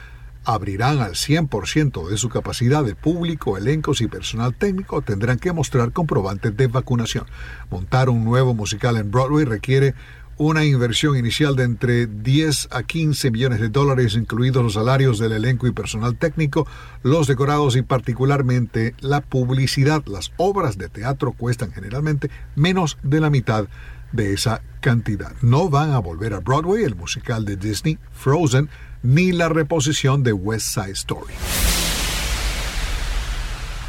abrirán 0.49 1.01
al 1.01 1.13
100% 1.13 2.09
de 2.09 2.17
su 2.17 2.31
capacidad 2.31 2.83
de 2.83 2.95
público, 2.95 3.59
elencos 3.59 4.01
y 4.01 4.09
personal 4.09 4.55
técnico, 4.55 5.03
tendrán 5.03 5.39
que 5.39 5.53
mostrar 5.53 5.93
comprobantes 5.93 6.57
de 6.57 6.69
vacunación. 6.69 7.27
Montar 7.71 8.09
un 8.09 8.25
nuevo 8.25 8.55
musical 8.55 8.97
en 8.97 9.11
Broadway 9.11 9.45
requiere 9.45 9.95
una 10.39 10.65
inversión 10.65 11.19
inicial 11.19 11.55
de 11.55 11.65
entre 11.65 12.07
10 12.07 12.69
a 12.71 12.83
15 12.83 13.31
millones 13.31 13.61
de 13.61 13.69
dólares, 13.69 14.15
incluidos 14.15 14.63
los 14.63 14.73
salarios 14.73 15.19
del 15.19 15.33
elenco 15.33 15.67
y 15.67 15.73
personal 15.73 16.17
técnico, 16.17 16.67
los 17.03 17.27
decorados 17.27 17.77
y 17.77 17.83
particularmente 17.83 18.95
la 19.01 19.21
publicidad. 19.21 20.03
Las 20.07 20.33
obras 20.39 20.79
de 20.79 20.89
teatro 20.89 21.33
cuestan 21.33 21.73
generalmente 21.73 22.31
menos 22.57 22.97
de 23.03 23.21
la 23.21 23.29
mitad 23.29 23.67
de 24.13 24.33
esa 24.33 24.63
cantidad. 24.81 25.33
No 25.43 25.69
van 25.69 25.91
a 25.91 25.99
volver 25.99 26.33
a 26.33 26.41
Broadway 26.41 26.85
el 26.85 26.97
musical 26.97 27.45
de 27.45 27.57
Disney, 27.57 27.99
Frozen, 28.13 28.71
ni 29.03 29.33
la 29.33 29.49
reposición 29.49 30.23
de 30.23 30.33
West 30.33 30.75
Side 30.75 30.93
Story. 30.93 31.35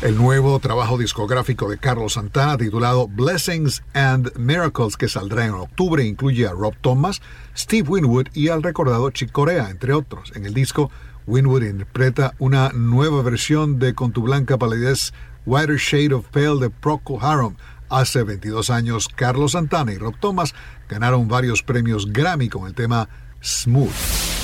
El 0.01 0.15
nuevo 0.15 0.57
trabajo 0.59 0.97
discográfico 0.97 1.69
de 1.69 1.77
Carlos 1.77 2.13
Santana 2.13 2.57
titulado 2.57 3.09
Blessings 3.09 3.83
and 3.93 4.33
Miracles 4.37 4.95
que 4.95 5.09
saldrá 5.09 5.45
en 5.45 5.51
octubre 5.51 6.05
incluye 6.05 6.47
a 6.47 6.53
Rob 6.53 6.73
Thomas, 6.79 7.21
Steve 7.53 7.89
Winwood 7.89 8.27
y 8.33 8.47
al 8.47 8.63
recordado 8.63 9.09
Chick 9.09 9.29
Corea, 9.33 9.69
entre 9.69 9.91
otros. 9.91 10.31
En 10.35 10.45
el 10.45 10.53
disco, 10.53 10.89
Winwood 11.27 11.63
interpreta 11.63 12.33
una 12.39 12.69
nueva 12.69 13.21
versión 13.23 13.77
de 13.77 13.93
Con 13.93 14.13
tu 14.13 14.21
blanca 14.21 14.57
palidez 14.57 15.11
Whiter 15.45 15.75
Shade 15.75 16.13
of 16.13 16.27
Pale 16.29 16.61
de 16.61 16.69
Procol 16.69 17.19
Harum. 17.21 17.55
Hace 17.89 18.23
22 18.23 18.69
años, 18.69 19.09
Carlos 19.13 19.51
Santana 19.51 19.91
y 19.91 19.97
Rob 19.97 20.15
Thomas 20.17 20.55
ganaron 20.87 21.27
varios 21.27 21.61
premios 21.61 22.13
Grammy 22.13 22.47
con 22.47 22.67
el 22.67 22.73
tema 22.73 23.09
Smooth. 23.41 24.38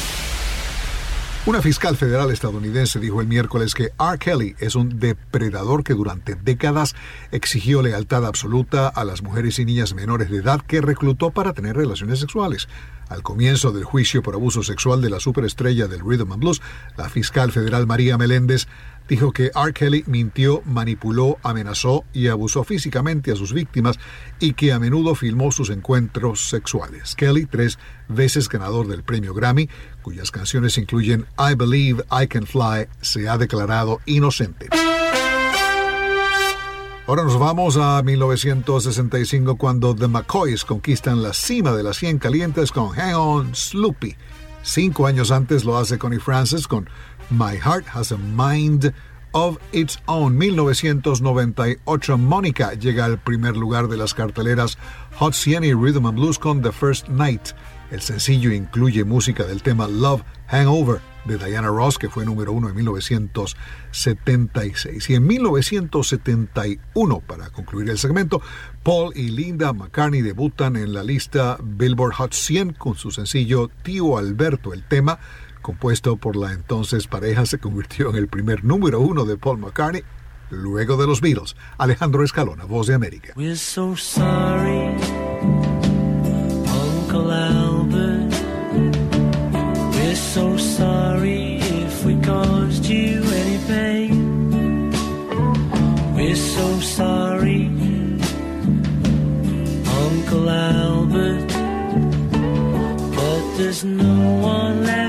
Una 1.48 1.62
fiscal 1.62 1.96
federal 1.96 2.32
estadounidense 2.32 3.00
dijo 3.00 3.22
el 3.22 3.28
miércoles 3.28 3.76
que 3.76 3.92
R. 4.00 4.18
Kelly 4.18 4.56
es 4.58 4.74
un 4.74 4.98
depredador 4.98 5.84
que 5.84 5.94
durante 5.94 6.34
décadas 6.34 6.96
exigió 7.32 7.84
lealtad 7.84 8.26
absoluta 8.26 8.88
a 8.88 9.06
las 9.06 9.22
mujeres 9.22 9.60
y 9.60 9.66
niñas 9.66 9.94
menores 9.94 10.32
de 10.32 10.38
edad 10.38 10.62
que 10.62 10.82
reclutó 10.82 11.30
para 11.30 11.54
tener 11.54 11.76
relaciones 11.76 12.20
sexuales. 12.20 12.68
Al 13.10 13.22
comienzo 13.22 13.72
del 13.72 13.84
juicio 13.84 14.24
por 14.24 14.34
abuso 14.34 14.64
sexual 14.64 15.04
de 15.04 15.12
la 15.12 15.20
superestrella 15.20 15.86
del 15.86 16.00
Rhythm 16.00 16.32
and 16.32 16.42
Blues, 16.42 16.64
la 16.98 17.10
fiscal 17.10 17.52
federal 17.52 17.86
María 17.86 18.18
Meléndez 18.18 18.68
dijo 19.08 19.32
que 19.32 19.52
R. 19.56 19.74
Kelly 19.74 20.04
mintió, 20.08 20.62
manipuló, 20.66 21.38
amenazó 21.44 22.06
y 22.14 22.28
abusó 22.28 22.64
físicamente 22.64 23.32
a 23.32 23.36
sus 23.36 23.54
víctimas 23.54 24.00
y 24.40 24.54
que 24.54 24.74
a 24.74 24.80
menudo 24.80 25.16
filmó 25.16 25.52
sus 25.52 25.70
encuentros 25.70 26.50
sexuales. 26.50 27.16
Kelly, 27.16 27.46
tres 27.46 27.78
veces 28.08 28.50
ganador 28.50 28.88
del 28.88 29.04
premio 29.04 29.34
Grammy, 29.34 29.70
cuyas 30.02 30.32
canciones 30.32 30.78
incluyen 30.78 31.26
I 31.38 31.56
Believe 31.56 32.04
I 32.12 32.28
Can 32.28 32.46
Fly, 32.46 32.88
se 33.02 33.30
ha 33.30 33.38
declarado 33.38 34.00
inocente. 34.06 34.70
Ahora 37.08 37.24
nos 37.24 37.38
vamos 37.38 37.78
a 37.78 38.02
1965 38.02 39.58
cuando 39.58 39.96
The 39.96 40.08
McCoys 40.08 40.66
conquistan 40.66 41.22
la 41.22 41.34
cima 41.34 41.72
de 41.74 41.84
las 41.84 41.98
100 41.98 42.18
calientes 42.18 42.72
con 42.72 42.90
Hang 42.90 43.14
On 43.14 43.56
Sloopy. 43.56 44.16
Cinco 44.64 45.06
años 45.06 45.30
antes 45.30 45.64
lo 45.64 45.78
hace 45.78 46.00
Connie 46.00 46.18
Francis 46.18 46.68
con 46.68 46.90
My 47.30 47.58
Heart 47.58 47.86
Has 47.94 48.12
a 48.12 48.18
Mind 48.18 48.94
of 49.34 49.58
Its 49.72 50.00
Own. 50.08 50.38
1998, 50.38 52.18
Mónica 52.18 52.74
llega 52.74 53.06
al 53.06 53.20
primer 53.20 53.58
lugar 53.58 53.88
de 53.88 53.98
las 53.98 54.14
carteleras 54.14 54.78
Hot 55.16 55.34
100 55.34 55.64
y 55.64 55.74
Rhythm 55.74 56.06
and 56.06 56.18
Blues 56.18 56.40
con 56.40 56.62
The 56.62 56.72
First 56.72 57.10
Night. 57.10 57.50
El 57.92 58.02
sencillo 58.02 58.52
incluye 58.52 59.04
música 59.04 59.44
del 59.44 59.62
tema 59.62 59.88
Love 59.88 60.24
Hangover 60.48 61.00
de 61.26 61.38
Diana 61.38 61.68
Ross, 61.68 61.98
que 61.98 62.10
fue 62.10 62.26
número 62.26 62.54
uno 62.54 62.70
en 62.70 62.76
1976. 62.76 65.10
Y 65.10 65.16
en 65.16 65.28
1971, 65.28 67.20
para 67.22 67.50
concluir 67.50 67.90
el 67.90 67.98
segmento, 67.98 68.42
Paul 68.84 69.12
y 69.16 69.30
Linda 69.30 69.74
McCartney 69.74 70.22
debutan 70.22 70.76
en 70.76 70.94
la 70.94 71.02
lista 71.04 71.58
Billboard 71.62 72.14
Hot 72.14 72.34
100 72.34 72.74
con 72.74 72.96
su 72.96 73.10
sencillo 73.12 73.70
Tío 73.84 74.18
Alberto. 74.18 74.74
El 74.74 74.84
tema 74.84 75.20
compuesto 75.66 76.16
por 76.18 76.36
la 76.36 76.52
entonces 76.52 77.08
pareja, 77.08 77.48
se 77.48 77.58
convirtió 77.58 78.12
en 78.12 78.18
el 78.18 78.28
primer 78.28 78.64
número 78.64 79.00
uno 79.00 79.26
de 79.26 79.36
Paul 79.36 79.58
McCartney, 79.58 80.04
luego 80.52 80.96
de 80.96 81.08
los 81.08 81.22
Beatles. 81.22 81.56
Alejandro 81.80 82.24
Escalona, 82.24 82.66
Voz 82.66 82.86
de 82.86 82.94
América. 82.94 83.34
We're 83.36 83.56
so 83.56 83.96
sorry, 83.96 84.96
Uncle 86.70 87.32
Albert. 87.32 88.32
We're 89.96 90.16
so 90.16 90.56
sorry 90.56 91.58
if 91.58 92.06
we 92.06 92.14
caused 92.22 92.86
you 92.86 93.24
any 93.24 93.58
pain. 93.68 94.92
We're 96.16 96.36
so 96.36 96.80
sorry, 96.80 97.72
Uncle 100.06 100.48
Albert. 100.48 101.48
But 103.16 103.58
there's 103.58 103.84
no 103.84 104.42
one 104.44 104.86
left 104.86 105.05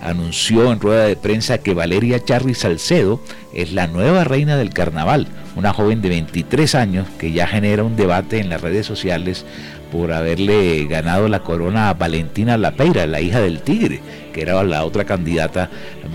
anunció 0.00 0.72
en 0.72 0.80
rueda 0.80 1.04
de 1.04 1.14
prensa 1.14 1.58
que 1.58 1.74
Valeria 1.74 2.24
Charri 2.24 2.54
Salcedo 2.54 3.20
es 3.52 3.74
la 3.74 3.86
nueva 3.86 4.24
reina 4.24 4.56
del 4.56 4.72
carnaval, 4.72 5.28
una 5.56 5.74
joven 5.74 6.00
de 6.00 6.08
23 6.08 6.74
años 6.74 7.06
que 7.18 7.32
ya 7.32 7.46
genera 7.46 7.84
un 7.84 7.96
debate 7.96 8.40
en 8.40 8.48
las 8.48 8.62
redes 8.62 8.86
sociales 8.86 9.44
por 9.92 10.10
haberle 10.10 10.86
ganado 10.86 11.28
la 11.28 11.40
corona 11.40 11.90
a 11.90 11.94
Valentina 11.94 12.56
Lapeira, 12.56 13.06
la 13.06 13.20
hija 13.20 13.42
del 13.42 13.60
tigre, 13.60 14.00
que 14.32 14.40
era 14.40 14.64
la 14.64 14.86
otra 14.86 15.04
candidata 15.04 15.68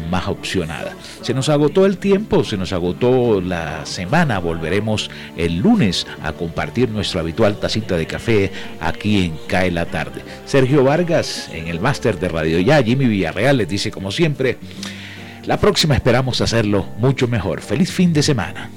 más 0.10 0.28
opcionada. 0.28 0.96
Se 1.22 1.36
nos 1.36 1.48
agotó 1.48 1.86
el 1.86 2.00
tiempo, 2.00 2.44
se 2.44 2.58
nos 2.58 2.74
agotó 2.74 3.40
la 3.40 3.86
semana, 3.86 4.40
volveremos 4.40 5.12
el 5.38 5.60
lunes 5.60 6.08
a 6.24 6.34
compartir 6.34 6.90
nuestra 6.90 7.22
habitual 7.22 7.60
tacita 7.60 7.96
de 7.96 8.08
café 8.08 8.52
aquí 8.82 9.26
en 9.26 9.38
Cae 9.48 9.70
la 9.70 9.86
Tarde. 9.86 10.24
Sergio 10.48 10.84
Vargas 10.84 11.48
en 11.54 11.68
el 11.68 11.80
máster 11.80 12.20
de 12.20 12.30
Radio 12.30 12.60
Ya, 12.60 12.82
Jimmy 12.82 13.06
Villarreal 13.06 13.58
les 13.58 13.70
dice 13.70 13.92
como 13.92 14.12
siempre, 14.12 14.58
la 15.46 15.58
próxima 15.58 15.94
esperamos 15.94 16.42
hacerlo 16.42 16.88
mucho 16.98 17.28
mejor. 17.28 17.62
Feliz 17.62 17.92
fin 17.92 18.12
de 18.12 18.24
semana. 18.24 18.72